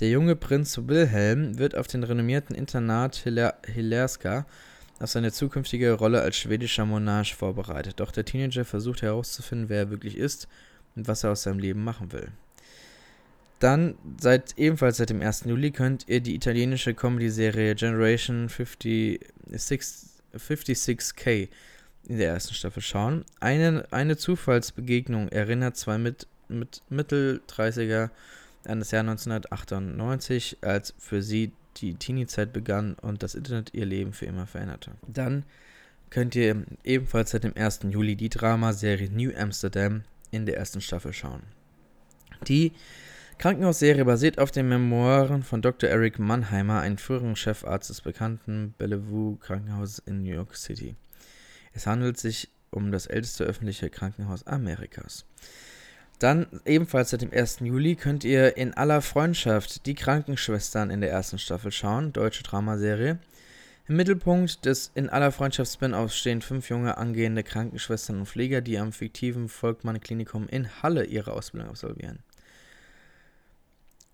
Der 0.00 0.08
junge 0.08 0.34
Prinz 0.36 0.78
Wilhelm 0.86 1.58
wird 1.58 1.76
auf 1.76 1.88
den 1.88 2.04
renommierten 2.04 2.56
Internat 2.56 3.16
Hilerska 3.16 4.46
auf 5.00 5.10
seine 5.10 5.32
zukünftige 5.32 5.92
Rolle 5.92 6.20
als 6.20 6.36
schwedischer 6.36 6.84
Monarch 6.84 7.34
vorbereitet. 7.34 8.00
Doch 8.00 8.10
der 8.10 8.24
Teenager 8.24 8.64
versucht 8.64 9.02
herauszufinden, 9.02 9.68
wer 9.68 9.78
er 9.78 9.90
wirklich 9.90 10.16
ist 10.16 10.48
und 10.96 11.08
was 11.08 11.24
er 11.24 11.32
aus 11.32 11.44
seinem 11.44 11.58
Leben 11.58 11.84
machen 11.84 12.12
will. 12.12 12.28
Dann, 13.60 13.96
seit 14.20 14.56
ebenfalls 14.56 14.98
seit 14.98 15.10
dem 15.10 15.20
1. 15.20 15.44
Juli, 15.44 15.72
könnt 15.72 16.08
ihr 16.08 16.20
die 16.20 16.34
italienische 16.34 16.94
Comedy-Serie 16.94 17.74
Generation 17.74 18.48
56, 18.48 19.20
56K 20.34 21.48
in 22.08 22.18
der 22.18 22.28
ersten 22.28 22.54
Staffel 22.54 22.82
schauen. 22.82 23.24
Eine, 23.40 23.86
eine 23.90 24.16
Zufallsbegegnung 24.16 25.28
erinnert 25.28 25.76
zwei 25.76 25.98
mit, 25.98 26.28
mit 26.48 26.82
Mittel-30er 26.88 28.10
an 28.64 28.78
das 28.78 28.92
Jahr 28.92 29.00
1998, 29.00 30.58
als 30.60 30.94
für 30.98 31.22
sie 31.22 31.52
die 31.80 31.94
Teenie-Zeit 31.94 32.52
begann 32.52 32.94
und 32.94 33.22
das 33.22 33.34
Internet 33.34 33.74
ihr 33.74 33.86
Leben 33.86 34.12
für 34.12 34.26
immer 34.26 34.46
veränderte. 34.46 34.92
Dann 35.06 35.44
könnt 36.10 36.34
ihr 36.34 36.64
ebenfalls 36.84 37.30
seit 37.30 37.44
dem 37.44 37.56
1. 37.56 37.80
Juli 37.90 38.16
die 38.16 38.28
Dramaserie 38.28 39.10
New 39.10 39.30
Amsterdam 39.36 40.02
in 40.30 40.46
der 40.46 40.56
ersten 40.56 40.80
Staffel 40.80 41.12
schauen. 41.12 41.42
Die 42.46 42.72
Krankenhausserie 43.38 44.04
basiert 44.04 44.38
auf 44.38 44.50
den 44.50 44.68
Memoiren 44.68 45.42
von 45.42 45.62
Dr. 45.62 45.88
Eric 45.88 46.18
Mannheimer, 46.18 46.80
einem 46.80 46.98
früheren 46.98 47.36
Chefarzt 47.36 47.88
des 47.88 48.00
bekannten 48.00 48.74
Bellevue 48.78 49.36
Krankenhauses 49.36 50.00
in 50.00 50.22
New 50.22 50.32
York 50.32 50.56
City. 50.56 50.96
Es 51.72 51.86
handelt 51.86 52.18
sich 52.18 52.48
um 52.70 52.90
das 52.90 53.06
älteste 53.06 53.44
öffentliche 53.44 53.90
Krankenhaus 53.90 54.46
Amerikas. 54.46 55.24
Dann 56.18 56.46
ebenfalls 56.64 57.10
seit 57.10 57.22
dem 57.22 57.32
1. 57.32 57.60
Juli 57.60 57.94
könnt 57.94 58.24
ihr 58.24 58.56
in 58.56 58.74
aller 58.74 59.02
Freundschaft 59.02 59.86
die 59.86 59.94
Krankenschwestern 59.94 60.90
in 60.90 61.00
der 61.00 61.10
ersten 61.10 61.38
Staffel 61.38 61.70
schauen, 61.70 62.12
deutsche 62.12 62.42
Dramaserie. 62.42 63.18
Im 63.86 63.96
Mittelpunkt 63.96 64.66
des 64.66 64.90
in 64.94 65.08
aller 65.08 65.32
Freundschaft 65.32 65.72
Spin-offs 65.72 66.18
stehen 66.18 66.42
fünf 66.42 66.68
junge 66.68 66.98
angehende 66.98 67.42
Krankenschwestern 67.42 68.18
und 68.18 68.26
Pfleger, 68.26 68.60
die 68.60 68.78
am 68.78 68.92
fiktiven 68.92 69.48
Volkmann 69.48 70.00
Klinikum 70.00 70.48
in 70.48 70.82
Halle 70.82 71.04
ihre 71.04 71.32
Ausbildung 71.32 71.70
absolvieren. 71.70 72.18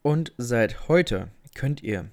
Und 0.02 0.32
seit 0.36 0.88
heute 0.88 1.28
könnt 1.54 1.82
ihr 1.82 2.10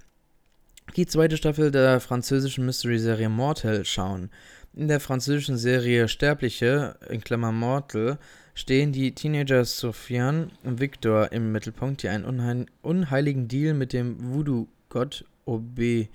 die 0.95 1.05
zweite 1.05 1.37
Staffel 1.37 1.69
der 1.69 1.99
französischen 1.99 2.65
Mystery-Serie 2.65 3.29
Mortal 3.29 3.85
schauen. 3.85 4.29
In 4.73 4.87
der 4.87 5.01
französischen 5.01 5.57
Serie 5.57 6.07
Sterbliche, 6.07 6.95
in 7.09 7.21
Klammer 7.21 7.51
Mortal, 7.51 8.17
stehen 8.53 8.91
die 8.91 9.13
Teenager 9.13 9.65
Sofiane 9.65 10.49
und 10.63 10.79
Victor 10.79 11.31
im 11.31 11.51
Mittelpunkt, 11.51 12.03
die 12.03 12.09
einen 12.09 12.67
unheiligen 12.81 13.47
Deal 13.47 13.73
mit 13.73 13.93
dem 13.93 14.33
Voodoo-Gott 14.33 15.25
Obe 15.45 16.07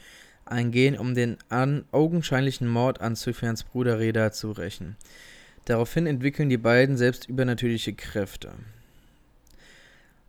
eingehen, 0.44 0.96
um 0.96 1.14
den 1.14 1.38
augenscheinlichen 1.90 2.68
Mord 2.68 3.00
an 3.00 3.16
Sufjans 3.16 3.64
Bruder 3.64 3.98
Reda 3.98 4.32
zu 4.32 4.52
rächen. 4.52 4.96
Daraufhin 5.64 6.06
entwickeln 6.06 6.48
die 6.48 6.58
beiden 6.58 6.96
selbst 6.96 7.28
übernatürliche 7.28 7.92
Kräfte. 7.92 8.52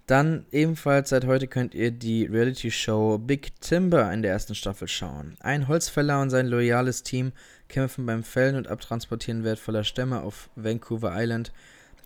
Dann 0.07 0.45
ebenfalls 0.51 1.09
seit 1.09 1.25
heute 1.25 1.47
könnt 1.47 1.75
ihr 1.75 1.91
die 1.91 2.25
Reality-Show 2.25 3.17
Big 3.17 3.59
Timber 3.59 4.11
in 4.13 4.21
der 4.21 4.31
ersten 4.31 4.55
Staffel 4.55 4.87
schauen. 4.87 5.35
Ein 5.41 5.67
Holzfäller 5.67 6.21
und 6.21 6.29
sein 6.29 6.47
loyales 6.47 7.03
Team 7.03 7.33
kämpfen 7.67 8.05
beim 8.05 8.23
Fällen 8.23 8.55
und 8.55 8.69
Abtransportieren 8.69 9.43
wertvoller 9.43 9.83
Stämme 9.83 10.21
auf 10.21 10.49
Vancouver 10.55 11.11
Island 11.13 11.51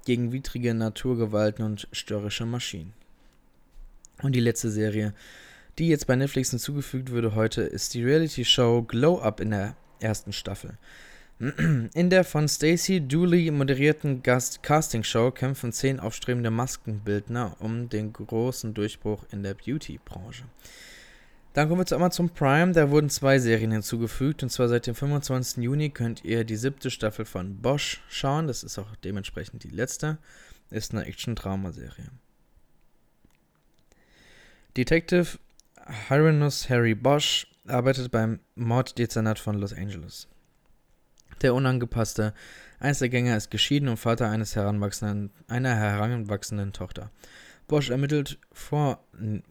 gegen 0.05 0.31
widrige 0.31 0.73
Naturgewalten 0.73 1.63
und 1.63 1.87
störrische 1.91 2.45
Maschinen. 2.45 2.93
Und 4.21 4.33
die 4.33 4.39
letzte 4.39 4.69
Serie 4.69 5.13
die 5.77 5.87
jetzt 5.87 6.07
bei 6.07 6.15
Netflix 6.15 6.49
hinzugefügt 6.49 7.11
wurde 7.11 7.35
heute, 7.35 7.61
ist 7.61 7.93
die 7.93 8.03
Reality-Show 8.03 8.83
Glow 8.83 9.19
Up 9.19 9.39
in 9.39 9.51
der 9.51 9.75
ersten 9.99 10.33
Staffel. 10.33 10.77
In 11.39 12.09
der 12.11 12.23
von 12.23 12.47
Stacey 12.47 13.01
Dooley 13.01 13.49
moderierten 13.49 14.21
Gast-Casting-Show 14.21 15.31
kämpfen 15.31 15.71
zehn 15.71 15.99
aufstrebende 15.99 16.51
Maskenbildner 16.51 17.55
um 17.59 17.89
den 17.89 18.13
großen 18.13 18.75
Durchbruch 18.75 19.25
in 19.31 19.41
der 19.41 19.55
Beauty-Branche. 19.55 20.43
Dann 21.53 21.67
kommen 21.67 21.81
wir 21.81 21.85
zu 21.85 21.95
Amazon 21.95 22.29
Prime. 22.29 22.71
Da 22.71 22.89
wurden 22.89 23.09
zwei 23.09 23.39
Serien 23.39 23.71
hinzugefügt. 23.71 24.43
Und 24.43 24.49
zwar 24.49 24.69
seit 24.69 24.87
dem 24.87 24.95
25. 24.95 25.63
Juni 25.63 25.89
könnt 25.89 26.23
ihr 26.23 26.43
die 26.45 26.55
siebte 26.55 26.89
Staffel 26.89 27.25
von 27.25 27.61
Bosch 27.61 28.01
schauen. 28.07 28.47
Das 28.47 28.63
ist 28.63 28.77
auch 28.79 28.95
dementsprechend 29.03 29.63
die 29.63 29.69
letzte. 29.69 30.17
Ist 30.69 30.93
eine 30.93 31.05
Action-Drama-Serie. 31.05 32.09
Detective 34.77 35.37
Hieronymus 36.07 36.69
Harry 36.69 36.95
Bosch 36.95 37.47
arbeitet 37.67 38.11
beim 38.11 38.39
Morddezernat 38.55 39.37
von 39.37 39.55
Los 39.55 39.73
Angeles. 39.73 40.29
Der 41.41 41.53
unangepasste 41.53 42.33
Einzelgänger 42.79 43.35
ist 43.35 43.51
geschieden 43.51 43.89
und 43.89 43.97
Vater 43.97 44.29
eines 44.29 44.55
heranwachsenden, 44.55 45.31
einer 45.47 45.75
heranwachsenden 45.75 46.71
Tochter. 46.71 47.11
Bosch 47.67 47.89
ermittelt 47.89 48.39
vor, 48.51 49.03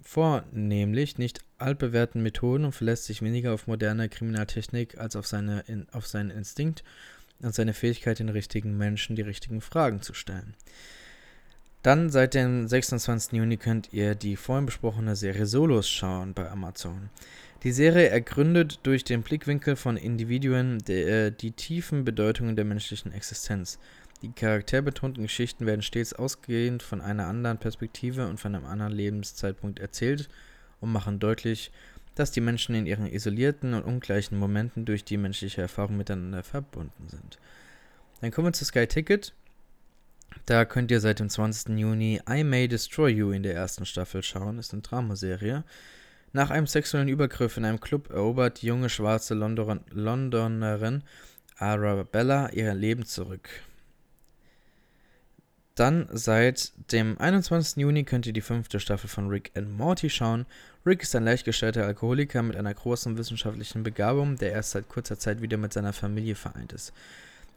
vornehmlich 0.02 1.18
nicht 1.18 1.40
altbewährten 1.60 2.22
Methoden 2.22 2.64
und 2.64 2.72
verlässt 2.72 3.04
sich 3.04 3.22
weniger 3.22 3.52
auf 3.52 3.66
moderne 3.66 4.08
Kriminaltechnik 4.08 4.98
als 4.98 5.16
auf, 5.16 5.26
seine, 5.26 5.60
in, 5.66 5.86
auf 5.92 6.06
seinen 6.06 6.30
Instinkt 6.30 6.84
und 7.40 7.54
seine 7.54 7.74
Fähigkeit, 7.74 8.18
den 8.18 8.28
richtigen 8.28 8.76
Menschen 8.76 9.16
die 9.16 9.22
richtigen 9.22 9.60
Fragen 9.60 10.02
zu 10.02 10.14
stellen. 10.14 10.54
Dann 11.82 12.10
seit 12.10 12.34
dem 12.34 12.68
26. 12.68 13.32
Juni 13.32 13.56
könnt 13.56 13.92
ihr 13.92 14.14
die 14.14 14.36
vorhin 14.36 14.66
besprochene 14.66 15.16
Serie 15.16 15.46
Solos 15.46 15.88
schauen 15.88 16.34
bei 16.34 16.50
Amazon. 16.50 17.08
Die 17.62 17.72
Serie 17.72 18.08
ergründet 18.08 18.80
durch 18.82 19.04
den 19.04 19.22
Blickwinkel 19.22 19.76
von 19.76 19.96
Individuen 19.96 20.78
die, 20.78 20.92
äh, 20.92 21.30
die 21.30 21.52
tiefen 21.52 22.04
Bedeutungen 22.04 22.56
der 22.56 22.66
menschlichen 22.66 23.12
Existenz. 23.12 23.78
Die 24.22 24.32
charakterbetonten 24.32 25.22
Geschichten 25.22 25.64
werden 25.64 25.80
stets 25.80 26.12
ausgehend 26.12 26.82
von 26.82 27.00
einer 27.00 27.26
anderen 27.26 27.56
Perspektive 27.56 28.28
und 28.28 28.38
von 28.38 28.54
einem 28.54 28.66
anderen 28.66 28.92
Lebenszeitpunkt 28.92 29.78
erzählt 29.78 30.28
und 30.80 30.92
machen 30.92 31.18
deutlich, 31.18 31.70
dass 32.14 32.30
die 32.30 32.40
Menschen 32.40 32.74
in 32.74 32.86
ihren 32.86 33.06
isolierten 33.06 33.74
und 33.74 33.84
ungleichen 33.84 34.38
Momenten 34.38 34.84
durch 34.84 35.04
die 35.04 35.16
menschliche 35.16 35.62
Erfahrung 35.62 35.96
miteinander 35.96 36.42
verbunden 36.42 37.08
sind. 37.08 37.38
Dann 38.20 38.30
kommen 38.30 38.48
wir 38.48 38.52
zu 38.52 38.64
Sky 38.64 38.86
Ticket. 38.86 39.34
Da 40.46 40.64
könnt 40.64 40.90
ihr 40.90 41.00
seit 41.00 41.20
dem 41.20 41.28
20. 41.28 41.78
Juni 41.78 42.20
I 42.28 42.44
May 42.44 42.68
Destroy 42.68 43.10
You 43.10 43.30
in 43.30 43.42
der 43.42 43.54
ersten 43.54 43.86
Staffel 43.86 44.22
schauen. 44.22 44.58
Ist 44.58 44.72
eine 44.72 44.82
Dramaserie. 44.82 45.64
Nach 46.32 46.50
einem 46.50 46.66
sexuellen 46.66 47.08
Übergriff 47.08 47.56
in 47.56 47.64
einem 47.64 47.80
Club 47.80 48.10
erobert 48.10 48.62
die 48.62 48.66
junge 48.66 48.88
schwarze 48.88 49.34
London 49.34 49.80
Londonerin 49.90 51.02
Arabella 51.56 52.50
ihr 52.50 52.72
Leben 52.74 53.04
zurück. 53.04 53.48
Dann 55.74 56.08
seit 56.12 56.72
dem 56.92 57.18
21. 57.18 57.78
Juni 57.78 58.04
könnt 58.04 58.26
ihr 58.26 58.32
die 58.32 58.40
fünfte 58.40 58.80
Staffel 58.80 59.08
von 59.08 59.28
Rick 59.28 59.50
and 59.56 59.76
Morty 59.76 60.10
schauen. 60.10 60.46
Rick 60.86 61.02
ist 61.02 61.14
ein 61.14 61.24
leichtgestellter 61.24 61.84
Alkoholiker 61.84 62.42
mit 62.42 62.56
einer 62.56 62.72
großen 62.72 63.18
wissenschaftlichen 63.18 63.82
Begabung, 63.82 64.36
der 64.36 64.52
erst 64.52 64.70
seit 64.70 64.88
kurzer 64.88 65.18
Zeit 65.18 65.42
wieder 65.42 65.58
mit 65.58 65.74
seiner 65.74 65.92
Familie 65.92 66.34
vereint 66.34 66.72
ist. 66.72 66.92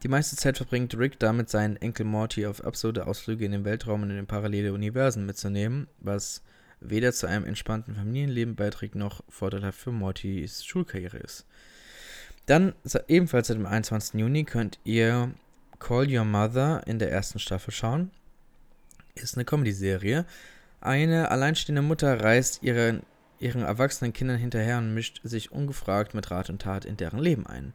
Die 0.03 0.09
meiste 0.09 0.35
Zeit 0.35 0.57
verbringt 0.57 0.97
Rick 0.97 1.19
damit, 1.19 1.49
seinen 1.49 1.77
Enkel 1.77 2.05
Morty 2.05 2.45
auf 2.45 2.61
absurde 2.65 3.07
Ausflüge 3.07 3.45
in 3.45 3.53
den 3.53 3.63
Weltraum 3.63 4.03
und 4.03 4.09
in 4.09 4.17
den 4.17 4.27
parallele 4.27 4.73
Universen 4.73 5.25
mitzunehmen, 5.25 5.87
was 6.01 6.41
weder 6.81 7.13
zu 7.13 7.27
einem 7.27 7.45
entspannten 7.45 7.95
Familienleben 7.95 8.55
beiträgt, 8.55 8.95
noch 8.95 9.23
vorteilhaft 9.29 9.79
für 9.79 9.93
Mortys 9.93 10.65
Schulkarriere 10.65 11.17
ist. 11.17 11.45
Dann, 12.45 12.73
ebenfalls 13.07 13.47
seit 13.47 13.55
dem 13.55 13.65
21. 13.65 14.19
Juni, 14.19 14.43
könnt 14.43 14.79
ihr 14.83 15.31
Call 15.79 16.13
Your 16.13 16.25
Mother 16.25 16.81
in 16.87 16.99
der 16.99 17.09
ersten 17.09 17.39
Staffel 17.39 17.71
schauen. 17.71 18.11
Ist 19.15 19.37
eine 19.37 19.45
Comedy-Serie. 19.45 20.25
Eine 20.81 21.31
alleinstehende 21.31 21.81
Mutter 21.81 22.21
reist 22.21 22.61
ihren, 22.61 23.03
ihren 23.43 23.63
erwachsenen 23.63 24.13
Kindern 24.13 24.37
hinterher 24.37 24.77
und 24.77 24.93
mischt 24.93 25.21
sich 25.23 25.51
ungefragt 25.51 26.13
mit 26.13 26.31
Rat 26.31 26.49
und 26.49 26.61
Tat 26.61 26.85
in 26.85 26.97
deren 26.97 27.19
Leben 27.19 27.45
ein. 27.45 27.73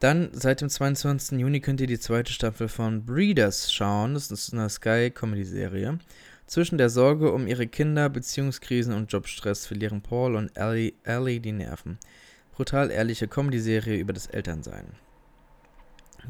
Dann 0.00 0.30
seit 0.32 0.60
dem 0.60 0.68
22. 0.68 1.38
Juni 1.38 1.60
könnt 1.60 1.80
ihr 1.80 1.86
die 1.86 1.98
zweite 1.98 2.32
Staffel 2.32 2.68
von 2.68 3.06
Breeders 3.06 3.72
schauen. 3.72 4.14
Das 4.14 4.30
ist 4.30 4.52
eine 4.52 4.68
Sky-Comedy-Serie. 4.68 5.98
Zwischen 6.46 6.76
der 6.76 6.90
Sorge 6.90 7.32
um 7.32 7.46
ihre 7.46 7.66
Kinder, 7.66 8.10
Beziehungskrisen 8.10 8.92
und 8.92 9.10
Jobstress 9.10 9.66
verlieren 9.66 10.02
Paul 10.02 10.34
und 10.36 10.54
Ellie, 10.56 10.92
Ellie 11.04 11.40
die 11.40 11.52
Nerven. 11.52 11.98
Brutal 12.52 12.90
ehrliche 12.90 13.28
Comedy-Serie 13.28 13.96
über 13.98 14.12
das 14.12 14.26
Elternsein. 14.26 14.86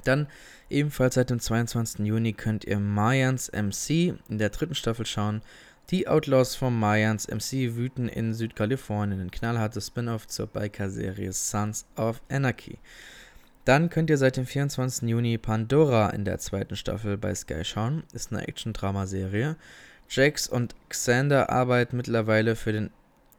Dann 0.04 0.28
ebenfalls 0.70 1.14
seit 1.14 1.30
dem 1.30 1.40
22. 1.40 2.06
Juni 2.06 2.32
könnt 2.32 2.64
ihr 2.64 2.78
Mayans 2.78 3.50
MC 3.52 4.14
in 4.28 4.38
der 4.38 4.50
dritten 4.50 4.74
Staffel 4.74 5.06
schauen. 5.06 5.42
Die 5.90 6.08
Outlaws 6.08 6.56
von 6.56 6.78
Mayans 6.78 7.28
MC 7.28 7.76
wüten 7.76 8.08
in 8.08 8.32
Südkalifornien. 8.32 9.20
Ein 9.20 9.30
knallhartes 9.30 9.88
Spin-off 9.88 10.26
zur 10.26 10.46
Biker-Serie 10.46 11.30
Sons 11.34 11.84
of 11.96 12.22
Anarchy. 12.30 12.78
Dann 13.66 13.90
könnt 13.90 14.08
ihr 14.08 14.16
seit 14.16 14.38
dem 14.38 14.46
24. 14.46 15.06
Juni 15.06 15.36
Pandora 15.36 16.08
in 16.10 16.24
der 16.24 16.38
zweiten 16.38 16.76
Staffel 16.76 17.18
bei 17.18 17.34
Sky 17.34 17.66
schauen. 17.66 18.02
Ist 18.14 18.32
eine 18.32 18.48
Action-Drama-Serie. 18.48 19.56
Jax 20.08 20.48
und 20.48 20.74
Xander 20.88 21.50
arbeiten 21.50 21.98
mittlerweile 21.98 22.56
für 22.56 22.72
den 22.72 22.90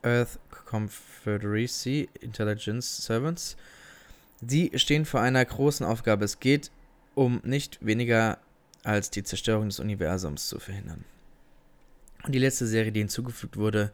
Earth 0.03 0.39
Confederacy 0.65 2.09
Intelligence 2.21 3.05
Servants. 3.05 3.57
Die 4.41 4.71
stehen 4.75 5.05
vor 5.05 5.21
einer 5.21 5.43
großen 5.43 5.83
Aufgabe. 5.83 6.25
Es 6.25 6.39
geht 6.39 6.69
um 7.15 7.41
nicht 7.43 7.83
weniger 7.83 8.37
als 8.83 9.09
die 9.09 9.23
Zerstörung 9.23 9.69
des 9.69 9.79
Universums 9.79 10.47
zu 10.47 10.59
verhindern. 10.59 11.05
Und 12.26 12.34
die 12.34 12.39
letzte 12.39 12.65
Serie, 12.65 12.91
die 12.91 13.01
hinzugefügt 13.01 13.57
wurde, 13.57 13.91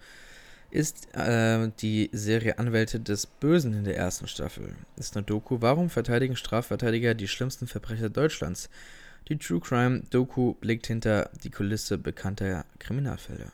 ist 0.70 1.14
äh, 1.16 1.70
die 1.80 2.10
Serie 2.14 2.58
Anwälte 2.58 3.00
des 3.00 3.26
Bösen 3.26 3.74
in 3.74 3.84
der 3.84 3.98
ersten 3.98 4.28
Staffel. 4.28 4.74
Ist 4.96 5.18
eine 5.18 5.26
Doku. 5.26 5.58
Warum 5.60 5.90
verteidigen 5.90 6.38
Strafverteidiger 6.38 7.14
die 7.14 7.28
schlimmsten 7.28 7.68
Verbrecher 7.68 8.10
Deutschlands? 8.10 8.70
Die 9.28 9.38
True 9.38 9.60
Crime 9.60 10.04
Doku 10.10 10.54
blickt 10.56 10.88
hinter 10.88 11.30
die 11.44 11.50
Kulisse 11.50 11.98
bekannter 11.98 12.66
Kriminalfälle. 12.80 13.52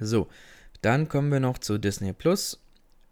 So, 0.00 0.28
dann 0.80 1.08
kommen 1.08 1.30
wir 1.30 1.40
noch 1.40 1.58
zu 1.58 1.78
Disney 1.78 2.12
Plus. 2.12 2.60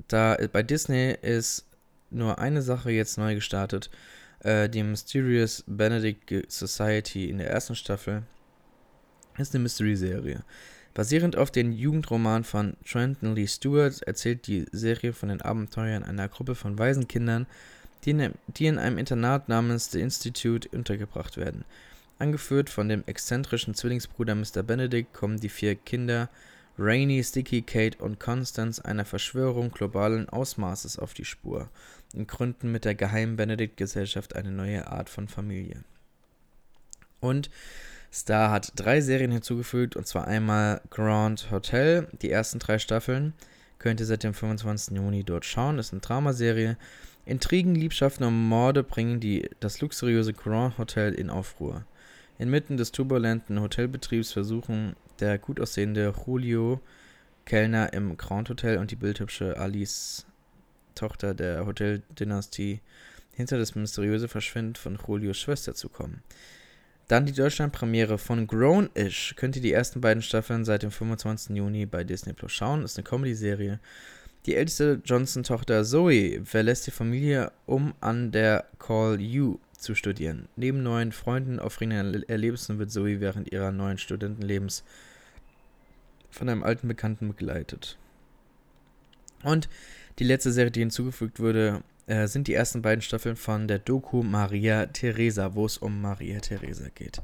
Da 0.08 0.36
bei 0.52 0.62
Disney 0.62 1.16
ist 1.22 1.66
nur 2.10 2.38
eine 2.38 2.62
Sache 2.62 2.90
jetzt 2.90 3.18
neu 3.18 3.34
gestartet. 3.34 3.90
Äh, 4.40 4.68
die 4.68 4.82
Mysterious 4.82 5.64
Benedict 5.66 6.50
Society 6.50 7.28
in 7.28 7.38
der 7.38 7.50
ersten 7.50 7.74
Staffel 7.74 8.22
ist 9.38 9.54
eine 9.54 9.62
Mystery-Serie. 9.62 10.44
Basierend 10.94 11.36
auf 11.36 11.50
dem 11.50 11.72
Jugendroman 11.72 12.42
von 12.42 12.76
Trenton 12.84 13.34
Lee 13.34 13.46
Stewart 13.46 14.02
erzählt 14.02 14.46
die 14.46 14.66
Serie 14.72 15.12
von 15.12 15.28
den 15.28 15.40
Abenteuern 15.40 16.02
einer 16.02 16.28
Gruppe 16.28 16.54
von 16.54 16.78
Waisenkindern, 16.78 17.46
die 18.04 18.10
in, 18.10 18.34
die 18.48 18.66
in 18.66 18.78
einem 18.78 18.98
Internat 18.98 19.48
namens 19.48 19.92
The 19.92 20.00
Institute 20.00 20.68
untergebracht 20.70 21.36
werden. 21.36 21.64
Angeführt 22.18 22.70
von 22.70 22.88
dem 22.88 23.04
exzentrischen 23.06 23.74
Zwillingsbruder 23.74 24.34
Mr. 24.34 24.62
Benedict 24.62 25.12
kommen 25.14 25.38
die 25.38 25.48
vier 25.48 25.74
Kinder 25.74 26.28
Rainy, 26.78 27.22
Sticky, 27.22 27.62
Kate 27.62 27.98
und 27.98 28.18
Constance 28.18 28.82
einer 28.84 29.04
Verschwörung 29.04 29.70
globalen 29.70 30.28
Ausmaßes 30.28 30.98
auf 30.98 31.14
die 31.14 31.24
Spur 31.24 31.68
und 32.14 32.28
gründen 32.28 32.72
mit 32.72 32.84
der 32.84 32.94
geheimen 32.94 33.36
Benedict-Gesellschaft 33.36 34.36
eine 34.36 34.50
neue 34.50 34.86
Art 34.88 35.08
von 35.08 35.28
Familie. 35.28 35.84
Und 37.20 37.50
Star 38.12 38.50
hat 38.50 38.72
drei 38.74 39.00
Serien 39.00 39.30
hinzugefügt, 39.30 39.94
und 39.94 40.06
zwar 40.06 40.26
einmal 40.26 40.80
Grand 40.90 41.50
Hotel, 41.50 42.08
die 42.22 42.30
ersten 42.30 42.58
drei 42.58 42.78
Staffeln. 42.78 43.34
Könnt 43.78 44.00
ihr 44.00 44.06
seit 44.06 44.24
dem 44.24 44.34
25. 44.34 44.96
Juni 44.96 45.24
dort 45.24 45.44
schauen. 45.44 45.78
Ist 45.78 45.92
eine 45.92 46.00
Dramaserie. 46.00 46.76
Intrigen, 47.24 47.74
Liebschaften 47.74 48.26
und 48.26 48.48
Morde 48.48 48.82
bringen 48.82 49.20
die, 49.20 49.48
das 49.60 49.80
luxuriöse 49.80 50.32
Grand 50.32 50.76
Hotel 50.78 51.14
in 51.14 51.30
Aufruhr. 51.30 51.84
Inmitten 52.38 52.76
des 52.76 52.90
turbulenten 52.92 53.60
Hotelbetriebs 53.60 54.32
versuchen 54.32 54.96
der 55.20 55.38
gut 55.38 55.60
aussehende 55.60 56.12
Julio, 56.26 56.80
Kellner 57.44 57.92
im 57.92 58.16
Grand 58.16 58.48
Hotel 58.48 58.78
und 58.78 58.90
die 58.90 58.96
bildhübsche 58.96 59.58
Alice, 59.58 60.26
Tochter 61.00 61.34
der 61.34 61.64
Hoteldynastie, 61.64 62.80
hinter 63.32 63.58
das 63.58 63.74
mysteriöse 63.74 64.28
Verschwinden 64.28 64.74
von 64.74 64.98
Julios 65.06 65.38
Schwester 65.38 65.74
zu 65.74 65.88
kommen. 65.88 66.22
Dann 67.08 67.26
die 67.26 67.32
Deutschlandpremiere 67.32 68.18
von 68.18 68.46
Grown-ish. 68.46 69.34
Könnt 69.36 69.56
ihr 69.56 69.62
die 69.62 69.72
ersten 69.72 70.00
beiden 70.00 70.22
Staffeln 70.22 70.64
seit 70.64 70.82
dem 70.82 70.90
25. 70.90 71.56
Juni 71.56 71.86
bei 71.86 72.04
Disney 72.04 72.34
Plus 72.34 72.52
schauen. 72.52 72.84
Ist 72.84 72.98
eine 72.98 73.04
Comedy-Serie. 73.04 73.80
Die 74.46 74.54
älteste 74.54 75.00
Johnson-Tochter 75.04 75.84
Zoe 75.84 76.42
verlässt 76.44 76.86
die 76.86 76.92
Familie, 76.92 77.50
um 77.66 77.94
an 78.00 78.30
der 78.30 78.66
Call 78.78 79.18
U 79.20 79.58
zu 79.72 79.94
studieren. 79.94 80.48
Neben 80.56 80.82
neuen 80.82 81.12
Freunden 81.12 81.58
aufregenden 81.58 82.28
Erlebnissen 82.28 82.78
wird 82.78 82.92
Zoe 82.92 83.20
während 83.20 83.50
ihrer 83.50 83.72
neuen 83.72 83.98
Studentenlebens 83.98 84.84
von 86.30 86.48
einem 86.48 86.62
alten 86.62 86.88
Bekannten 86.88 87.28
begleitet. 87.28 87.98
Und 89.42 89.68
die 90.18 90.24
letzte 90.24 90.52
Serie, 90.52 90.70
die 90.70 90.80
hinzugefügt 90.80 91.40
wurde, 91.40 91.82
äh, 92.06 92.26
sind 92.26 92.48
die 92.48 92.54
ersten 92.54 92.82
beiden 92.82 93.02
Staffeln 93.02 93.36
von 93.36 93.68
der 93.68 93.78
Doku 93.78 94.22
Maria 94.22 94.86
Theresa, 94.86 95.54
wo 95.54 95.66
es 95.66 95.78
um 95.78 96.00
Maria 96.00 96.40
Theresa 96.40 96.88
geht. 96.94 97.20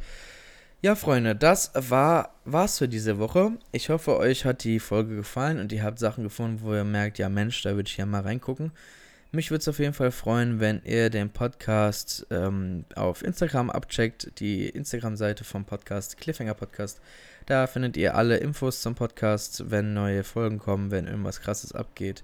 Ja, 0.83 0.95
Freunde, 0.95 1.35
das 1.35 1.73
war 1.75 2.35
war's 2.45 2.79
für 2.79 2.87
diese 2.87 3.19
Woche. 3.19 3.53
Ich 3.73 3.89
hoffe, 3.89 4.17
euch 4.17 4.45
hat 4.45 4.63
die 4.63 4.79
Folge 4.79 5.17
gefallen 5.17 5.59
und 5.59 5.73
ihr 5.73 5.83
habt 5.83 5.99
Sachen 5.99 6.23
gefunden, 6.23 6.61
wo 6.63 6.75
ihr 6.75 6.85
merkt, 6.85 7.19
ja 7.19 7.29
Mensch, 7.29 7.63
da 7.63 7.75
würde 7.75 7.89
ich 7.89 7.97
ja 7.97 8.07
mal 8.07 8.21
reingucken. 8.21 8.73
Mich 9.33 9.51
würde 9.51 9.63
es 9.63 9.69
auf 9.69 9.81
jeden 9.81 9.95
Fall 9.95 10.13
freuen, 10.13 10.61
wenn 10.61 10.81
ihr 10.85 11.11
den 11.11 11.31
Podcast 11.31 12.27
ähm, 12.31 12.85
auf 12.95 13.25
Instagram 13.25 13.71
abcheckt, 13.71 14.39
die 14.39 14.69
Instagram-Seite 14.69 15.43
vom 15.43 15.65
Podcast, 15.65 16.19
Cliffhanger 16.19 16.55
Podcast. 16.55 17.01
Da 17.47 17.67
findet 17.67 17.97
ihr 17.97 18.15
alle 18.15 18.37
Infos 18.37 18.81
zum 18.81 18.95
Podcast, 18.95 19.71
wenn 19.71 19.95
neue 19.95 20.25
Folgen 20.25 20.59
kommen, 20.59 20.91
wenn 20.91 21.07
irgendwas 21.07 21.41
Krasses 21.41 21.73
abgeht. 21.73 22.23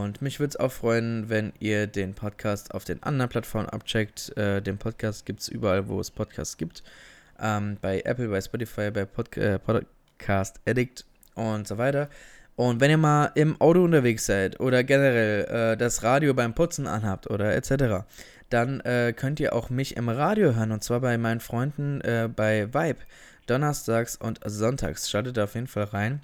Und 0.00 0.22
mich 0.22 0.40
würde 0.40 0.50
es 0.50 0.56
auch 0.56 0.72
freuen, 0.72 1.28
wenn 1.28 1.52
ihr 1.58 1.86
den 1.86 2.14
Podcast 2.14 2.74
auf 2.74 2.84
den 2.84 3.02
anderen 3.02 3.28
Plattformen 3.28 3.68
abcheckt. 3.68 4.36
Äh, 4.36 4.60
den 4.60 4.78
Podcast 4.78 5.26
gibt 5.26 5.40
es 5.40 5.48
überall, 5.48 5.88
wo 5.88 6.00
es 6.00 6.10
Podcasts 6.10 6.56
gibt. 6.56 6.82
Ähm, 7.40 7.78
bei 7.80 8.00
Apple, 8.02 8.28
bei 8.28 8.40
Spotify, 8.40 8.90
bei 8.90 9.04
Pod 9.04 9.36
äh, 9.36 9.58
Podcast 9.58 10.60
Addict 10.66 11.04
und 11.34 11.66
so 11.66 11.78
weiter. 11.78 12.08
Und 12.56 12.80
wenn 12.80 12.90
ihr 12.90 12.98
mal 12.98 13.32
im 13.34 13.60
Auto 13.60 13.82
unterwegs 13.82 14.26
seid 14.26 14.60
oder 14.60 14.84
generell 14.84 15.44
äh, 15.72 15.76
das 15.76 16.02
Radio 16.02 16.34
beim 16.34 16.54
Putzen 16.54 16.86
anhabt 16.86 17.30
oder 17.30 17.54
etc., 17.54 18.04
dann 18.50 18.80
äh, 18.80 19.14
könnt 19.16 19.40
ihr 19.40 19.54
auch 19.54 19.70
mich 19.70 19.96
im 19.96 20.08
Radio 20.08 20.54
hören 20.54 20.72
und 20.72 20.84
zwar 20.84 21.00
bei 21.00 21.16
meinen 21.16 21.40
Freunden 21.40 22.00
äh, 22.02 22.28
bei 22.34 22.72
Vibe. 22.72 23.00
Donnerstags 23.46 24.16
und 24.16 24.40
Sonntags. 24.44 25.10
Schaltet 25.10 25.36
da 25.36 25.44
auf 25.44 25.54
jeden 25.54 25.66
Fall 25.66 25.84
rein. 25.84 26.20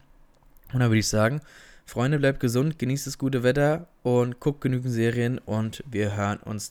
Und 0.73 0.81
dann 0.81 0.91
würde 0.91 1.01
ich 1.01 1.09
sagen, 1.09 1.41
Freunde, 1.89 2.19
bleibt 2.19 2.41
gesund, 2.41 2.79
genießt 2.79 3.07
das 3.07 3.17
gute 3.17 3.43
Wetter 3.43 3.89
und 4.03 4.41
guckt 4.41 4.61
genügend 4.61 4.93
Serien 4.93 5.39
und 5.39 5.83
wir 5.91 6.15
hören 6.15 6.39
uns 6.41 6.67